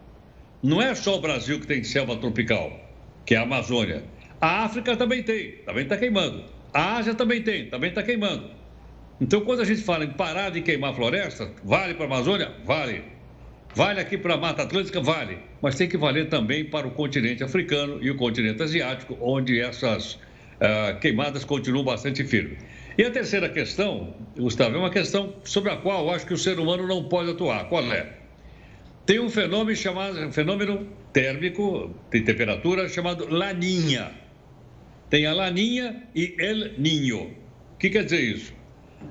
Não 0.63 0.81
é 0.81 0.93
só 0.93 1.17
o 1.17 1.21
Brasil 1.21 1.59
que 1.59 1.65
tem 1.65 1.83
selva 1.83 2.15
tropical, 2.17 2.79
que 3.25 3.33
é 3.33 3.37
a 3.39 3.41
Amazônia. 3.41 4.03
A 4.39 4.63
África 4.63 4.95
também 4.95 5.23
tem, 5.23 5.53
também 5.65 5.83
está 5.83 5.97
queimando. 5.97 6.43
A 6.73 6.97
Ásia 6.97 7.15
também 7.15 7.41
tem, 7.41 7.65
também 7.65 7.89
está 7.89 8.03
queimando. 8.03 8.49
Então, 9.19 9.41
quando 9.41 9.61
a 9.61 9.65
gente 9.65 9.81
fala 9.81 10.05
em 10.05 10.11
parar 10.11 10.51
de 10.51 10.61
queimar 10.61 10.95
floresta, 10.95 11.51
vale 11.63 11.93
para 11.95 12.05
a 12.05 12.07
Amazônia? 12.07 12.51
Vale. 12.63 13.03
Vale 13.75 13.99
aqui 13.99 14.17
para 14.17 14.35
a 14.35 14.37
Mata 14.37 14.63
Atlântica? 14.63 15.01
Vale. 15.01 15.39
Mas 15.61 15.75
tem 15.75 15.87
que 15.87 15.97
valer 15.97 16.29
também 16.29 16.65
para 16.65 16.87
o 16.87 16.91
continente 16.91 17.43
africano 17.43 17.97
e 18.01 18.09
o 18.09 18.15
continente 18.15 18.61
asiático, 18.61 19.17
onde 19.19 19.59
essas 19.59 20.13
uh, 20.13 20.99
queimadas 20.99 21.43
continuam 21.43 21.83
bastante 21.83 22.23
firmes. 22.23 22.59
E 22.97 23.03
a 23.03 23.11
terceira 23.11 23.49
questão, 23.49 24.13
Gustavo, 24.37 24.75
é 24.75 24.79
uma 24.79 24.89
questão 24.89 25.35
sobre 25.43 25.71
a 25.71 25.77
qual 25.77 26.05
eu 26.05 26.11
acho 26.11 26.25
que 26.25 26.33
o 26.33 26.37
ser 26.37 26.59
humano 26.59 26.87
não 26.87 27.07
pode 27.07 27.31
atuar. 27.31 27.67
Qual 27.69 27.83
é? 27.91 28.20
Tem 29.05 29.19
um 29.19 29.29
fenômeno 29.29 29.75
chamado 29.75 30.19
um 30.19 30.31
fenômeno 30.31 30.87
térmico 31.11 31.93
de 32.11 32.21
temperatura 32.21 32.87
chamado 32.87 33.27
laninha. 33.33 34.11
Tem 35.09 35.25
a 35.25 35.33
laninha 35.33 36.03
e 36.15 36.35
el 36.39 36.73
ninho. 36.77 37.35
O 37.73 37.77
que 37.77 37.89
quer 37.89 38.03
dizer 38.03 38.21
isso? 38.21 38.53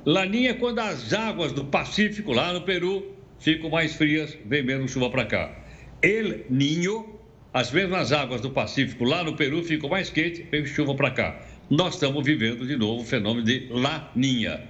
Laninha 0.06 0.50
é 0.50 0.54
quando 0.54 0.78
as 0.78 1.12
águas 1.12 1.52
do 1.52 1.64
Pacífico, 1.64 2.32
lá 2.32 2.52
no 2.52 2.62
Peru, 2.62 3.16
ficam 3.40 3.68
mais 3.68 3.94
frias, 3.96 4.38
vem 4.46 4.62
menos 4.62 4.92
chuva 4.92 5.10
para 5.10 5.24
cá. 5.24 5.52
El 6.00 6.44
Ninho, 6.48 7.18
as 7.52 7.72
mesmas 7.72 8.12
águas 8.12 8.40
do 8.40 8.50
Pacífico, 8.50 9.04
lá 9.04 9.24
no 9.24 9.34
Peru, 9.34 9.62
ficam 9.64 9.90
mais 9.90 10.08
quentes, 10.08 10.44
vem 10.50 10.64
chuva 10.64 10.94
para 10.94 11.10
cá. 11.10 11.40
Nós 11.68 11.94
estamos 11.94 12.24
vivendo 12.24 12.66
de 12.66 12.76
novo 12.76 13.02
o 13.02 13.04
fenômeno 13.04 13.44
de 13.44 13.66
Laninha. 13.70 14.62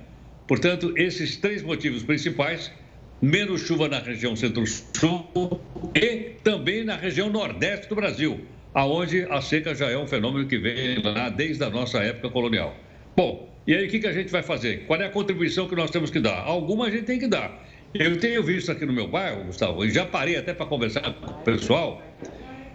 Portanto, 0.48 0.92
esses 0.96 1.36
três 1.36 1.62
motivos 1.62 2.02
principais 2.02 2.72
menos 3.20 3.62
chuva 3.62 3.88
na 3.88 3.98
região 3.98 4.34
centro-sul 4.34 5.60
e 5.94 6.36
também 6.42 6.84
na 6.84 6.96
região 6.96 7.28
nordeste 7.28 7.88
do 7.88 7.94
Brasil, 7.94 8.40
aonde 8.74 9.26
a 9.30 9.40
seca 9.40 9.74
já 9.74 9.90
é 9.90 9.98
um 9.98 10.06
fenômeno 10.06 10.46
que 10.46 10.58
vem 10.58 11.02
lá 11.02 11.28
desde 11.28 11.62
a 11.64 11.70
nossa 11.70 11.98
época 11.98 12.30
colonial. 12.30 12.74
Bom, 13.16 13.50
e 13.66 13.74
aí, 13.74 13.86
o 13.86 13.90
que, 13.90 13.98
que 13.98 14.06
a 14.06 14.12
gente 14.12 14.30
vai 14.30 14.42
fazer? 14.42 14.86
Qual 14.86 15.00
é 15.00 15.06
a 15.06 15.10
contribuição 15.10 15.68
que 15.68 15.76
nós 15.76 15.90
temos 15.90 16.10
que 16.10 16.18
dar? 16.18 16.38
Alguma 16.44 16.86
a 16.86 16.90
gente 16.90 17.04
tem 17.04 17.18
que 17.18 17.28
dar. 17.28 17.62
Eu 17.92 18.18
tenho 18.18 18.42
visto 18.42 18.72
aqui 18.72 18.86
no 18.86 18.92
meu 18.92 19.08
bairro, 19.08 19.44
Gustavo, 19.44 19.84
e 19.84 19.90
já 19.90 20.06
parei 20.06 20.36
até 20.36 20.54
para 20.54 20.64
conversar 20.64 21.12
com 21.14 21.26
o 21.26 21.34
pessoal, 21.42 22.02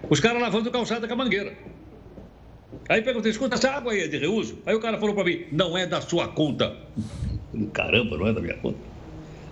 os 0.10 0.20
caras 0.20 0.42
lavando 0.42 0.70
calçada 0.70 1.08
com 1.08 1.14
a 1.14 1.18
mangueira. 1.18 1.54
Aí 2.88 3.02
perguntei, 3.02 3.32
escuta, 3.32 3.56
essa 3.56 3.72
água 3.72 3.94
aí 3.94 4.02
é 4.02 4.08
de 4.08 4.18
reuso? 4.18 4.60
Aí 4.66 4.76
o 4.76 4.80
cara 4.80 4.98
falou 5.00 5.16
para 5.16 5.24
mim, 5.24 5.46
não 5.52 5.78
é 5.78 5.88
da 5.88 6.02
sua 6.02 6.28
conta. 6.28 6.76
Caramba, 7.74 8.18
não 8.18 8.28
é 8.28 8.34
da 8.34 8.42
minha 8.42 8.58
conta. 8.58 8.95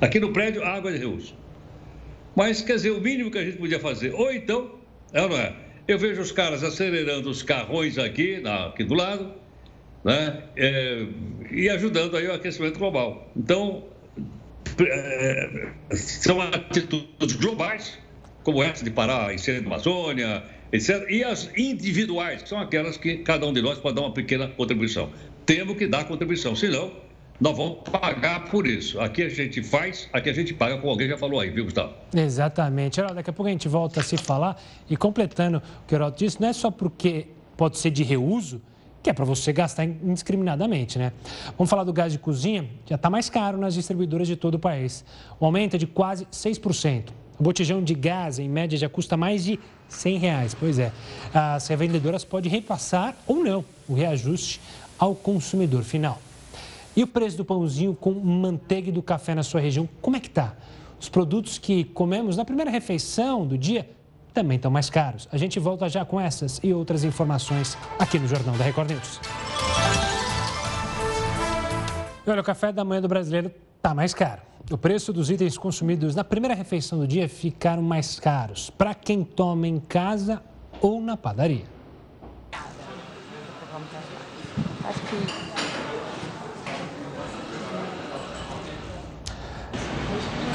Aqui 0.03 0.19
no 0.19 0.33
prédio, 0.33 0.61
água 0.65 0.91
é 0.91 0.95
de 0.95 0.99
reuso. 0.99 1.33
Mas, 2.35 2.59
quer 2.59 2.75
dizer, 2.75 2.91
o 2.91 2.99
mínimo 2.99 3.31
que 3.31 3.37
a 3.37 3.45
gente 3.45 3.55
podia 3.55 3.79
fazer, 3.79 4.13
ou 4.13 4.33
então, 4.33 4.71
é 5.13 5.21
ou 5.21 5.29
não 5.29 5.37
é? 5.37 5.55
Eu 5.87 5.97
vejo 5.97 6.21
os 6.21 6.29
caras 6.29 6.61
acelerando 6.61 7.29
os 7.29 7.41
carrões 7.41 7.97
aqui, 7.97 8.43
aqui 8.45 8.83
do 8.83 8.95
lado, 8.95 9.31
né? 10.03 10.43
É, 10.57 11.05
e 11.49 11.69
ajudando 11.69 12.17
aí 12.17 12.27
o 12.27 12.33
aquecimento 12.33 12.79
global. 12.79 13.31
Então, 13.33 13.85
é, 14.81 15.69
são 15.93 16.41
atitudes 16.41 17.37
globais, 17.37 17.97
como 18.43 18.61
essa 18.61 18.83
de 18.83 18.91
parar 18.91 19.29
a 19.29 19.33
incêndio 19.33 19.61
da 19.61 19.67
Amazônia, 19.67 20.43
etc. 20.73 21.09
E 21.09 21.23
as 21.23 21.49
individuais, 21.55 22.41
que 22.41 22.49
são 22.49 22.59
aquelas 22.59 22.97
que 22.97 23.19
cada 23.19 23.45
um 23.45 23.53
de 23.53 23.61
nós 23.61 23.79
pode 23.79 23.95
dar 23.95 24.01
uma 24.01 24.13
pequena 24.13 24.49
contribuição. 24.49 25.13
Temos 25.45 25.77
que 25.77 25.87
dar 25.87 26.03
contribuição, 26.03 26.57
senão 26.57 26.91
nós 27.43 27.57
vamos 27.57 27.79
pagar 27.91 28.45
por 28.45 28.65
isso. 28.65 29.01
Aqui 29.01 29.21
a 29.21 29.27
gente 29.27 29.61
faz, 29.61 30.07
aqui 30.13 30.29
a 30.29 30.33
gente 30.33 30.53
paga, 30.53 30.77
como 30.77 30.89
alguém 30.89 31.09
já 31.09 31.17
falou 31.17 31.41
aí, 31.41 31.49
viu, 31.49 31.65
Gustavo? 31.65 31.91
Exatamente. 32.15 33.01
Daqui 33.01 33.29
a 33.29 33.33
pouco 33.33 33.49
a 33.49 33.51
gente 33.51 33.67
volta 33.67 33.99
a 33.99 34.03
se 34.03 34.15
falar 34.15 34.57
e 34.89 34.95
completando 34.95 35.57
o 35.57 35.61
que 35.85 35.93
o 35.93 35.97
Heraldo 35.97 36.15
disse, 36.15 36.41
não 36.41 36.47
é 36.47 36.53
só 36.53 36.71
porque 36.71 37.27
pode 37.57 37.77
ser 37.77 37.91
de 37.91 38.01
reuso, 38.01 38.61
que 39.03 39.09
é 39.09 39.13
para 39.13 39.25
você 39.25 39.51
gastar 39.51 39.83
indiscriminadamente, 39.83 40.97
né? 40.97 41.11
Vamos 41.57 41.69
falar 41.69 41.83
do 41.83 41.91
gás 41.91 42.13
de 42.13 42.17
cozinha, 42.17 42.65
já 42.85 42.95
está 42.95 43.09
mais 43.09 43.29
caro 43.29 43.57
nas 43.57 43.73
distribuidoras 43.73 44.25
de 44.25 44.37
todo 44.37 44.55
o 44.55 44.59
país. 44.59 45.03
O 45.37 45.45
aumento 45.45 45.75
é 45.75 45.77
de 45.77 45.85
quase 45.85 46.23
6%. 46.27 47.09
O 47.37 47.43
botijão 47.43 47.83
de 47.83 47.93
gás, 47.93 48.39
em 48.39 48.47
média, 48.47 48.77
já 48.77 48.87
custa 48.87 49.17
mais 49.17 49.43
de 49.43 49.59
100 49.89 50.17
reais. 50.17 50.55
Pois 50.57 50.79
é, 50.79 50.93
as 51.33 51.67
revendedoras 51.67 52.23
podem 52.23 52.49
repassar 52.49 53.13
ou 53.27 53.43
não 53.43 53.65
o 53.85 53.93
reajuste 53.93 54.61
ao 54.97 55.13
consumidor 55.13 55.83
final. 55.83 56.21
E 56.95 57.01
o 57.01 57.07
preço 57.07 57.37
do 57.37 57.45
pãozinho 57.45 57.95
com 57.95 58.11
manteiga 58.13 58.89
e 58.89 58.91
do 58.91 59.01
café 59.01 59.33
na 59.33 59.43
sua 59.43 59.59
região, 59.59 59.89
como 60.01 60.15
é 60.15 60.19
que 60.19 60.27
está? 60.27 60.55
Os 60.99 61.09
produtos 61.09 61.57
que 61.57 61.83
comemos 61.83 62.37
na 62.37 62.45
primeira 62.45 62.69
refeição 62.69 63.45
do 63.45 63.57
dia 63.57 63.89
também 64.33 64.57
estão 64.57 64.71
mais 64.71 64.89
caros. 64.89 65.27
A 65.31 65.37
gente 65.37 65.59
volta 65.59 65.89
já 65.89 66.05
com 66.05 66.19
essas 66.19 66.59
e 66.63 66.73
outras 66.73 67.03
informações 67.03 67.77
aqui 67.99 68.19
no 68.19 68.27
Jornal 68.27 68.55
da 68.55 68.63
Record 68.63 68.91
News. 68.91 69.19
E 72.25 72.29
olha, 72.29 72.41
o 72.41 72.43
café 72.43 72.71
da 72.71 72.85
manhã 72.85 73.01
do 73.01 73.07
brasileiro 73.07 73.51
está 73.75 73.93
mais 73.93 74.13
caro. 74.13 74.41
O 74.71 74.77
preço 74.77 75.11
dos 75.11 75.29
itens 75.29 75.57
consumidos 75.57 76.15
na 76.15 76.23
primeira 76.23 76.55
refeição 76.55 76.97
do 76.99 77.07
dia 77.07 77.27
ficaram 77.27 77.83
mais 77.83 78.19
caros 78.19 78.69
para 78.69 78.93
quem 78.93 79.23
toma 79.23 79.67
em 79.67 79.79
casa 79.79 80.41
ou 80.79 81.01
na 81.01 81.17
padaria. 81.17 81.65
Acho 84.85 84.99
que 84.99 85.52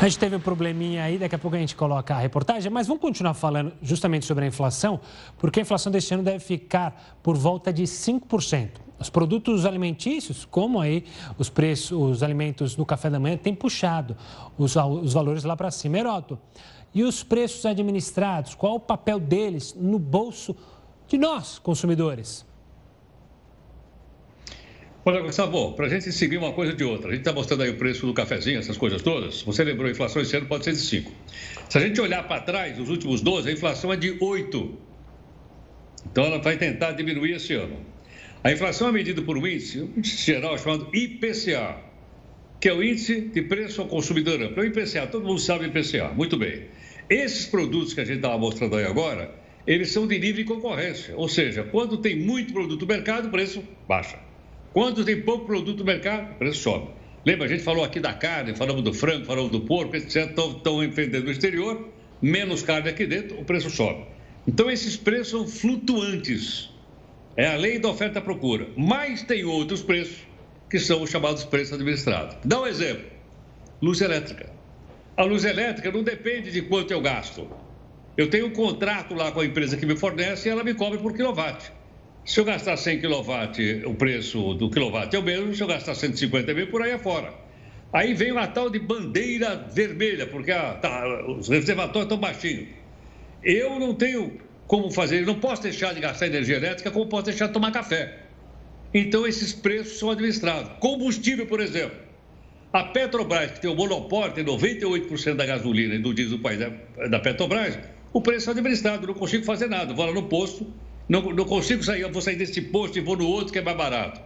A 0.01 0.05
gente 0.05 0.17
teve 0.17 0.37
um 0.37 0.41
probleminha 0.41 1.03
aí, 1.03 1.19
daqui 1.19 1.35
a 1.35 1.39
pouco 1.39 1.57
a 1.57 1.59
gente 1.59 1.75
coloca 1.75 2.15
a 2.15 2.19
reportagem, 2.19 2.71
mas 2.71 2.87
vamos 2.87 3.03
continuar 3.03 3.35
falando 3.35 3.73
justamente 3.83 4.25
sobre 4.27 4.45
a 4.45 4.47
inflação, 4.47 5.01
porque 5.39 5.59
a 5.59 5.63
inflação 5.63 5.91
deste 5.91 6.15
ano 6.15 6.23
deve 6.23 6.39
ficar 6.39 7.19
por 7.21 7.37
volta 7.37 7.73
de 7.73 7.83
5%. 7.83 8.71
Os 8.97 9.11
produtos 9.11 9.67
alimentícios, 9.67 10.45
como 10.45 10.81
aí 10.81 11.05
os 11.37 11.51
preços, 11.51 11.91
os 11.91 12.23
alimentos 12.23 12.77
no 12.77 12.87
café 12.87 13.11
da 13.11 13.19
manhã, 13.19 13.37
têm 13.37 13.57
puxado 13.57 14.17
os, 14.57 14.77
os 14.77 15.15
valores 15.15 15.43
lá 15.43 15.57
para 15.57 15.69
cima. 15.73 15.99
Heroto, 15.99 16.39
e 16.95 17.03
os 17.03 17.25
preços 17.25 17.67
administrados, 17.67 18.55
qual 18.55 18.77
o 18.77 18.81
papel 18.81 19.19
deles 19.19 19.75
no 19.77 19.99
bolso 19.99 20.55
de 21.09 21.19
nós, 21.19 21.59
consumidores? 21.59 22.47
Olha, 25.05 25.21
Gustavo, 25.21 25.73
para 25.75 25.87
a 25.87 25.89
gente 25.89 26.11
seguir 26.13 26.39
uma 26.39 26.53
coisa 26.53 26.75
de 26.75 26.83
outra, 26.83 27.09
a 27.09 27.11
gente 27.13 27.21
está 27.21 27.33
mostrando 27.33 27.63
aí 27.63 27.71
o 27.71 27.77
preço 27.77 28.05
do 28.05 28.13
cafezinho, 28.13 28.59
essas 28.59 28.77
coisas 28.77 29.01
todas. 29.01 29.43
Você 29.43 29.63
lembrou, 29.63 29.87
a 29.87 29.91
inflação 29.91 30.21
esse 30.21 30.37
ano 30.37 30.47
pode 30.47 30.65
ser 30.65 30.73
de 30.73 30.81
5. 30.81 31.13
Se 31.69 31.79
a 31.79 31.81
gente 31.81 32.01
olhar 32.01 32.27
para 32.27 32.41
trás, 32.41 32.79
os 32.79 32.91
últimos 32.91 33.21
12, 33.21 33.49
a 33.49 33.53
inflação 33.53 33.93
é 33.93 33.97
de 33.97 34.17
8. 34.21 34.79
Então 36.11 36.25
ela 36.25 36.39
vai 36.39 36.57
tentar 36.57 36.93
diminuir 36.93 37.33
esse 37.37 37.55
ano. 37.55 37.79
A 38.43 38.53
inflação 38.53 38.89
é 38.89 38.93
medida 38.93 39.23
por 39.23 39.39
um 39.39 39.47
índice, 39.47 39.81
um 39.81 39.93
índice 39.97 40.27
geral 40.27 40.59
chamado 40.59 40.89
IPCA, 40.93 41.77
que 42.61 42.69
é 42.69 42.75
o 42.75 42.83
índice 42.83 43.21
de 43.21 43.43
preço 43.43 43.81
ao 43.81 43.89
consumidor 43.89 44.43
amplo. 44.43 44.63
É 44.63 44.67
o 44.67 44.69
IPCA, 44.69 45.07
todo 45.07 45.25
mundo 45.25 45.41
sabe 45.41 45.65
o 45.65 45.69
IPCA, 45.69 46.09
muito 46.09 46.37
bem. 46.37 46.65
Esses 47.09 47.47
produtos 47.47 47.95
que 47.95 48.01
a 48.01 48.05
gente 48.05 48.17
estava 48.17 48.37
mostrando 48.37 48.77
aí 48.77 48.85
agora, 48.85 49.33
eles 49.67 49.91
são 49.91 50.07
de 50.07 50.19
livre 50.19 50.45
concorrência, 50.45 51.17
ou 51.17 51.29
seja, 51.29 51.63
quando 51.63 51.97
tem 51.99 52.17
muito 52.17 52.53
produto 52.53 52.83
no 52.83 52.87
mercado, 52.87 53.29
o 53.29 53.31
preço 53.31 53.63
baixa. 53.89 54.28
Quando 54.73 55.05
tem 55.05 55.23
pouco 55.23 55.47
produto 55.47 55.79
no 55.79 55.85
mercado, 55.85 56.33
o 56.33 56.35
preço 56.35 56.63
sobe. 56.63 56.89
Lembra, 57.25 57.47
a 57.47 57.49
gente 57.49 57.63
falou 57.63 57.85
aqui 57.85 58.01
da 58.01 58.13
carne, 58.13 58.55
falamos 58.55 58.83
do 58.83 58.95
frango, 58.95 59.25
falamos 59.25 59.51
do 59.51 59.61
porco, 59.61 59.97
etc. 59.97 60.31
Estão 60.31 60.79
vendendo 60.91 61.25
no 61.25 61.31
exterior, 61.31 61.89
menos 62.23 62.63
carne 62.63 62.89
aqui 62.89 63.07
dentro, 63.07 63.39
o 63.39 63.45
preço 63.45 63.71
sobe. 63.71 64.05
Então, 64.47 64.71
esses 64.71 64.97
preços 64.97 65.29
são 65.29 65.47
flutuantes. 65.47 66.71
É 67.37 67.47
a 67.47 67.57
lei 67.57 67.79
da 67.79 67.89
oferta 67.89 68.19
e 68.19 68.23
procura. 68.23 68.69
Mas 68.77 69.23
tem 69.23 69.45
outros 69.45 69.83
preços, 69.83 70.19
que 70.71 70.79
são 70.79 71.03
os 71.03 71.11
chamados 71.11 71.45
preços 71.45 71.75
administrados. 71.75 72.37
Dá 72.45 72.61
um 72.61 72.67
exemplo: 72.67 73.05
luz 73.81 74.01
elétrica. 74.01 74.51
A 75.17 75.25
luz 75.25 75.45
elétrica 75.45 75.91
não 75.91 76.03
depende 76.03 76.51
de 76.51 76.63
quanto 76.63 76.93
eu 76.93 77.01
gasto. 77.01 77.49
Eu 78.17 78.31
tenho 78.31 78.47
um 78.47 78.51
contrato 78.51 79.15
lá 79.15 79.31
com 79.31 79.41
a 79.41 79.45
empresa 79.45 79.77
que 79.77 79.87
me 79.87 79.97
fornece 79.97 80.49
e 80.49 80.53
ela 80.53 80.65
me 80.65 80.75
cobra 80.75 80.99
por 80.99 81.13
quilowatt. 81.13 81.73
Se 82.29 82.39
eu 82.41 82.45
gastar 82.45 82.77
100 82.77 83.01
kW, 83.01 83.87
o 83.87 83.95
preço 83.95 84.53
do 84.53 84.69
quilowatt 84.69 85.17
é 85.17 85.19
o 85.19 85.23
mesmo, 85.23 85.55
se 85.55 85.63
eu 85.63 85.67
gastar 85.67 85.95
150 85.95 86.53
mil, 86.53 86.67
por 86.67 86.83
aí 86.83 86.93
afora. 86.93 87.33
Aí 87.91 88.13
vem 88.13 88.33
uma 88.33 88.47
tal 88.47 88.69
de 88.69 88.79
bandeira 88.79 89.57
vermelha, 89.73 90.27
porque 90.27 90.51
a, 90.51 90.75
tá, 90.75 91.25
os 91.27 91.49
reservatórios 91.49 92.03
estão 92.03 92.19
baixinhos. 92.19 92.69
Eu 93.43 93.81
não 93.81 93.95
tenho 93.95 94.39
como 94.67 94.91
fazer, 94.91 95.25
não 95.25 95.37
posso 95.37 95.63
deixar 95.63 95.95
de 95.95 96.01
gastar 96.01 96.27
energia 96.27 96.57
elétrica 96.57 96.91
como 96.91 97.07
posso 97.07 97.25
deixar 97.25 97.47
de 97.47 97.55
tomar 97.55 97.73
café. 97.73 98.19
Então, 98.93 99.27
esses 99.27 99.55
preços 99.55 99.99
são 99.99 100.11
administrados. 100.11 100.73
Combustível, 100.81 101.47
por 101.47 101.61
exemplo. 101.61 101.97
A 102.71 102.85
Petrobras, 102.85 103.53
que 103.53 103.61
tem 103.61 103.71
o 103.71 103.75
monopólio, 103.75 104.35
tem 104.35 104.45
98% 104.45 105.35
da 105.35 105.47
gasolina 105.47 105.95
e 105.95 105.99
do 105.99 106.13
diesel 106.13 106.37
do 106.37 106.43
país 106.43 106.59
da 106.59 107.19
Petrobras, 107.21 107.79
o 108.13 108.21
preço 108.21 108.51
é 108.51 108.53
administrado, 108.53 109.07
não 109.07 109.15
consigo 109.15 109.47
fazer 109.47 109.67
nada. 109.67 109.95
Vou 109.95 110.05
lá 110.05 110.13
no 110.13 110.25
posto, 110.25 110.71
não, 111.09 111.23
não 111.33 111.45
consigo 111.45 111.83
sair, 111.83 112.11
vou 112.11 112.21
sair 112.21 112.37
desse 112.37 112.61
posto 112.61 112.99
e 112.99 113.01
vou 113.01 113.17
no 113.17 113.27
outro 113.27 113.53
que 113.53 113.59
é 113.59 113.63
mais 113.63 113.77
barato. 113.77 114.21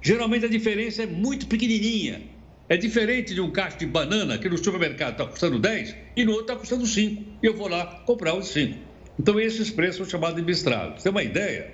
Geralmente 0.00 0.46
a 0.46 0.48
diferença 0.48 1.02
é 1.02 1.06
muito 1.06 1.46
pequenininha. 1.46 2.22
É 2.68 2.76
diferente 2.76 3.34
de 3.34 3.40
um 3.40 3.50
cacho 3.50 3.78
de 3.78 3.86
banana 3.86 4.38
que 4.38 4.48
no 4.48 4.62
supermercado 4.62 5.12
está 5.12 5.26
custando 5.26 5.58
10 5.58 5.96
e 6.16 6.24
no 6.24 6.32
outro 6.32 6.44
está 6.46 6.56
custando 6.56 6.86
5. 6.86 7.24
E 7.42 7.46
eu 7.46 7.56
vou 7.56 7.66
lá 7.66 8.02
comprar 8.06 8.34
os 8.34 8.48
5. 8.48 8.78
Então, 9.18 9.40
esses 9.40 9.70
preços 9.70 9.96
são 9.96 10.06
chamados 10.06 10.34
administrados. 10.34 11.02
Você 11.02 11.04
tem 11.04 11.10
uma 11.10 11.22
ideia? 11.22 11.72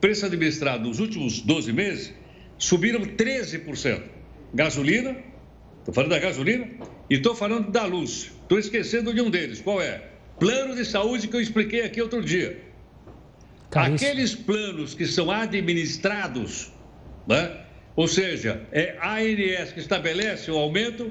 Preço 0.00 0.26
administrado 0.26 0.88
nos 0.88 0.98
últimos 0.98 1.40
12 1.40 1.72
meses 1.72 2.12
subiram 2.58 3.00
13%. 3.00 4.02
Gasolina, 4.52 5.16
estou 5.78 5.94
falando 5.94 6.10
da 6.10 6.18
gasolina, 6.18 6.68
e 7.08 7.14
estou 7.14 7.34
falando 7.34 7.70
da 7.70 7.86
luz. 7.86 8.32
Estou 8.42 8.58
esquecendo 8.58 9.14
de 9.14 9.22
um 9.22 9.30
deles. 9.30 9.60
Qual 9.60 9.80
é? 9.80 10.02
Plano 10.38 10.74
de 10.74 10.84
saúde 10.84 11.28
que 11.28 11.36
eu 11.36 11.40
expliquei 11.40 11.82
aqui 11.82 12.02
outro 12.02 12.22
dia. 12.22 12.60
Caríssimo. 13.72 14.10
Aqueles 14.10 14.34
planos 14.34 14.94
que 14.94 15.06
são 15.06 15.30
administrados, 15.30 16.70
né? 17.26 17.58
ou 17.96 18.06
seja, 18.06 18.66
é 18.70 18.98
a 19.00 19.14
ANS 19.14 19.72
que 19.72 19.80
estabelece 19.80 20.50
o 20.50 20.58
aumento, 20.58 21.10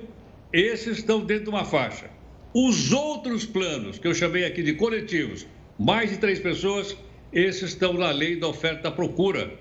esses 0.54 1.00
estão 1.00 1.26
dentro 1.26 1.46
de 1.46 1.50
uma 1.50 1.66
faixa. 1.66 2.06
Os 2.54 2.92
outros 2.92 3.46
planos, 3.46 3.98
que 3.98 4.08
eu 4.08 4.14
chamei 4.14 4.46
aqui 4.46 4.62
de 4.62 4.74
coletivos, 4.74 5.48
mais 5.80 6.12
de 6.12 6.18
três 6.18 6.40
pessoas, 6.40 6.96
esses 7.34 7.72
estão 7.72 7.94
na 7.94 8.12
lei 8.12 8.36
da 8.40 8.48
oferta 8.48 8.90
e 8.90 8.92
procura, 8.92 9.52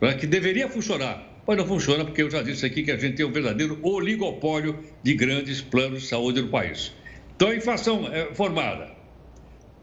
né, 0.00 0.14
que 0.14 0.26
deveria 0.26 0.66
funcionar, 0.66 1.42
mas 1.46 1.58
não 1.58 1.66
funciona 1.66 2.06
porque 2.06 2.22
eu 2.22 2.30
já 2.30 2.40
disse 2.40 2.64
aqui 2.64 2.82
que 2.82 2.90
a 2.90 2.96
gente 2.96 3.16
tem 3.16 3.26
um 3.26 3.32
verdadeiro 3.32 3.78
oligopólio 3.82 4.82
de 5.02 5.12
grandes 5.12 5.60
planos 5.60 6.04
de 6.04 6.08
saúde 6.08 6.40
no 6.40 6.48
país. 6.48 6.94
Então 7.34 7.48
a 7.48 7.54
inflação 7.54 8.08
é 8.10 8.32
formada 8.34 8.96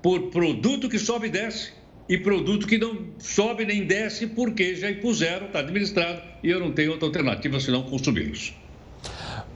por 0.02 0.32
produto 0.32 0.90
que 0.90 0.98
sobe 0.98 1.28
e 1.28 1.30
desce 1.30 1.83
e 2.08 2.18
produto 2.18 2.68
que 2.68 2.78
não 2.78 3.08
sobe 3.18 3.66
nem 3.66 3.86
desce 3.86 4.28
porque 4.28 4.76
já 4.76 4.92
impuseram, 4.92 5.48
está 5.48 5.60
administrado 5.60 6.22
e 6.44 6.50
eu 6.50 6.60
não 6.60 6.72
tenho 6.72 6.92
outra 6.92 7.08
alternativa 7.08 7.60
senão 7.60 7.84
consumi-los. 7.84 8.54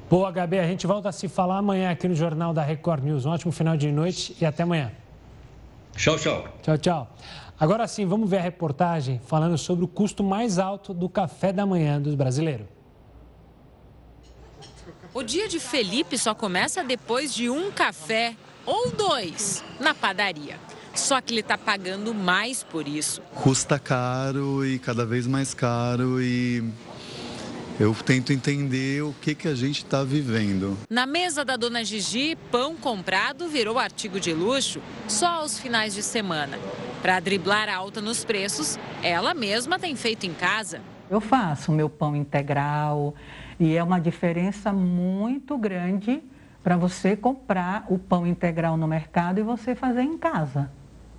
Boa, 0.10 0.32
Gabi, 0.32 0.58
a 0.58 0.66
gente 0.66 0.88
volta 0.88 1.10
a 1.10 1.12
se 1.12 1.28
falar 1.28 1.58
amanhã 1.58 1.91
aqui 1.91 2.08
no 2.08 2.16
Jornal 2.16 2.54
da 2.54 2.64
Record 2.64 3.04
News. 3.04 3.26
Um 3.26 3.32
ótimo 3.32 3.52
final 3.52 3.76
de 3.76 3.91
noite 3.91 4.36
e 4.39 4.45
até 4.45 4.64
amanhã. 4.64 4.91
Tchau, 5.98 6.18
tchau. 6.18 6.48
Tchau, 6.62 6.78
tchau. 6.78 7.18
Agora 7.60 7.88
sim, 7.88 8.06
vamos 8.06 8.30
ver 8.30 8.38
a 8.38 8.41
reportagem 8.41 9.20
falando 9.26 9.58
sobre 9.58 9.84
o 9.84 9.88
custo 9.88 10.24
mais 10.24 10.60
alto 10.60 10.93
do 10.93 11.10
café 11.10 11.52
da 11.52 11.66
manhã 11.66 12.00
dos 12.00 12.16
brasileiros. 12.16 12.68
O 15.14 15.24
dia 15.24 15.48
de 15.48 15.60
Felipe 15.60 16.18
só 16.18 16.36
começa 16.36 16.84
depois 16.84 17.34
de 17.34 17.50
um 17.50 17.72
café 17.72 18.36
ou 18.66 18.91
dois 18.91 19.64
na 19.80 19.93
padaria. 19.93 20.58
Só 20.98 21.22
que 21.22 21.32
ele 21.32 21.41
está 21.41 21.58
pagando 21.58 22.14
mais 22.14 22.64
por 22.64 22.88
isso. 22.88 23.22
Custa 23.36 23.78
caro 23.78 24.66
e 24.66 24.80
cada 24.80 25.06
vez 25.06 25.28
mais 25.28 25.54
caro 25.54 26.20
e 26.22 26.64
eu 27.80 27.93
tento 27.93 28.34
entender 28.34 29.04
o 29.04 29.14
que, 29.22 29.36
que 29.36 29.48
a 29.48 29.54
gente 29.54 29.84
está 29.84 30.04
vivendo. 30.04 30.76
Na 30.89 31.06
mesa 31.06 31.45
da 31.45 31.56
dona 31.56 31.84
Gigi, 31.84 32.36
pão 32.52 32.76
comprado 32.76 33.48
virou 33.48 33.78
artigo 33.78 34.20
de 34.20 34.34
luxo 34.34 34.82
só 35.08 35.41
aos 35.41 35.60
finais 35.60 35.93
de 35.93 36.02
semana. 36.02 36.58
Para 37.04 37.20
driblar 37.20 37.70
a 37.70 37.76
alta 37.76 38.02
nos 38.02 38.26
preços, 38.26 38.80
ela 39.04 39.36
mesma 39.36 39.78
tem 39.78 39.95
feito 39.95 40.26
em 40.26 40.34
casa. 40.34 40.82
Eu 41.10 41.22
faço 41.22 41.72
o 41.72 41.76
meu 41.76 41.88
pão 41.88 42.16
integral 42.16 43.14
e 43.60 43.76
é 43.78 43.84
uma 43.84 44.00
diferença 44.00 44.74
muito 44.74 45.56
grande 45.60 46.24
para 46.64 46.76
você 46.76 47.16
comprar 47.16 47.86
o 47.88 48.00
pão 48.00 48.26
integral 48.26 48.76
no 48.76 48.88
mercado 48.88 49.39
e 49.39 49.43
você 49.43 49.76
fazer 49.76 50.02
em 50.02 50.18
casa. 50.18 50.70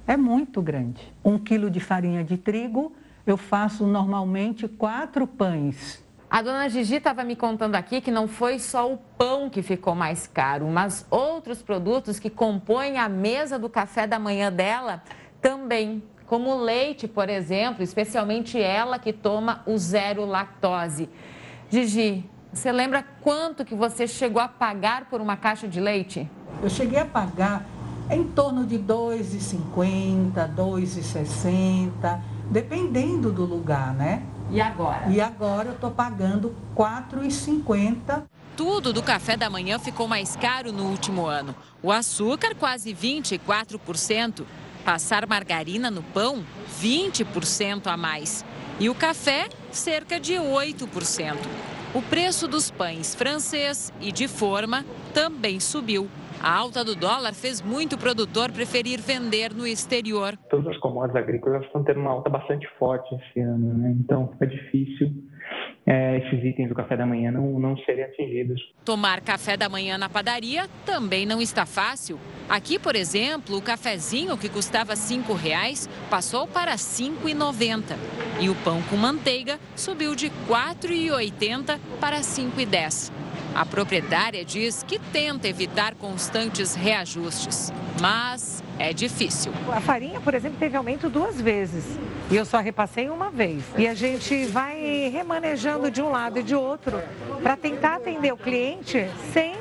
É 0.08 0.16
muito 0.16 0.60
grande. 0.60 1.14
Um 1.24 1.38
quilo 1.38 1.70
de 1.70 1.78
farinha 1.78 2.24
de 2.24 2.36
trigo, 2.36 2.92
eu 3.24 3.36
faço 3.36 3.86
normalmente 3.86 4.66
quatro 4.66 5.24
pães 5.24 6.02
a 6.30 6.42
dona 6.42 6.68
Gigi 6.68 6.96
estava 6.96 7.24
me 7.24 7.34
contando 7.34 7.74
aqui 7.74 8.02
que 8.02 8.10
não 8.10 8.28
foi 8.28 8.58
só 8.58 8.92
o 8.92 8.98
pão 9.16 9.48
que 9.48 9.62
ficou 9.62 9.94
mais 9.94 10.26
caro, 10.26 10.66
mas 10.68 11.06
outros 11.10 11.62
produtos 11.62 12.18
que 12.18 12.28
compõem 12.28 12.98
a 12.98 13.08
mesa 13.08 13.58
do 13.58 13.68
café 13.68 14.06
da 14.06 14.18
manhã 14.18 14.52
dela 14.52 15.02
também, 15.40 16.02
como 16.26 16.54
leite, 16.54 17.08
por 17.08 17.30
exemplo, 17.30 17.82
especialmente 17.82 18.60
ela 18.60 18.98
que 18.98 19.10
toma 19.10 19.62
o 19.64 19.78
zero 19.78 20.26
lactose. 20.26 21.08
Gigi, 21.70 22.28
você 22.52 22.70
lembra 22.70 23.02
quanto 23.22 23.64
que 23.64 23.74
você 23.74 24.06
chegou 24.06 24.42
a 24.42 24.48
pagar 24.48 25.06
por 25.06 25.22
uma 25.22 25.36
caixa 25.36 25.66
de 25.66 25.80
leite? 25.80 26.30
Eu 26.62 26.68
cheguei 26.68 26.98
a 26.98 27.06
pagar 27.06 27.64
em 28.10 28.24
torno 28.24 28.66
de 28.66 28.76
R$ 28.76 28.82
2,50, 28.84 30.34
R$ 30.34 30.52
2,60, 30.56 32.20
dependendo 32.50 33.30
do 33.32 33.44
lugar, 33.44 33.94
né? 33.94 34.22
E 34.50 34.60
agora? 34.60 35.08
E 35.08 35.20
agora 35.20 35.68
eu 35.68 35.74
estou 35.74 35.90
pagando 35.90 36.54
R$ 36.76 36.84
4,50. 36.84 38.22
Tudo 38.56 38.92
do 38.92 39.02
café 39.02 39.36
da 39.36 39.48
manhã 39.48 39.78
ficou 39.78 40.08
mais 40.08 40.34
caro 40.34 40.72
no 40.72 40.84
último 40.84 41.26
ano. 41.26 41.54
O 41.82 41.92
açúcar, 41.92 42.54
quase 42.54 42.92
24%. 42.92 44.44
Passar 44.84 45.26
margarina 45.26 45.90
no 45.90 46.02
pão, 46.02 46.42
20% 46.80 47.86
a 47.86 47.96
mais. 47.96 48.44
E 48.80 48.88
o 48.88 48.94
café, 48.94 49.48
cerca 49.70 50.18
de 50.18 50.34
8%. 50.34 51.36
O 51.94 52.02
preço 52.02 52.48
dos 52.48 52.70
pães 52.70 53.14
francês 53.14 53.92
e 54.00 54.10
de 54.10 54.26
forma 54.26 54.84
também 55.12 55.60
subiu. 55.60 56.08
A 56.40 56.54
alta 56.54 56.84
do 56.84 56.94
dólar 56.94 57.34
fez 57.34 57.60
muito 57.60 57.98
produtor 57.98 58.52
preferir 58.52 59.00
vender 59.00 59.52
no 59.52 59.66
exterior. 59.66 60.36
Todas 60.48 60.68
as 60.68 60.78
commodities 60.78 61.22
agrícolas 61.22 61.64
estão 61.64 61.82
tendo 61.82 62.00
uma 62.00 62.10
alta 62.10 62.30
bastante 62.30 62.66
forte 62.78 63.12
esse 63.14 63.40
ano, 63.40 63.74
né? 63.74 63.96
então 63.98 64.32
é 64.40 64.46
difícil 64.46 65.12
é, 65.84 66.18
esses 66.18 66.44
itens 66.44 66.68
do 66.68 66.74
café 66.74 66.96
da 66.96 67.06
manhã 67.06 67.32
não, 67.32 67.58
não 67.58 67.76
serem 67.78 68.04
atingidos. 68.04 68.60
Tomar 68.84 69.20
café 69.20 69.56
da 69.56 69.68
manhã 69.68 69.96
na 69.96 70.08
padaria 70.08 70.68
também 70.84 71.24
não 71.24 71.40
está 71.40 71.64
fácil. 71.64 72.20
Aqui, 72.48 72.78
por 72.78 72.94
exemplo, 72.94 73.56
o 73.56 73.62
cafezinho 73.62 74.36
que 74.36 74.48
custava 74.48 74.92
R$ 74.92 74.98
5,00 74.98 75.88
passou 76.10 76.46
para 76.46 76.72
R$ 76.72 76.76
5,90. 76.76 77.96
E 78.40 78.48
o 78.50 78.54
pão 78.56 78.82
com 78.82 78.96
manteiga 78.96 79.58
subiu 79.74 80.14
de 80.14 80.26
R$ 80.26 80.32
4,80 80.48 81.78
para 81.98 82.16
R$ 82.16 82.22
5,10. 82.22 83.27
A 83.54 83.64
proprietária 83.64 84.44
diz 84.44 84.82
que 84.82 84.98
tenta 84.98 85.48
evitar 85.48 85.94
constantes 85.94 86.74
reajustes, 86.74 87.72
mas 88.00 88.62
é 88.78 88.92
difícil. 88.92 89.52
A 89.72 89.80
farinha, 89.80 90.20
por 90.20 90.34
exemplo, 90.34 90.58
teve 90.58 90.76
aumento 90.76 91.08
duas 91.08 91.40
vezes 91.40 91.84
e 92.30 92.36
eu 92.36 92.44
só 92.44 92.58
repassei 92.60 93.08
uma 93.08 93.30
vez. 93.30 93.64
E 93.76 93.86
a 93.86 93.94
gente 93.94 94.46
vai 94.46 95.08
remanejando 95.08 95.90
de 95.90 96.00
um 96.00 96.10
lado 96.10 96.38
e 96.38 96.42
de 96.42 96.54
outro 96.54 97.02
para 97.42 97.56
tentar 97.56 97.96
atender 97.96 98.32
o 98.32 98.36
cliente 98.36 99.08
sem 99.32 99.56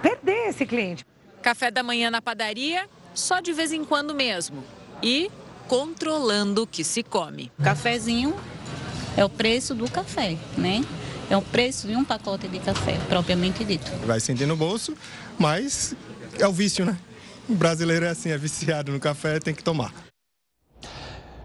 perder 0.00 0.48
esse 0.48 0.66
cliente. 0.66 1.04
Café 1.42 1.70
da 1.70 1.82
manhã 1.82 2.10
na 2.10 2.22
padaria, 2.22 2.88
só 3.14 3.40
de 3.40 3.52
vez 3.52 3.72
em 3.72 3.84
quando 3.84 4.14
mesmo. 4.14 4.64
E 5.02 5.30
controlando 5.68 6.62
o 6.62 6.66
que 6.66 6.84
se 6.84 7.02
come. 7.02 7.50
Cafezinho 7.62 8.34
é 9.16 9.24
o 9.24 9.28
preço 9.28 9.74
do 9.74 9.90
café, 9.90 10.36
né? 10.56 10.82
É 11.30 11.36
o 11.36 11.42
preço 11.42 11.86
de 11.86 11.96
um 11.96 12.04
pacote 12.04 12.48
de 12.48 12.58
café, 12.58 12.98
propriamente 13.08 13.64
dito. 13.64 13.90
Vai 14.06 14.20
sentir 14.20 14.46
no 14.46 14.56
bolso, 14.56 14.94
mas 15.38 15.94
é 16.38 16.46
o 16.46 16.52
vício, 16.52 16.84
né? 16.84 16.96
O 17.48 17.54
brasileiro 17.54 18.04
é 18.04 18.10
assim, 18.10 18.30
é 18.30 18.38
viciado 18.38 18.92
no 18.92 19.00
café, 19.00 19.38
tem 19.38 19.54
que 19.54 19.64
tomar. 19.64 19.92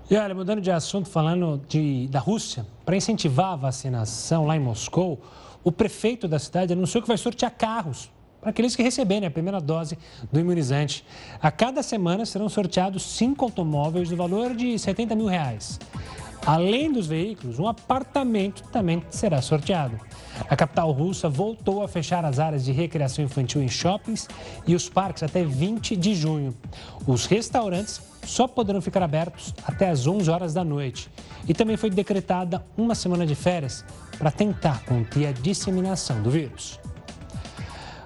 E 0.10 0.16
olha, 0.16 0.34
mudando 0.34 0.62
de 0.62 0.72
assunto, 0.72 1.10
falando 1.10 1.62
de, 1.68 2.08
da 2.08 2.20
Rússia, 2.20 2.66
para 2.86 2.96
incentivar 2.96 3.54
a 3.54 3.56
vacinação 3.58 4.46
lá 4.46 4.56
em 4.56 4.60
Moscou, 4.60 5.22
o 5.64 5.72
prefeito 5.72 6.30
da 6.30 6.40
cidade 6.40 6.72
anunciou 6.72 7.02
que 7.02 7.08
vai 7.08 7.18
sortear 7.18 7.52
carros 7.52 8.10
para 8.40 8.52
aqueles 8.52 8.74
que 8.74 8.84
receberem 8.84 9.28
a 9.28 9.32
primeira 9.32 9.60
dose 9.60 9.98
do 10.32 10.40
imunizante. 10.40 11.04
A 11.42 11.52
cada 11.52 11.84
semana 11.84 12.26
serão 12.26 12.48
sorteados 12.48 13.04
cinco 13.04 13.44
automóveis 13.44 14.08
do 14.08 14.16
valor 14.16 14.56
de 14.56 14.80
70 14.80 15.14
mil 15.16 15.26
reais. 15.26 15.78
Além 16.48 16.90
dos 16.94 17.08
veículos, 17.08 17.60
um 17.60 17.68
apartamento 17.68 18.64
também 18.72 19.04
será 19.10 19.42
sorteado. 19.42 20.00
A 20.50 20.56
capital 20.56 20.90
russa 20.94 21.28
voltou 21.28 21.84
a 21.84 21.90
fechar 21.90 22.24
as 22.24 22.40
áreas 22.40 22.64
de 22.64 22.72
recreação 22.72 23.26
infantil 23.26 23.62
em 23.62 23.68
shoppings 23.68 24.30
e 24.66 24.74
os 24.74 24.88
parques 24.88 25.24
até 25.24 25.44
20 25.44 25.98
de 25.98 26.16
junho. 26.16 26.56
Os 27.06 27.26
restaurantes 27.26 28.02
só 28.24 28.48
poderão 28.48 28.80
ficar 28.80 29.04
abertos 29.04 29.54
até 29.66 29.90
às 29.90 30.08
11 30.08 30.32
horas 30.32 30.54
da 30.54 30.64
noite. 30.64 31.10
E 31.50 31.54
também 31.54 31.76
foi 31.76 31.90
decretada 31.90 32.66
uma 32.78 32.96
semana 32.96 33.28
de 33.28 33.36
férias 33.36 33.84
para 34.18 34.32
tentar 34.32 34.86
conter 34.86 35.28
a 35.28 35.32
disseminação 35.34 36.24
do 36.24 36.32
vírus. 36.32 36.80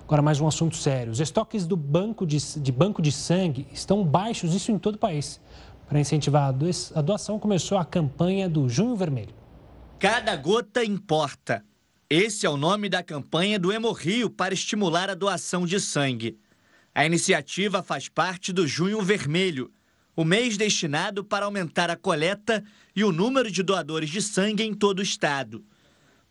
Agora, 0.03 0.23
mais 0.23 0.41
um 0.41 0.47
assunto 0.47 0.75
sério. 0.75 1.11
Os 1.11 1.19
estoques 1.19 1.67
do 1.67 1.77
banco 1.77 2.25
de, 2.25 2.37
de 2.59 2.71
banco 2.71 3.03
de 3.03 3.11
sangue 3.11 3.67
estão 3.71 4.03
baixos, 4.03 4.55
isso 4.55 4.71
em 4.71 4.79
todo 4.79 4.95
o 4.95 4.97
país. 4.97 5.39
Para 5.91 5.99
incentivar 5.99 6.43
a 6.95 7.01
doação, 7.01 7.37
começou 7.37 7.77
a 7.77 7.83
campanha 7.83 8.47
do 8.47 8.69
Junho 8.69 8.95
Vermelho. 8.95 9.35
Cada 9.99 10.37
gota 10.37 10.85
importa. 10.85 11.65
Esse 12.09 12.45
é 12.45 12.49
o 12.49 12.55
nome 12.55 12.87
da 12.87 13.03
campanha 13.03 13.59
do 13.59 13.73
Hemorrio 13.73 14.29
para 14.29 14.53
estimular 14.53 15.09
a 15.09 15.13
doação 15.13 15.65
de 15.65 15.81
sangue. 15.81 16.39
A 16.95 17.05
iniciativa 17.05 17.83
faz 17.83 18.07
parte 18.07 18.53
do 18.53 18.65
Junho 18.65 19.01
Vermelho, 19.01 19.69
o 20.15 20.23
mês 20.23 20.55
destinado 20.55 21.25
para 21.25 21.43
aumentar 21.43 21.89
a 21.89 21.97
coleta 21.97 22.63
e 22.95 23.03
o 23.03 23.11
número 23.11 23.51
de 23.51 23.61
doadores 23.61 24.09
de 24.09 24.21
sangue 24.21 24.63
em 24.63 24.73
todo 24.73 24.99
o 24.99 25.03
estado. 25.03 25.61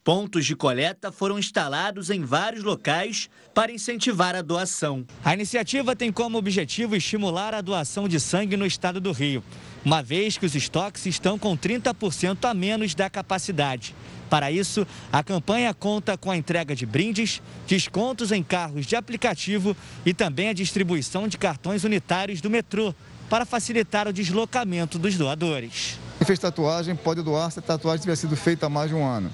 Pontos 0.03 0.47
de 0.47 0.57
coleta 0.57 1.13
foram 1.13 1.39
instalados 1.39 2.09
em 2.09 2.25
vários 2.25 2.65
locais 2.65 3.29
para 3.53 3.71
incentivar 3.71 4.35
a 4.35 4.41
doação. 4.41 5.05
A 5.23 5.35
iniciativa 5.35 5.95
tem 5.95 6.11
como 6.11 6.39
objetivo 6.39 6.97
estimular 6.97 7.53
a 7.53 7.61
doação 7.61 8.09
de 8.09 8.19
sangue 8.19 8.57
no 8.57 8.65
estado 8.65 8.99
do 8.99 9.13
Rio, 9.13 9.45
uma 9.85 10.03
vez 10.03 10.39
que 10.39 10.47
os 10.47 10.55
estoques 10.55 11.05
estão 11.05 11.39
com 11.39 11.55
30% 11.55 12.49
a 12.49 12.55
menos 12.55 12.95
da 12.95 13.11
capacidade. 13.11 13.95
Para 14.31 14.51
isso, 14.51 14.87
a 15.13 15.23
campanha 15.23 15.75
conta 15.75 16.17
com 16.17 16.31
a 16.31 16.37
entrega 16.37 16.75
de 16.75 16.87
brindes, 16.87 17.43
descontos 17.67 18.33
em 18.33 18.43
carros 18.43 18.87
de 18.87 18.97
aplicativo 18.97 19.77
e 20.07 20.15
também 20.15 20.49
a 20.49 20.55
distribuição 20.55 21.29
de 21.29 21.37
cartões 21.37 21.85
unitários 21.85 22.41
do 22.41 22.49
metrô 22.49 22.95
para 23.29 23.45
facilitar 23.45 24.09
o 24.09 24.15
deslocamento 24.15 24.99
dos 24.99 25.15
doadores. 25.19 25.99
Quem 26.17 26.27
fez 26.27 26.39
tatuagem 26.39 26.97
pode 26.97 27.23
doar 27.23 27.51
se 27.51 27.59
a 27.59 27.63
tatuagem 27.63 28.01
tiver 28.03 28.17
sido 28.17 28.37
feita 28.37 28.67
há 28.67 28.71
mais 28.71 28.89
de 28.89 28.95
um 28.95 29.05
ano. 29.05 29.31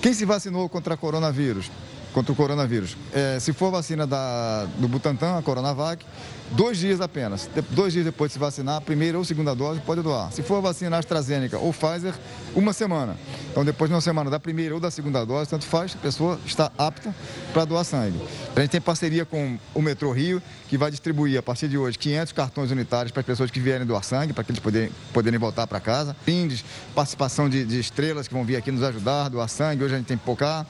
Quem 0.00 0.14
se 0.14 0.24
vacinou 0.24 0.68
contra 0.68 0.96
coronavírus 0.96 1.70
contra 2.12 2.32
o 2.32 2.36
coronavírus. 2.36 2.96
É, 3.12 3.38
se 3.40 3.52
for 3.52 3.70
vacina 3.70 4.06
da, 4.06 4.66
do 4.78 4.88
Butantan, 4.88 5.38
a 5.38 5.42
Coronavac, 5.42 6.04
dois 6.50 6.78
dias 6.78 7.00
apenas. 7.00 7.48
Dois 7.70 7.92
dias 7.92 8.04
depois 8.04 8.30
de 8.30 8.34
se 8.34 8.38
vacinar, 8.38 8.76
a 8.76 8.80
primeira 8.80 9.18
ou 9.18 9.24
segunda 9.24 9.54
dose 9.54 9.80
pode 9.80 10.02
doar. 10.02 10.32
Se 10.32 10.42
for 10.42 10.56
a 10.56 10.60
vacina 10.60 10.98
AstraZeneca 10.98 11.58
ou 11.58 11.72
Pfizer, 11.72 12.14
uma 12.54 12.72
semana. 12.72 13.16
Então, 13.50 13.64
depois 13.64 13.88
de 13.88 13.94
uma 13.94 14.00
semana 14.00 14.30
da 14.30 14.40
primeira 14.40 14.74
ou 14.74 14.80
da 14.80 14.90
segunda 14.90 15.24
dose, 15.24 15.50
tanto 15.50 15.64
faz, 15.64 15.94
a 15.94 15.98
pessoa 15.98 16.38
está 16.44 16.70
apta 16.76 17.14
para 17.52 17.64
doar 17.64 17.84
sangue. 17.84 18.20
A 18.54 18.60
gente 18.60 18.70
tem 18.70 18.80
parceria 18.80 19.24
com 19.24 19.58
o 19.74 19.82
Metrô 19.82 20.12
Rio, 20.12 20.42
que 20.68 20.76
vai 20.76 20.90
distribuir 20.90 21.38
a 21.38 21.42
partir 21.42 21.68
de 21.68 21.78
hoje 21.78 21.98
500 21.98 22.32
cartões 22.32 22.70
unitários 22.70 23.12
para 23.12 23.20
as 23.20 23.26
pessoas 23.26 23.50
que 23.50 23.60
vierem 23.60 23.86
doar 23.86 24.04
sangue, 24.04 24.32
para 24.32 24.44
que 24.44 24.50
eles 24.50 24.60
poderem, 24.60 24.90
poderem 25.12 25.38
voltar 25.38 25.66
para 25.66 25.80
casa. 25.80 26.16
Brindes, 26.24 26.64
participação 26.94 27.48
de, 27.48 27.64
de 27.64 27.78
estrelas 27.78 28.28
que 28.28 28.34
vão 28.34 28.44
vir 28.44 28.56
aqui 28.56 28.70
nos 28.70 28.82
ajudar, 28.82 29.28
doar 29.28 29.48
sangue. 29.48 29.84
Hoje 29.84 29.94
a 29.94 29.98
gente 29.98 30.06
tem 30.06 30.16
poucar. 30.16 30.66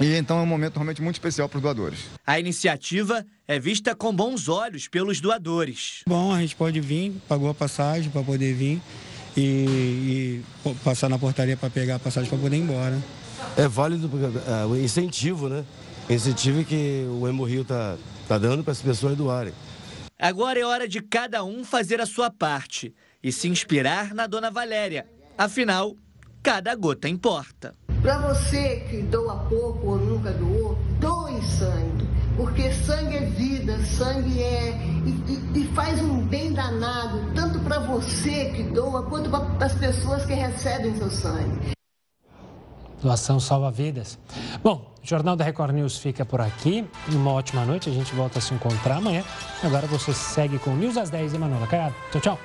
E 0.00 0.14
então 0.14 0.38
é 0.38 0.42
um 0.42 0.46
momento 0.46 0.74
realmente 0.74 1.02
muito 1.02 1.16
especial 1.16 1.48
para 1.48 1.56
os 1.56 1.62
doadores. 1.62 1.98
A 2.26 2.38
iniciativa 2.38 3.24
é 3.46 3.58
vista 3.58 3.94
com 3.94 4.14
bons 4.14 4.48
olhos 4.48 4.86
pelos 4.86 5.20
doadores. 5.20 6.02
Bom, 6.06 6.32
a 6.32 6.40
gente 6.40 6.54
pode 6.54 6.80
vir, 6.80 7.12
pagou 7.28 7.48
a 7.48 7.54
passagem 7.54 8.10
para 8.10 8.22
poder 8.22 8.54
vir 8.54 8.80
e, 9.36 10.42
e 10.64 10.74
passar 10.84 11.08
na 11.08 11.18
portaria 11.18 11.56
para 11.56 11.70
pegar 11.70 11.96
a 11.96 11.98
passagem 11.98 12.28
para 12.28 12.38
poder 12.38 12.56
ir 12.56 12.60
embora. 12.60 12.98
É 13.56 13.66
válido 13.66 14.10
é, 14.46 14.66
o 14.66 14.76
incentivo, 14.76 15.48
né? 15.48 15.64
Incentivo 16.08 16.64
que 16.64 17.04
o 17.10 17.26
Hemorrio 17.26 17.62
está 17.62 17.96
tá 18.26 18.38
dando 18.38 18.62
para 18.62 18.72
as 18.72 18.80
pessoas 18.80 19.16
doarem. 19.16 19.52
Agora 20.18 20.58
é 20.58 20.64
hora 20.64 20.88
de 20.88 21.00
cada 21.00 21.44
um 21.44 21.64
fazer 21.64 22.00
a 22.00 22.06
sua 22.06 22.30
parte 22.30 22.94
e 23.22 23.30
se 23.30 23.48
inspirar 23.48 24.14
na 24.14 24.26
Dona 24.26 24.50
Valéria. 24.50 25.06
Afinal, 25.36 25.96
cada 26.42 26.74
gota 26.74 27.08
importa. 27.08 27.74
Para 28.02 28.18
você 28.18 28.76
que 28.88 29.02
doa 29.02 29.36
pouco 29.48 29.88
ou 29.88 29.98
nunca 29.98 30.30
doou, 30.32 30.78
doe 31.00 31.42
sangue, 31.42 32.08
porque 32.36 32.72
sangue 32.72 33.16
é 33.16 33.20
vida, 33.20 33.78
sangue 33.84 34.40
é. 34.40 34.70
e, 35.04 35.60
e 35.60 35.64
faz 35.74 36.00
um 36.00 36.24
bem 36.26 36.52
danado, 36.52 37.32
tanto 37.34 37.58
para 37.60 37.80
você 37.80 38.50
que 38.50 38.62
doa, 38.62 39.02
quanto 39.02 39.28
para 39.28 39.66
as 39.66 39.74
pessoas 39.74 40.24
que 40.24 40.34
recebem 40.34 40.96
seu 40.96 41.10
sangue. 41.10 41.72
Doação 43.02 43.38
salva 43.38 43.70
vidas. 43.70 44.18
Bom, 44.62 44.92
o 45.02 45.06
Jornal 45.06 45.36
da 45.36 45.44
Record 45.44 45.72
News 45.72 45.98
fica 45.98 46.24
por 46.24 46.40
aqui. 46.40 46.84
Uma 47.12 47.32
ótima 47.32 47.64
noite. 47.64 47.88
A 47.88 47.92
gente 47.92 48.12
volta 48.14 48.38
a 48.38 48.42
se 48.42 48.52
encontrar 48.52 48.96
amanhã. 48.96 49.22
Agora 49.62 49.86
você 49.86 50.12
segue 50.12 50.58
com 50.58 50.74
News 50.74 50.96
às 50.96 51.08
10 51.08 51.34
e 51.34 51.38
Manuela 51.38 51.66
Caiado. 51.68 51.94
Tchau, 52.10 52.20
tchau. 52.20 52.38